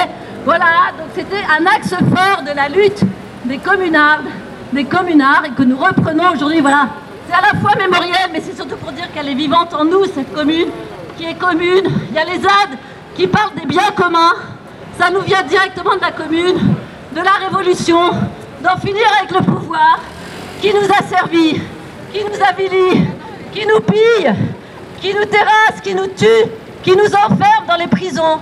Voilà, 0.44 0.90
donc 0.98 1.08
c'était 1.14 1.44
un 1.48 1.64
axe 1.66 1.90
fort 1.90 2.42
de 2.42 2.54
la 2.54 2.68
lutte 2.68 3.02
des 3.44 3.58
communardes, 3.58 4.26
des 4.72 4.84
communards, 4.84 5.44
et 5.46 5.50
que 5.50 5.62
nous 5.62 5.76
reprenons 5.76 6.32
aujourd'hui. 6.34 6.60
Voilà, 6.60 6.88
c'est 7.28 7.34
à 7.36 7.52
la 7.52 7.60
fois 7.60 7.70
mémoriel, 7.78 8.30
mais 8.32 8.42
c'est 8.44 8.56
surtout 8.56 8.76
pour 8.76 8.90
dire 8.90 9.06
qu'elle 9.14 9.28
est 9.28 9.34
vivante 9.34 9.72
en 9.74 9.84
nous, 9.84 10.04
cette 10.06 10.34
commune, 10.34 10.68
qui 11.16 11.24
est 11.24 11.34
commune. 11.34 11.84
Il 12.10 12.14
y 12.14 12.18
a 12.18 12.24
les 12.24 12.40
ZAD 12.40 12.78
qui 13.14 13.28
parlent 13.28 13.54
des 13.54 13.66
biens 13.66 13.92
communs. 13.96 14.32
Ça 15.02 15.10
nous 15.10 15.22
vient 15.22 15.42
directement 15.42 15.96
de 15.96 16.00
la 16.00 16.12
commune, 16.12 16.76
de 17.12 17.20
la 17.20 17.32
révolution, 17.44 18.12
d'en 18.62 18.76
finir 18.76 19.02
avec 19.18 19.32
le 19.32 19.44
pouvoir 19.44 19.98
qui 20.60 20.72
nous 20.72 20.84
a 20.96 21.02
servi, 21.02 21.60
qui 22.12 22.20
nous 22.22 22.40
avilit, 22.48 23.08
qui 23.50 23.66
nous 23.66 23.80
pille, 23.80 24.32
qui 25.00 25.12
nous 25.12 25.24
terrasse, 25.24 25.80
qui 25.82 25.96
nous 25.96 26.06
tue, 26.06 26.48
qui 26.84 26.92
nous 26.92 27.12
enferme 27.16 27.66
dans 27.66 27.74
les 27.80 27.88
prisons. 27.88 28.38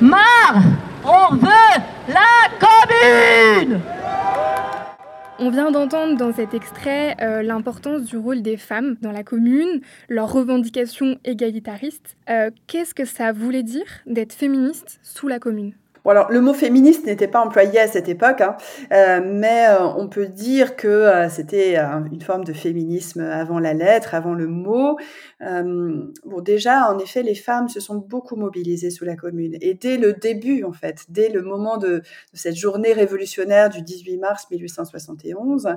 Marre 0.00 0.56
On 1.04 1.36
veut 1.36 1.80
la 2.08 2.50
commune 2.58 3.80
on 5.38 5.50
vient 5.50 5.72
d'entendre 5.72 6.16
dans 6.16 6.32
cet 6.32 6.54
extrait 6.54 7.16
euh, 7.20 7.42
l'importance 7.42 8.04
du 8.04 8.16
rôle 8.16 8.42
des 8.42 8.56
femmes 8.56 8.96
dans 9.02 9.10
la 9.10 9.24
commune, 9.24 9.80
leurs 10.08 10.32
revendications 10.32 11.18
égalitaristes. 11.24 12.16
Euh, 12.30 12.50
qu'est-ce 12.68 12.94
que 12.94 13.04
ça 13.04 13.32
voulait 13.32 13.64
dire 13.64 13.82
d'être 14.06 14.32
féministe 14.32 15.00
sous 15.02 15.26
la 15.26 15.40
commune? 15.40 15.72
Bon, 16.04 16.10
alors, 16.10 16.32
le 16.32 16.40
mot 16.40 16.52
féministe 16.52 17.06
n'était 17.06 17.28
pas 17.28 17.40
employé 17.40 17.78
à 17.78 17.86
cette 17.86 18.08
époque, 18.08 18.40
hein, 18.40 18.56
euh, 18.92 19.20
mais 19.24 19.68
euh, 19.68 19.86
on 19.96 20.08
peut 20.08 20.26
dire 20.26 20.74
que 20.74 20.88
euh, 20.88 21.28
c'était 21.28 21.76
une 21.76 22.20
forme 22.20 22.42
de 22.42 22.52
féminisme 22.52 23.20
avant 23.20 23.60
la 23.60 23.72
lettre, 23.72 24.14
avant 24.14 24.34
le 24.34 24.48
mot. 24.48 24.98
bon, 25.40 26.40
déjà, 26.40 26.90
en 26.92 26.98
effet, 26.98 27.22
les 27.22 27.36
femmes 27.36 27.68
se 27.68 27.78
sont 27.78 27.98
beaucoup 27.98 28.34
mobilisées 28.34 28.90
sous 28.90 29.04
la 29.04 29.14
Commune, 29.14 29.56
et 29.60 29.74
dès 29.74 29.96
le 29.96 30.12
début, 30.12 30.64
en 30.64 30.72
fait, 30.72 31.04
dès 31.08 31.28
le 31.28 31.42
moment 31.42 31.76
de, 31.76 31.98
de 31.98 32.02
cette 32.32 32.56
journée 32.56 32.92
révolutionnaire 32.92 33.70
du 33.70 33.82
18 33.82 34.18
mars 34.18 34.46
1871, 34.50 35.68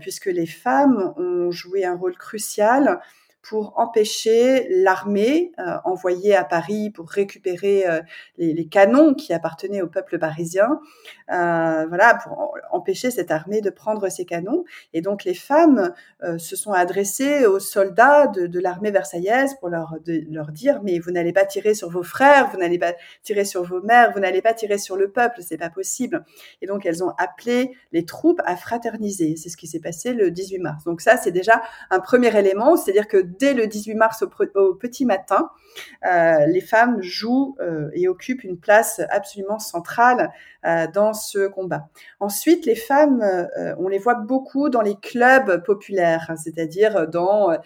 puisque 0.00 0.26
les 0.26 0.46
femmes 0.46 1.14
ont 1.16 1.50
joué 1.52 1.84
un 1.84 1.94
rôle 1.94 2.16
crucial 2.16 3.00
pour 3.42 3.74
empêcher 3.76 4.68
l'armée 4.70 5.52
euh, 5.58 5.76
envoyée 5.84 6.34
à 6.34 6.44
Paris 6.44 6.90
pour 6.90 7.10
récupérer 7.10 7.86
euh, 7.88 8.00
les, 8.38 8.54
les, 8.54 8.68
canons 8.68 9.14
qui 9.14 9.32
appartenaient 9.32 9.82
au 9.82 9.88
peuple 9.88 10.18
parisien, 10.18 10.80
euh, 11.32 11.86
voilà, 11.88 12.14
pour 12.22 12.54
empêcher 12.70 13.10
cette 13.10 13.32
armée 13.32 13.60
de 13.60 13.70
prendre 13.70 14.08
ces 14.08 14.24
canons. 14.24 14.64
Et 14.92 15.00
donc 15.00 15.24
les 15.24 15.34
femmes 15.34 15.92
euh, 16.22 16.38
se 16.38 16.54
sont 16.54 16.72
adressées 16.72 17.44
aux 17.46 17.58
soldats 17.58 18.28
de, 18.28 18.46
de 18.46 18.60
l'armée 18.60 18.92
versaillaise 18.92 19.56
pour 19.58 19.68
leur, 19.68 19.96
de, 20.04 20.22
leur 20.30 20.52
dire 20.52 20.80
mais 20.84 21.00
vous 21.00 21.10
n'allez 21.10 21.32
pas 21.32 21.44
tirer 21.44 21.74
sur 21.74 21.90
vos 21.90 22.04
frères, 22.04 22.48
vous 22.52 22.58
n'allez 22.58 22.78
pas 22.78 22.94
tirer 23.24 23.44
sur 23.44 23.64
vos 23.64 23.82
mères, 23.82 24.12
vous 24.12 24.20
n'allez 24.20 24.40
pas 24.40 24.54
tirer 24.54 24.78
sur 24.78 24.96
le 24.96 25.10
peuple, 25.10 25.40
c'est 25.42 25.58
pas 25.58 25.70
possible. 25.70 26.24
Et 26.60 26.66
donc 26.66 26.86
elles 26.86 27.02
ont 27.02 27.12
appelé 27.18 27.72
les 27.90 28.04
troupes 28.04 28.40
à 28.44 28.56
fraterniser. 28.56 29.34
C'est 29.36 29.48
ce 29.48 29.56
qui 29.56 29.66
s'est 29.66 29.80
passé 29.80 30.12
le 30.12 30.30
18 30.30 30.58
mars. 30.60 30.84
Donc 30.84 31.00
ça 31.00 31.16
c'est 31.16 31.32
déjà 31.32 31.60
un 31.90 31.98
premier 31.98 32.36
élément, 32.38 32.76
c'est-à-dire 32.76 33.08
que 33.08 33.31
dès 33.38 33.54
le 33.54 33.66
18 33.66 33.94
mars 33.94 34.24
au, 34.54 34.74
petit 34.74 35.04
matin, 35.04 35.50
euh, 36.06 36.46
les 36.46 36.60
femmes 36.60 37.02
jouent 37.02 37.56
euh, 37.60 37.90
et 37.94 38.08
occupent 38.08 38.44
une 38.44 38.58
place 38.58 39.00
absolument 39.10 39.58
centrale 39.58 40.30
euh, 40.64 40.86
dans 40.92 41.12
ce 41.12 41.48
combat. 41.48 41.88
Ensuite, 42.20 42.66
les 42.66 42.74
femmes, 42.74 43.24
on 43.78 43.88
les 43.88 43.98
voit 43.98 44.14
beaucoup 44.14 44.68
dans 44.68 44.80
les 44.80 44.96
clubs 44.96 45.64
populaires, 45.64 46.26
hein, 46.28 46.36
c'est-à-dire 46.36 47.08
dans 47.08 47.56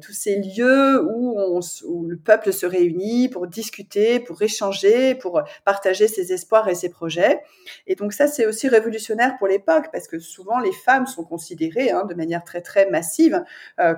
tous 0.00 0.12
ces 0.12 0.36
lieux 0.36 1.02
où, 1.14 1.60
le 2.08 2.16
peuple 2.16 2.52
se 2.52 2.66
réunit 2.66 3.28
pour 3.28 3.46
discuter, 3.46 4.20
pour 4.20 4.40
échanger, 4.42 5.14
pour 5.14 5.42
partager 5.64 6.08
ses 6.08 6.32
espoirs 6.32 6.68
et 6.68 6.74
ses 6.74 6.90
projets. 6.90 7.40
Et 7.86 7.94
donc 7.94 8.12
ça, 8.12 8.26
c'est 8.26 8.46
aussi 8.46 8.68
révolutionnaire 8.68 9.36
pour 9.38 9.48
l'époque 9.48 9.86
parce 9.92 10.08
que 10.08 10.18
souvent 10.18 10.58
les 10.58 10.72
femmes 10.72 11.06
sont 11.06 11.24
considérées 11.24 11.90
hein, 11.90 12.04
de 12.04 12.14
manière 12.14 12.44
très 12.44 12.60
très 12.60 12.90
massive 12.90 13.42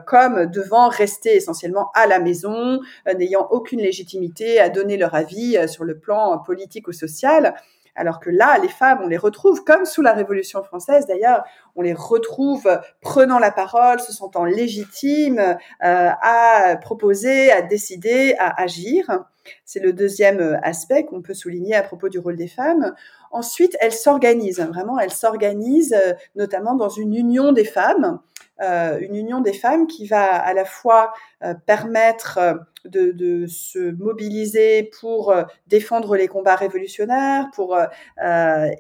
comme 0.07 0.47
devant 0.47 0.74
rester 0.89 1.37
essentiellement 1.37 1.91
à 1.95 2.07
la 2.07 2.19
maison, 2.19 2.81
n'ayant 3.07 3.47
aucune 3.51 3.81
légitimité 3.81 4.61
à 4.61 4.69
donner 4.69 4.97
leur 4.97 5.15
avis 5.15 5.59
sur 5.69 5.85
le 5.85 5.99
plan 5.99 6.39
politique 6.39 6.89
ou 6.89 6.93
social. 6.93 7.55
Alors 7.97 8.19
que 8.19 8.31
là, 8.31 8.59
les 8.59 8.69
femmes, 8.69 9.01
on 9.05 9.07
les 9.07 9.17
retrouve, 9.17 9.63
comme 9.63 9.85
sous 9.85 10.03
la 10.03 10.13
Révolution 10.13 10.63
française 10.65 11.07
d'ailleurs, 11.07 11.45
on 11.77 11.83
les 11.83 11.95
retrouve 11.95 12.69
prenant 13.01 13.39
la 13.39 13.53
parole, 13.53 14.01
se 14.01 14.13
sentant 14.13 14.45
légitimes 14.45 15.39
euh, 15.39 15.57
à 15.81 16.77
proposer, 16.81 17.53
à 17.53 17.63
décider, 17.63 18.35
à 18.39 18.61
agir. 18.61 19.25
C'est 19.65 19.81
le 19.81 19.93
deuxième 19.93 20.41
euh, 20.41 20.57
aspect 20.63 21.05
qu'on 21.05 21.23
peut 21.23 21.35
souligner 21.35 21.75
à 21.75 21.83
propos 21.83 22.09
du 22.09 22.19
rôle 22.19 22.37
des 22.37 22.49
femmes. 22.49 22.95
Ensuite, 23.31 23.77
elles 23.81 23.93
s'organisent, 23.93 24.61
vraiment, 24.61 24.99
elles 24.99 25.13
s'organisent 25.13 25.95
euh, 25.95 26.15
notamment 26.35 26.75
dans 26.75 26.89
une 26.89 27.15
union 27.15 27.53
des 27.53 27.65
femmes, 27.65 28.05
euh, 28.05 28.34
une 28.61 29.15
union 29.15 29.41
des 29.41 29.53
femmes 29.53 29.87
qui 29.87 30.07
va 30.07 30.37
à 30.37 30.55
la 30.55 30.65
fois 30.65 31.13
euh, 31.43 31.55
permettre 31.67 32.39
euh, 32.39 32.55
de, 32.85 33.47
se 33.47 33.91
mobiliser 33.93 34.91
pour 35.01 35.35
défendre 35.67 36.17
les 36.17 36.29
combats 36.29 36.55
révolutionnaires, 36.55 37.49
pour 37.55 37.79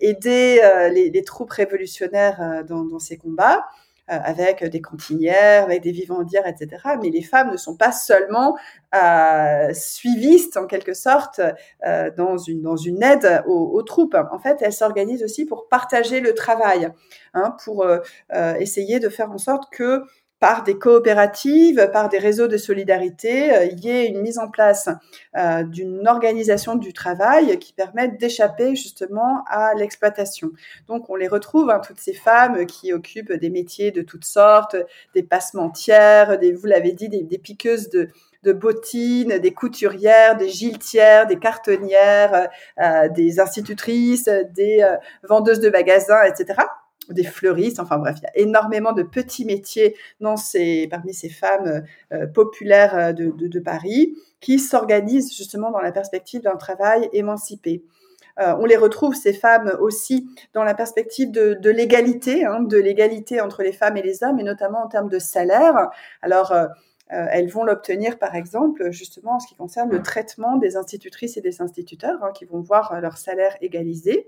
aider 0.01 0.61
les, 0.93 1.25
troupes 1.25 1.51
révolutionnaires 1.51 2.65
dans, 2.69 2.99
ces 2.99 3.17
combats, 3.17 3.61
euh, 3.61 3.84
avec 4.07 4.65
des 4.65 4.81
cantinières, 4.81 5.65
avec 5.65 5.83
des 5.83 5.93
vivandières, 5.93 6.47
etc. 6.47 6.83
Mais 7.01 7.11
les 7.11 7.23
femmes 7.23 7.51
ne 7.51 7.57
sont 7.57 7.77
pas 7.77 7.93
seulement 7.93 8.57
euh, 8.95 9.73
suivistes 9.73 10.57
en 10.57 10.67
quelque 10.67 10.95
sorte 10.95 11.41
euh, 11.87 12.11
dans 12.17 12.37
une 12.37 12.63
dans 12.63 12.77
une 12.77 13.03
aide 13.03 13.43
aux, 13.47 13.71
aux, 13.73 13.83
troupes. 13.83 14.17
En 14.31 14.39
fait, 14.39 14.59
elles 14.61 14.73
s'organisent 14.73 15.23
aussi 15.23 15.47
pour 15.47 15.69
partager 15.69 16.21
le 16.21 16.35
travail, 16.35 16.91
hein, 17.33 17.57
pour 17.65 17.83
euh, 17.83 17.99
euh 18.35 18.55
essayer 18.55 19.01
de 19.01 19.09
faire 19.09 19.31
en 19.33 19.39
sorte 19.39 19.73
que 19.73 20.03
par 20.45 20.63
des 20.63 20.77
coopératives, 20.77 21.89
par 21.91 22.11
des 22.11 22.19
réseaux 22.19 22.49
de 22.49 22.59
solidarité, 22.59 23.51
euh, 23.51 23.65
il 23.65 23.83
y 23.83 23.89
ait 23.89 24.05
une 24.09 24.21
mise 24.21 24.37
en 24.37 24.51
place 24.51 24.91
euh, 25.39 25.63
d'une 25.63 26.07
organisation 26.07 26.75
du 26.75 26.93
travail 26.93 27.59
qui 27.59 27.73
permette 27.73 28.21
d'échapper 28.21 28.77
justement 28.77 29.43
à 29.49 29.73
l'exploitation. 29.73 30.51
Donc 30.87 31.09
on 31.09 31.15
les 31.15 31.29
retrouve, 31.29 31.71
hein, 31.71 31.81
toutes 31.83 31.99
ces 31.99 32.13
femmes 32.13 32.67
qui 32.67 32.93
occupent 32.93 33.33
des 33.33 33.49
métiers 33.49 33.91
de 33.91 34.03
toutes 34.03 34.27
sortes, 34.27 34.77
des 35.15 35.23
passementières, 35.23 36.39
des, 36.39 36.53
vous 36.53 36.67
l'avez 36.67 36.93
dit, 36.93 37.09
des, 37.09 37.39
piqueuses 37.39 37.89
de, 37.89 38.53
bottines, 38.53 39.39
des 39.39 39.55
couturières, 39.55 40.37
des 40.37 40.51
giletières, 40.51 41.27
des 41.27 41.39
cartonnières, 41.39 42.51
euh, 42.83 43.09
des 43.09 43.41
institutrices, 43.41 44.29
des 44.55 44.87
vendeuses 45.23 45.61
de 45.61 45.71
magasins, 45.71 46.23
etc 46.25 46.65
des 47.11 47.25
fleuristes, 47.25 47.81
enfin 47.81 47.99
bref, 47.99 48.17
il 48.19 48.25
y 48.25 48.27
a 48.27 48.45
énormément 48.45 48.93
de 48.93 49.03
petits 49.03 49.45
métiers 49.45 49.97
dans 50.21 50.37
ces, 50.37 50.89
parmi 50.91 51.15
ces 51.15 51.29
femmes 51.29 51.83
euh, 52.13 52.27
populaires 52.27 52.97
euh, 52.97 53.13
de, 53.13 53.61
Paris 53.61 54.15
qui 54.41 54.59
s'organisent 54.59 55.35
justement 55.35 55.71
dans 55.71 55.81
la 55.81 55.93
perspective 55.93 56.43
d'un 56.43 56.57
travail 56.57 57.09
émancipé. 57.13 57.83
on 58.37 58.67
les 58.67 58.77
retrouve 58.77 59.15
ces 59.15 59.33
femmes 59.33 59.73
aussi 59.81 60.27
dans 60.53 60.65
la 60.65 60.75
perspective 60.75 61.31
de, 61.31 61.71
l'égalité, 61.71 62.45
hein, 62.45 62.61
de 62.61 62.77
l'égalité 62.77 63.41
entre 63.41 63.63
les 63.63 63.73
femmes 63.73 63.97
et 63.97 64.03
les 64.03 64.23
hommes, 64.23 64.39
et 64.39 64.43
notamment 64.43 64.85
en 64.85 64.89
termes 64.89 65.09
de 65.09 65.19
salaire. 65.19 65.89
Alors 66.21 66.53
euh, 67.13 67.27
elles 67.31 67.49
vont 67.49 67.65
l'obtenir, 67.65 68.19
par 68.19 68.35
exemple, 68.35 68.91
justement 68.91 69.37
en 69.37 69.41
ce 69.41 69.47
qui 69.47 69.55
concerne 69.55 69.91
le 69.91 70.03
traitement 70.03 70.57
des 70.57 70.77
institutrices 70.77 71.37
et 71.37 71.41
des 71.41 71.61
instituteurs, 71.61 72.23
hein, 72.25 72.33
qui 72.35 72.45
vont 72.45 72.61
voir 72.61 72.93
euh, 72.93 73.01
leur 73.01 73.19
salaire 73.19 73.57
égalisé. 73.61 74.27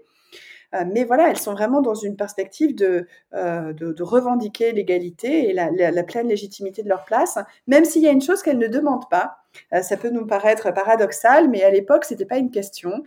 Euh, 0.75 0.85
mais 0.93 1.05
voilà, 1.05 1.31
elles 1.31 1.39
sont 1.39 1.53
vraiment 1.53 1.81
dans 1.81 1.95
une 1.95 2.17
perspective 2.17 2.75
de, 2.75 3.07
de, 3.33 4.03
revendiquer 4.03 4.73
l'égalité 4.73 5.51
et 5.51 5.53
la, 5.53 6.03
pleine 6.03 6.29
légitimité 6.29 6.83
de 6.83 6.89
leur 6.89 7.05
place, 7.05 7.39
même 7.67 7.85
s'il 7.85 8.03
y 8.03 8.09
a 8.09 8.13
une 8.13 8.23
chose 8.23 8.43
qu'elles 8.43 8.59
ne 8.59 8.69
demandent 8.69 9.09
pas. 9.09 9.39
ça 9.83 9.97
peut 9.97 10.11
nous 10.11 10.27
paraître 10.27 10.73
paradoxal, 10.73 11.49
mais 11.49 11.63
à 11.63 11.71
l'époque, 11.71 12.05
ce 12.05 12.15
n'était 12.15 12.27
pas 12.27 12.39
une 12.39 12.51
question. 12.51 13.03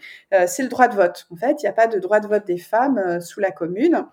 c'est 0.47 0.63
le 0.63 0.69
droit 0.69 0.87
de 0.87 0.95
vote. 0.95 1.27
En 1.31 1.35
fait, 1.35 1.61
il 1.61 1.65
n'y 1.65 1.69
a 1.69 1.73
pas 1.73 1.87
de 1.87 1.99
droit 1.99 2.19
de 2.19 2.27
vote 2.27 2.45
des 2.45 2.57
femmes 2.57 3.21
sous 3.21 3.39
la 3.39 3.51
commune. 3.51 4.05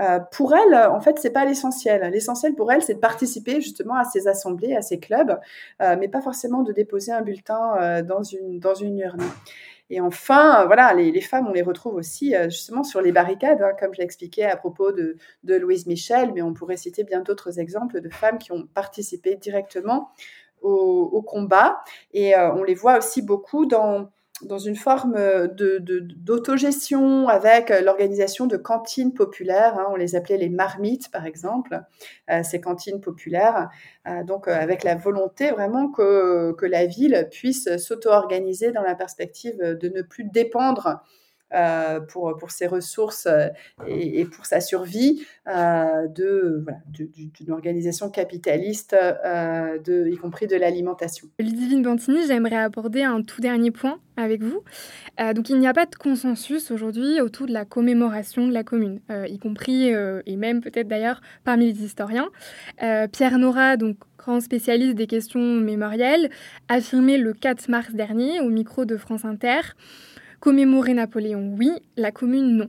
Euh, 0.00 0.18
pour 0.32 0.54
elle, 0.54 0.74
en 0.74 1.00
fait, 1.00 1.18
c'est 1.18 1.30
pas 1.30 1.44
l'essentiel. 1.44 2.02
L'essentiel 2.12 2.54
pour 2.54 2.72
elle, 2.72 2.82
c'est 2.82 2.94
de 2.94 2.98
participer 2.98 3.60
justement 3.60 3.94
à 3.94 4.04
ces 4.04 4.26
assemblées, 4.26 4.74
à 4.74 4.82
ces 4.82 4.98
clubs, 4.98 5.38
euh, 5.82 5.96
mais 5.98 6.08
pas 6.08 6.20
forcément 6.20 6.62
de 6.62 6.72
déposer 6.72 7.12
un 7.12 7.22
bulletin 7.22 7.76
euh, 7.80 8.02
dans 8.02 8.22
une 8.22 8.98
urne. 8.98 9.22
Et 9.94 10.00
enfin, 10.00 10.66
voilà, 10.66 10.92
les, 10.92 11.20
femmes, 11.20 11.46
on 11.46 11.52
les 11.52 11.62
retrouve 11.62 11.94
aussi 11.94 12.34
justement 12.46 12.82
sur 12.82 13.00
les 13.00 13.12
barricades, 13.12 13.62
hein, 13.62 13.76
comme 13.78 13.94
je 13.94 14.00
l'expliquais 14.00 14.42
à 14.42 14.56
propos 14.56 14.90
de, 14.90 15.16
Louise 15.44 15.86
Michel, 15.86 16.32
mais 16.34 16.42
on 16.42 16.52
pourrait 16.52 16.76
citer 16.76 17.04
bien 17.04 17.20
d'autres 17.20 17.60
exemples 17.60 18.00
de 18.00 18.08
femmes 18.08 18.38
qui 18.38 18.50
ont 18.50 18.66
participé 18.74 19.36
directement 19.36 20.10
au, 20.62 21.10
au 21.12 21.22
combat. 21.22 21.78
Et 22.12 22.36
on 22.36 22.64
les 22.64 22.74
voit 22.74 22.98
aussi 22.98 23.22
beaucoup 23.22 23.66
dans 23.66 24.10
dans 24.46 24.58
une 24.58 24.76
forme 24.76 25.14
euh, 25.16 25.48
d'autogestion 25.48 27.28
avec 27.28 27.70
euh, 27.70 27.80
l'organisation 27.80 28.46
de 28.46 28.56
cantines 28.56 29.12
populaires. 29.12 29.78
Hein, 29.78 29.86
on 29.90 29.96
les 29.96 30.16
appelait 30.16 30.36
les 30.36 30.48
marmites, 30.48 31.10
par 31.10 31.26
exemple, 31.26 31.80
euh, 32.30 32.42
ces 32.42 32.60
cantines 32.60 33.00
populaires. 33.00 33.70
donc, 34.24 34.48
avec 34.48 34.84
la 34.84 34.94
volonté 34.96 35.50
vraiment 35.50 35.90
que, 35.90 36.52
que 36.52 36.66
la 36.66 36.86
ville 36.86 37.28
puisse 37.30 37.76
s'auto-organiser 37.78 38.70
dans 38.70 38.82
la 38.82 38.94
perspective 38.94 39.58
de 39.58 39.88
ne 39.88 40.02
plus 40.02 40.24
dépendre 40.24 41.02
pour, 42.08 42.36
pour 42.36 42.50
ses 42.50 42.66
ressources 42.66 43.26
euh, 43.26 43.48
et, 43.86 44.24
pour 44.24 44.46
sa 44.46 44.60
survie 44.60 45.24
euh, 45.46 46.08
de, 46.08 46.60
voilà, 46.62 46.78
d'une 46.88 47.52
organisation 47.52 48.10
capitaliste, 48.10 48.94
de, 48.94 50.08
y 50.08 50.16
compris 50.16 50.46
de 50.46 50.56
l'alimentation. 50.56 51.28
Ludivine 51.38 51.82
Bantini, 51.82 52.26
j'aimerais 52.26 52.56
aborder 52.56 53.02
un 53.02 53.22
tout 53.22 53.40
dernier 53.40 53.70
point 53.70 53.98
avec 54.16 54.42
vous. 54.42 54.62
donc 55.34 55.48
il 55.48 55.58
n'y 55.58 55.66
a 55.66 55.72
pas 55.72 55.86
de 55.86 55.94
consensus 55.96 56.70
aujourd'hui 56.70 57.20
autour 57.20 57.46
de 57.46 57.52
la 57.52 57.64
commémoration 57.64 58.46
de 58.46 58.52
la 58.52 58.62
commune, 58.62 59.00
y 59.26 59.38
compris 59.38 59.88
et 59.88 60.36
même 60.36 60.60
peut-être 60.60 60.86
d'ailleurs 60.86 61.20
parmi 61.42 61.72
les 61.72 61.84
historiens. 61.84 62.28
Pierre 63.12 63.38
Nora, 63.38 63.76
donc 63.76 63.96
grand 64.24 64.40
spécialiste 64.40 64.94
des 64.94 65.06
questions 65.06 65.40
mémorielles, 65.40 66.30
affirmait 66.68 67.18
le 67.18 67.32
4 67.32 67.68
mars 67.68 67.92
dernier 67.92 68.40
au 68.40 68.50
micro 68.50 68.84
de 68.84 68.96
France 68.96 69.24
Inter 69.24 69.60
Commémorer 70.44 70.92
Napoléon, 70.92 71.54
oui, 71.58 71.72
la 71.96 72.12
commune, 72.12 72.58
non. 72.58 72.68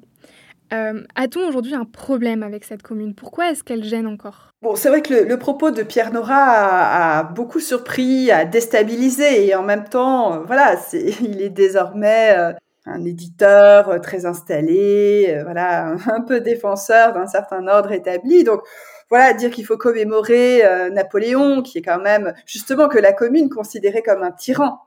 Euh, 0.71 1.03
a-t-on 1.15 1.45
aujourd'hui 1.45 1.75
un 1.75 1.83
problème 1.83 2.41
avec 2.41 2.63
cette 2.63 2.81
commune? 2.81 3.13
Pourquoi 3.13 3.51
est-ce 3.51 3.65
qu'elle 3.65 3.83
gêne 3.83 4.07
encore? 4.07 4.51
Bon, 4.61 4.77
c'est 4.77 4.87
vrai 4.87 5.01
que 5.01 5.13
le, 5.13 5.37
propos 5.37 5.71
de 5.71 5.83
Pierre 5.83 6.13
Nora 6.13 6.37
a, 6.37 7.23
beaucoup 7.23 7.59
surpris, 7.59 8.31
a 8.31 8.45
déstabilisé, 8.45 9.45
et 9.45 9.55
en 9.55 9.63
même 9.63 9.83
temps, 9.83 10.35
euh, 10.35 10.39
voilà, 10.47 10.77
il 10.93 11.41
est 11.41 11.49
désormais 11.49 12.33
euh, 12.37 12.53
un 12.85 13.03
éditeur 13.03 13.99
très 13.99 14.25
installé, 14.25 15.41
voilà, 15.43 15.95
un 16.07 16.21
peu 16.21 16.39
défenseur 16.39 17.11
d'un 17.11 17.27
certain 17.27 17.67
ordre 17.67 17.91
établi. 17.91 18.45
Donc, 18.45 18.61
voilà, 19.09 19.33
dire 19.33 19.51
qu'il 19.51 19.65
faut 19.65 19.77
commémorer 19.77 20.65
euh, 20.65 20.89
Napoléon, 20.89 21.61
qui 21.61 21.77
est 21.77 21.83
quand 21.83 22.01
même 22.01 22.33
justement 22.47 22.87
que 22.87 22.97
la 22.97 23.13
commune 23.13 23.49
considérée 23.49 24.01
comme 24.01 24.23
un 24.23 24.31
tyran, 24.31 24.79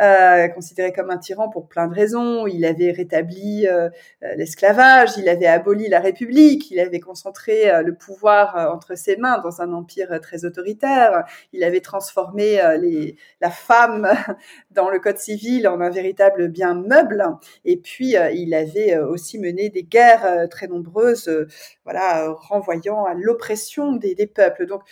euh, 0.00 0.48
considéré 0.48 0.90
comme 0.90 1.10
un 1.10 1.18
tyran 1.18 1.50
pour 1.50 1.68
plein 1.68 1.86
de 1.86 1.94
raisons. 1.94 2.46
Il 2.46 2.64
avait 2.64 2.92
rétabli 2.92 3.66
euh, 3.66 3.90
l'esclavage, 4.36 5.18
il 5.18 5.28
avait 5.28 5.46
aboli 5.46 5.88
la 5.88 6.00
République, 6.00 6.70
il 6.70 6.80
avait 6.80 7.00
concentré 7.00 7.70
le 7.82 7.94
pouvoir 7.94 8.72
entre 8.72 8.96
ses 8.96 9.16
mains 9.16 9.38
dans 9.38 9.60
un 9.60 9.72
empire 9.74 10.18
très 10.22 10.46
autoritaire, 10.46 11.24
il 11.52 11.62
avait 11.62 11.80
transformé 11.80 12.60
la 13.40 13.50
femme 13.50 14.08
dans 14.70 14.88
le 14.88 14.98
code 14.98 15.18
civil 15.18 15.68
en 15.68 15.80
un 15.80 15.90
véritable 15.90 16.48
bien 16.48 16.74
meuble, 16.74 17.24
et 17.64 17.76
puis 17.76 18.16
il 18.32 18.54
avait 18.54 18.96
aussi 18.98 19.38
mené 19.38 19.68
des 19.68 19.82
guerres 19.82 20.48
très 20.50 20.68
nombreuses, 20.68 21.46
voilà, 21.84 22.30
renvoyant 22.32 23.04
à 23.04 23.14
l'oppression 23.14 23.57
des, 23.96 24.26
peuples. 24.26 24.66
Donc, 24.66 24.82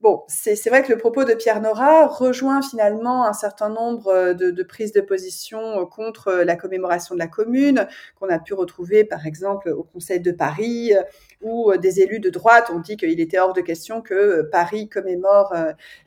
Bon, 0.00 0.22
c'est 0.28 0.68
vrai 0.68 0.82
que 0.82 0.92
le 0.92 0.98
propos 0.98 1.24
de 1.24 1.32
Pierre 1.32 1.62
Nora 1.62 2.08
rejoint 2.08 2.60
finalement 2.60 3.26
un 3.26 3.32
certain 3.32 3.70
nombre 3.70 4.08
euh, 4.08 4.34
de, 4.34 4.62
prises 4.62 4.92
de 4.92 5.00
position 5.00 5.80
euh, 5.80 5.86
contre 5.86 6.28
euh, 6.28 6.44
la 6.44 6.56
commémoration 6.56 7.14
de 7.14 7.18
la 7.18 7.26
commune, 7.26 7.88
qu'on 8.20 8.28
a 8.28 8.38
pu 8.38 8.52
retrouver 8.52 9.04
par 9.04 9.26
exemple 9.26 9.70
au 9.70 9.82
Conseil 9.82 10.20
de 10.20 10.30
Paris, 10.30 10.92
où 11.40 11.74
des 11.78 12.00
élus 12.00 12.20
de 12.20 12.28
droite 12.28 12.68
ont 12.68 12.80
dit 12.80 12.98
qu'il 12.98 13.18
était 13.18 13.38
hors 13.38 13.54
de 13.54 13.62
question 13.62 14.02
que 14.02 14.42
Paris 14.52 14.90
commémore 14.90 15.54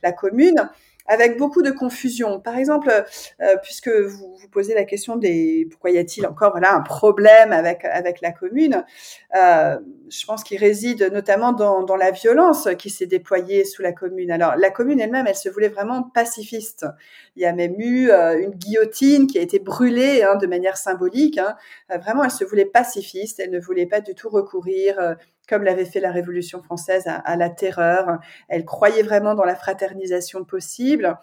la 0.03 0.11
commune 0.11 0.69
avec 1.07 1.37
beaucoup 1.37 1.61
de 1.61 1.71
confusion. 1.71 2.39
Par 2.39 2.57
exemple, 2.57 2.89
euh, 2.89 3.55
puisque 3.63 3.89
vous 3.89 4.35
vous 4.39 4.49
posez 4.49 4.73
la 4.73 4.83
question 4.83 5.15
des 5.15 5.67
pourquoi 5.71 5.91
y 5.91 5.97
a-t-il 5.97 6.25
encore 6.27 6.51
voilà 6.51 6.73
un 6.73 6.81
problème 6.81 7.51
avec 7.51 7.85
avec 7.85 8.21
la 8.21 8.31
commune, 8.31 8.83
euh, 9.35 9.77
je 10.09 10.25
pense 10.25 10.43
qu'il 10.43 10.59
réside 10.59 11.09
notamment 11.11 11.53
dans, 11.53 11.83
dans 11.83 11.95
la 11.95 12.11
violence 12.11 12.67
qui 12.77 12.89
s'est 12.89 13.05
déployée 13.05 13.65
sous 13.65 13.81
la 13.81 13.91
commune. 13.91 14.31
Alors 14.31 14.55
la 14.55 14.69
commune 14.69 14.99
elle-même, 14.99 15.27
elle 15.27 15.35
se 15.35 15.49
voulait 15.49 15.69
vraiment 15.69 16.03
pacifiste. 16.03 16.85
Il 17.35 17.43
y 17.43 17.45
a 17.45 17.53
même 17.53 17.79
eu 17.79 18.09
euh, 18.09 18.41
une 18.41 18.51
guillotine 18.51 19.27
qui 19.27 19.37
a 19.37 19.41
été 19.41 19.59
brûlée 19.59 20.23
hein, 20.23 20.35
de 20.35 20.47
manière 20.47 20.77
symbolique. 20.77 21.37
Hein. 21.37 21.55
Euh, 21.91 21.97
vraiment, 21.97 22.23
elle 22.23 22.31
se 22.31 22.43
voulait 22.43 22.65
pacifiste. 22.65 23.39
Elle 23.39 23.51
ne 23.51 23.59
voulait 23.59 23.85
pas 23.85 24.01
du 24.01 24.15
tout 24.15 24.29
recourir 24.29 24.99
euh, 24.99 25.13
comme 25.47 25.63
l'avait 25.63 25.85
fait 25.85 25.99
la 25.99 26.11
Révolution 26.11 26.61
française, 26.61 27.05
à, 27.07 27.35
la 27.35 27.49
terreur. 27.49 28.19
Elle 28.47 28.65
croyait 28.65 29.03
vraiment 29.03 29.35
dans 29.35 29.45
la 29.45 29.55
fraternisation 29.55 30.43
possible. 30.43 31.17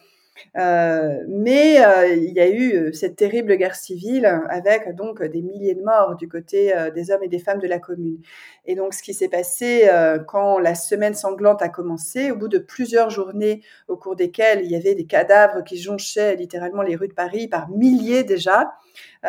Euh, 0.56 1.24
mais 1.28 1.84
euh, 1.84 2.14
il 2.14 2.32
y 2.32 2.40
a 2.40 2.48
eu 2.48 2.74
euh, 2.74 2.92
cette 2.92 3.16
terrible 3.16 3.56
guerre 3.56 3.74
civile 3.74 4.26
avec 4.48 4.94
donc 4.94 5.22
des 5.22 5.42
milliers 5.42 5.74
de 5.74 5.82
morts 5.82 6.16
du 6.16 6.28
côté 6.28 6.72
des 6.94 7.10
hommes 7.10 7.22
et 7.22 7.28
des 7.28 7.38
femmes 7.38 7.58
de 7.58 7.66
la 7.66 7.78
commune. 7.78 8.18
Et 8.66 8.74
donc 8.74 8.94
ce 8.94 9.02
qui 9.02 9.14
s'est 9.14 9.28
passé 9.28 9.88
quand 10.28 10.58
la 10.58 10.74
semaine 10.74 11.14
sanglante 11.14 11.62
a 11.62 11.68
commencé, 11.68 12.30
au 12.30 12.36
bout 12.36 12.48
de 12.48 12.58
plusieurs 12.58 13.10
journées 13.10 13.62
au 13.88 13.96
cours 13.96 14.16
desquelles 14.16 14.64
il 14.64 14.70
y 14.70 14.76
avait 14.76 14.94
des 14.94 15.06
cadavres 15.06 15.62
qui 15.64 15.76
jonchaient 15.76 16.36
littéralement 16.36 16.82
les 16.82 16.96
rues 16.96 17.08
de 17.08 17.14
Paris 17.14 17.48
par 17.48 17.68
milliers 17.70 18.24
déjà, 18.24 18.72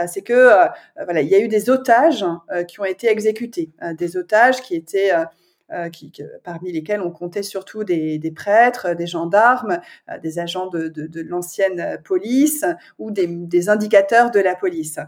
c'est 0.08 0.22
que 0.22 0.50
voilà, 1.04 1.22
il 1.22 1.28
y 1.28 1.36
a 1.36 1.40
eu 1.40 1.48
des 1.48 1.70
otages 1.70 2.26
qui 2.68 2.80
ont 2.80 2.86
été 2.86 3.10
exécutés, 3.10 3.72
des 3.98 4.18
otages 4.18 4.62
qui 4.62 4.76
étaient 4.76 5.12
euh, 5.74 5.90
parmi 6.44 6.72
lesquels 6.72 7.02
on 7.02 7.10
comptait 7.10 7.42
surtout 7.42 7.84
des, 7.84 8.34
prêtres, 8.36 8.94
des 8.94 9.08
gendarmes, 9.08 9.80
euh, 10.12 10.20
des 10.20 10.38
agents 10.38 10.68
de, 10.68 10.92
l'ancienne 11.28 12.00
police 12.04 12.64
ou 13.00 13.10
des, 13.10 13.70
indicateurs 13.70 14.30
de 14.30 14.40
la 14.40 14.56
police. 14.56 15.00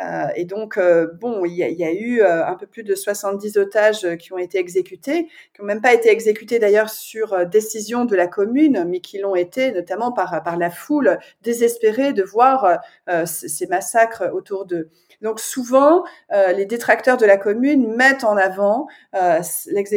Euh, 0.00 0.28
et 0.36 0.44
donc, 0.44 0.78
euh, 0.78 1.08
bon, 1.20 1.44
il 1.44 1.54
y, 1.54 1.84
a, 1.84 1.92
eu 1.92 2.22
un 2.22 2.54
peu 2.54 2.66
plus 2.66 2.84
de 2.84 2.94
70 2.94 3.56
otages 3.56 4.16
qui 4.16 4.32
ont 4.32 4.38
été 4.38 4.58
exécutés, 4.58 5.26
qui 5.54 5.60
n'ont 5.60 5.66
même 5.66 5.80
pas 5.80 5.92
été 5.92 6.10
exécutés 6.10 6.58
d'ailleurs 6.58 6.90
sur 6.90 7.44
décision 7.46 8.04
de 8.04 8.14
la 8.14 8.28
commune, 8.28 8.84
mais 8.88 9.00
qui 9.00 9.18
l'ont 9.18 9.34
été 9.34 9.72
notamment 9.72 10.12
par, 10.12 10.42
par 10.44 10.56
la 10.56 10.70
foule 10.70 11.18
désespérée 11.42 12.12
de 12.12 12.22
voir 12.22 12.78
ces 13.24 13.66
massacres 13.66 14.30
autour 14.32 14.66
d'eux. 14.66 14.90
Donc 15.22 15.40
souvent, 15.40 16.04
euh, 16.32 16.52
les 16.52 16.66
détracteurs 16.66 17.16
de 17.16 17.26
la 17.26 17.36
commune 17.36 17.94
mettent 17.94 18.24
en 18.24 18.36
avant 18.36 18.86
euh, 19.14 19.40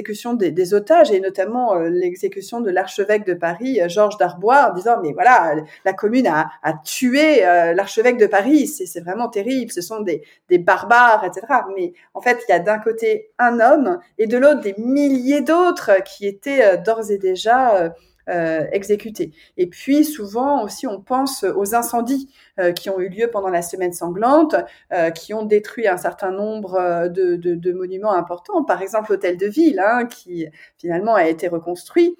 des, 0.01 0.73
otages 0.73 1.11
et 1.11 1.19
notamment 1.19 1.75
euh, 1.75 1.89
l'exécution 1.89 2.61
de 2.61 2.69
l'archevêque 2.69 3.25
de 3.25 3.33
Paris, 3.33 3.81
euh, 3.81 3.87
Georges 3.87 4.17
Darbois, 4.17 4.71
en 4.71 4.73
disant 4.73 4.97
mais 5.01 5.13
voilà, 5.13 5.55
la 5.85 5.93
commune 5.93 6.27
a, 6.27 6.49
tué 6.83 7.45
euh, 7.45 7.73
l'archevêque 7.73 8.17
de 8.17 8.27
Paris, 8.27 8.67
c'est 8.67 8.99
vraiment 9.01 9.29
terrible, 9.29 9.71
ce 9.71 9.81
sont 9.81 10.01
des, 10.01 10.21
des, 10.49 10.57
barbares, 10.57 11.23
etc. 11.25 11.45
Mais 11.75 11.93
en 12.13 12.21
fait, 12.21 12.39
il 12.47 12.51
y 12.51 12.55
a 12.55 12.59
d'un 12.59 12.79
côté 12.79 13.29
un 13.37 13.59
homme 13.59 13.99
et 14.17 14.27
de 14.27 14.37
l'autre 14.37 14.61
des 14.61 14.75
milliers 14.77 15.41
d'autres 15.41 16.03
qui 16.03 16.27
étaient 16.27 16.77
d'ores 16.77 17.11
et 17.11 17.17
déjà 17.17 17.93
euh, 18.29 18.67
exécutés. 18.71 19.31
Et 19.57 19.67
puis 19.67 20.05
souvent 20.05 20.63
aussi, 20.63 20.85
on 20.85 21.01
pense 21.01 21.43
aux 21.43 21.73
incendies 21.73 22.29
euh, 22.59 22.71
qui 22.73 22.89
ont 22.91 22.99
eu 22.99 23.09
lieu 23.09 23.27
pendant 23.31 23.49
la 23.49 23.63
semaine 23.63 23.91
sanglante, 23.91 24.55
euh, 24.93 25.09
qui 25.09 25.33
ont 25.33 25.45
détruit 25.45 25.87
un 25.87 25.97
certain 25.97 26.31
nombre 26.31 27.07
de, 27.07 27.71
monuments 27.71 28.13
importants. 28.13 28.63
Par 28.63 28.81
exemple, 28.83 29.11
l'hôtel 29.11 29.37
de 29.37 29.47
ville, 29.47 29.79
hein, 29.79 30.05
qui 30.05 30.45
finalement 30.77 31.15
a 31.15 31.27
été 31.27 31.47
reconstruit. 31.47 32.15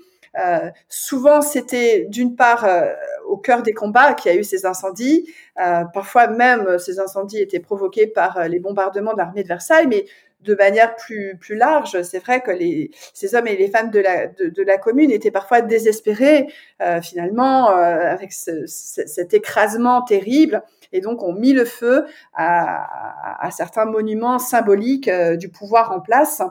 Souvent, 0.88 1.42
c'était 1.42 2.06
d'une 2.10 2.36
part 2.36 2.68
au 3.28 3.38
cœur 3.38 3.62
des 3.62 3.74
combats 3.74 4.14
qu'il 4.14 4.32
y 4.32 4.36
a 4.36 4.38
eu 4.38 4.44
ces 4.44 4.66
incendies. 4.66 5.28
parfois 5.56 6.28
même, 6.28 6.78
ces 6.80 7.00
incendies 7.00 7.40
étaient 7.40 7.60
provoqués 7.60 8.08
par 8.08 8.48
les 8.48 8.60
bombardements 8.60 9.14
de 9.14 9.18
l'armée 9.18 9.44
de 9.44 9.48
Versailles, 9.48 9.88
mais 9.88 10.06
de 10.42 10.56
manière 10.56 10.96
plus, 10.96 11.36
plus 11.38 11.56
large, 11.56 12.02
c'est 12.02 12.20
vrai 12.20 12.42
que 12.42 12.52
ces 13.14 13.36
hommes 13.36 13.48
et 13.48 13.58
les 13.58 13.70
femmes 13.70 13.92
de 13.92 14.00
la, 14.00 14.28
de, 14.28 14.64
la 14.64 14.78
commune 14.78 15.12
étaient 15.12 15.32
parfois 15.32 15.62
désespérés, 15.62 16.48
finalement, 17.02 17.68
avec 17.68 18.32
cet 18.32 19.34
écrasement 19.34 20.02
terrible 20.02 20.64
et 20.92 21.02
donc 21.02 21.24
ont 21.24 21.34
mis 21.34 21.54
le 21.54 21.66
feu 21.66 22.06
à, 22.34 23.50
certains 23.52 23.86
monuments 23.86 24.40
symboliques 24.40 25.08
euh, 25.08 25.36
du 25.36 25.50
pouvoir 25.50 25.92
en 25.92 26.00
place. 26.00 26.42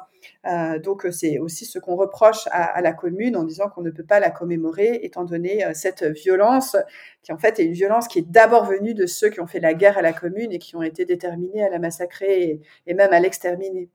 Euh, 0.46 0.78
donc 0.78 1.06
c'est 1.10 1.38
aussi 1.38 1.64
ce 1.64 1.78
qu'on 1.78 1.96
reproche 1.96 2.48
à, 2.50 2.80
la 2.80 2.92
commune 2.92 3.36
en 3.36 3.44
disant 3.44 3.68
qu'on 3.68 3.82
ne 3.82 3.90
peut 3.90 4.04
pas 4.04 4.20
la 4.20 4.30
commémorer 4.30 5.00
étant 5.02 5.24
donné 5.24 5.64
euh, 5.64 5.70
cette 5.74 6.04
violence 6.04 6.76
qui 7.22 7.32
en 7.32 7.38
fait 7.38 7.58
est 7.58 7.64
une 7.64 7.72
violence 7.72 8.08
qui 8.08 8.20
est 8.20 8.28
d'abord 8.28 8.64
venue 8.64 8.94
de 8.94 9.06
ceux 9.06 9.30
qui 9.30 9.40
ont 9.40 9.46
fait 9.46 9.60
la 9.60 9.74
guerre 9.74 9.98
à 9.98 10.02
la 10.02 10.12
commune 10.12 10.52
et 10.52 10.58
qui 10.58 10.76
ont 10.76 10.82
été 10.82 11.04
déterminés 11.04 11.64
à 11.64 11.68
la 11.68 11.78
massacrer 11.78 12.60
et, 12.86 12.94
même 12.94 13.12
à 13.12 13.20
l'exterminer. 13.20 13.88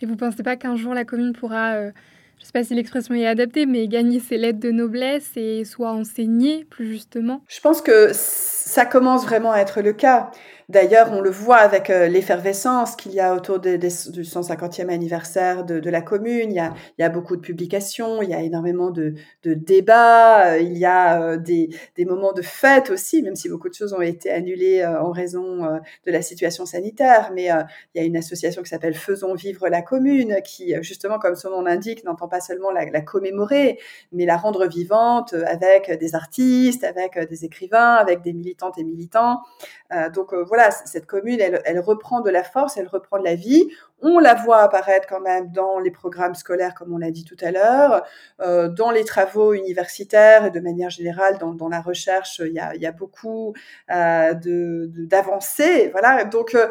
Et 0.00 0.06
vous 0.06 0.12
ne 0.12 0.18
pensez 0.18 0.42
pas 0.42 0.56
qu'un 0.56 0.76
jour 0.76 0.94
la 0.94 1.04
commune 1.04 1.32
pourra 1.32 1.74
euh, 1.74 1.92
je 2.38 2.44
ne 2.44 2.46
sais 2.46 2.52
pas 2.52 2.62
si 2.62 2.74
l'expression 2.74 3.14
est 3.14 3.26
adaptée, 3.26 3.66
mais 3.66 3.88
gagner 3.88 4.20
ses 4.20 4.38
lettres 4.38 4.60
de 4.60 4.70
noblesse 4.70 5.30
et 5.36 5.64
soit 5.64 5.90
enseigner 5.90 6.64
plus 6.64 6.86
justement 6.86 7.42
Je 7.48 7.60
pense 7.60 7.82
que 7.82 8.10
ça 8.12 8.86
commence 8.86 9.24
vraiment 9.24 9.50
à 9.50 9.58
être 9.58 9.82
le 9.82 9.92
cas. 9.92 10.30
D'ailleurs, 10.68 11.12
on 11.12 11.22
le 11.22 11.30
voit 11.30 11.56
avec 11.56 11.88
euh, 11.88 12.08
l'effervescence 12.08 12.94
qu'il 12.94 13.12
y 13.12 13.20
a 13.20 13.34
autour 13.34 13.58
du 13.58 13.78
150e 13.78 14.90
anniversaire 14.90 15.64
de, 15.64 15.88
la 15.88 16.02
commune. 16.02 16.52
Il 16.52 16.72
y, 16.98 17.02
a, 17.02 17.08
beaucoup 17.08 17.36
de 17.36 17.40
publications, 17.40 18.20
il 18.20 18.28
y 18.28 18.34
a 18.34 18.42
énormément 18.42 18.90
de, 18.90 19.14
débats, 19.44 20.52
euh, 20.52 20.58
il 20.58 20.76
y 20.76 20.84
a 20.84 21.22
euh, 21.22 21.36
des, 21.38 21.70
moments 22.04 22.34
de 22.34 22.42
fête 22.42 22.90
aussi, 22.90 23.22
même 23.22 23.34
si 23.34 23.48
beaucoup 23.48 23.70
de 23.70 23.74
choses 23.74 23.94
ont 23.94 24.02
été 24.02 24.30
annulées 24.30 24.84
en 24.84 25.10
raison 25.10 25.62
de 26.06 26.12
la 26.12 26.20
situation 26.20 26.66
sanitaire. 26.66 27.30
Mais 27.34 27.44
il 27.94 27.98
y 27.98 28.00
a 28.00 28.04
une 28.04 28.18
association 28.18 28.62
qui 28.62 28.68
s'appelle 28.68 28.94
Faisons 28.94 29.34
vivre 29.34 29.68
la 29.68 29.80
commune, 29.80 30.36
qui, 30.44 30.74
justement, 30.82 31.18
comme 31.18 31.34
son 31.34 31.48
nom 31.48 31.62
l'indique, 31.62 32.04
n'entend 32.04 32.28
pas 32.28 32.40
seulement 32.40 32.70
la, 32.72 32.84
la, 32.84 33.00
commémorer, 33.00 33.78
mais 34.12 34.26
la 34.26 34.36
rendre 34.36 34.66
vivante 34.66 35.32
avec 35.46 35.98
des 35.98 36.14
artistes, 36.14 36.84
avec 36.84 37.18
des 37.26 37.46
écrivains, 37.46 37.94
avec 37.94 38.20
des 38.20 38.34
militantes 38.34 38.76
et 38.76 38.84
militants. 38.84 39.40
donc 40.12 40.34
voilà 40.34 40.57
cette 40.70 41.06
commune, 41.06 41.40
elle, 41.40 41.80
reprend 41.80 42.20
de 42.20 42.30
la 42.30 42.42
force, 42.42 42.76
elle 42.76 42.88
reprend 42.88 43.18
de 43.18 43.24
la 43.24 43.34
vie. 43.34 43.68
On 44.00 44.18
la 44.18 44.34
voit 44.34 44.58
apparaître 44.58 45.06
quand 45.08 45.20
même 45.20 45.50
dans 45.50 45.78
les 45.78 45.90
programmes 45.90 46.34
scolaires, 46.34 46.74
comme 46.74 46.92
on 46.94 46.98
l'a 46.98 47.10
dit 47.10 47.24
tout 47.24 47.36
à 47.40 47.50
l'heure, 47.50 48.04
euh, 48.40 48.68
dans 48.68 48.90
les 48.90 49.04
travaux 49.04 49.52
universitaires 49.52 50.44
et 50.44 50.50
de 50.50 50.60
manière 50.60 50.90
générale 50.90 51.38
dans, 51.38 51.68
la 51.68 51.80
recherche. 51.80 52.40
Il 52.44 52.52
y 52.52 52.86
a, 52.86 52.92
beaucoup 52.92 53.54
euh, 53.90 54.34
d'avancées. 54.34 55.88
voilà. 55.90 56.24
Donc 56.24 56.54
euh, 56.54 56.68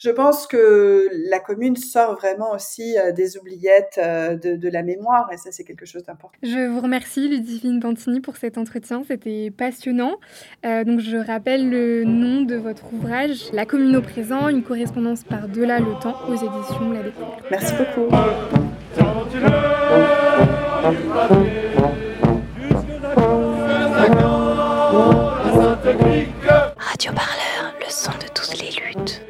je 0.00 0.10
pense 0.10 0.46
que 0.46 1.10
la 1.28 1.40
commune 1.40 1.76
sort 1.76 2.16
vraiment 2.16 2.52
aussi 2.52 2.96
euh, 2.98 3.12
des 3.12 3.36
oubliettes 3.36 4.00
euh, 4.02 4.34
de, 4.34 4.68
la 4.70 4.82
mémoire 4.82 5.30
et 5.30 5.36
ça 5.36 5.52
c'est 5.52 5.62
quelque 5.62 5.84
chose 5.84 6.04
d'important. 6.04 6.38
Je 6.42 6.68
vous 6.68 6.80
remercie 6.80 7.28
Ludivine 7.28 7.80
Pantini 7.80 8.20
pour 8.20 8.38
cet 8.38 8.56
entretien, 8.56 9.02
c'était 9.06 9.50
passionnant. 9.50 10.16
Euh, 10.64 10.84
donc 10.84 11.00
je 11.00 11.18
rappelle 11.18 11.68
le 11.68 12.04
nom 12.04 12.42
de 12.42 12.54
votre 12.54 12.94
ouvrage, 12.94 13.50
La 13.52 13.66
commune 13.66 13.94
au 13.94 14.00
présent, 14.00 14.48
une 14.48 14.62
correspondance 14.62 15.22
par-delà 15.22 15.80
le 15.80 15.92
temps 16.00 16.16
aux 16.28 16.34
éditions 16.34 16.92
La 16.92 17.02
Découverte. 17.02 17.44
Merci 17.50 17.74
beaucoup. 17.74 18.08
Radio 26.76 27.12
Parleur, 27.12 27.74
le 27.78 27.90
son 27.90 28.12
de 28.12 28.28
toutes 28.32 28.58
les 28.62 28.70
luttes. 28.70 29.29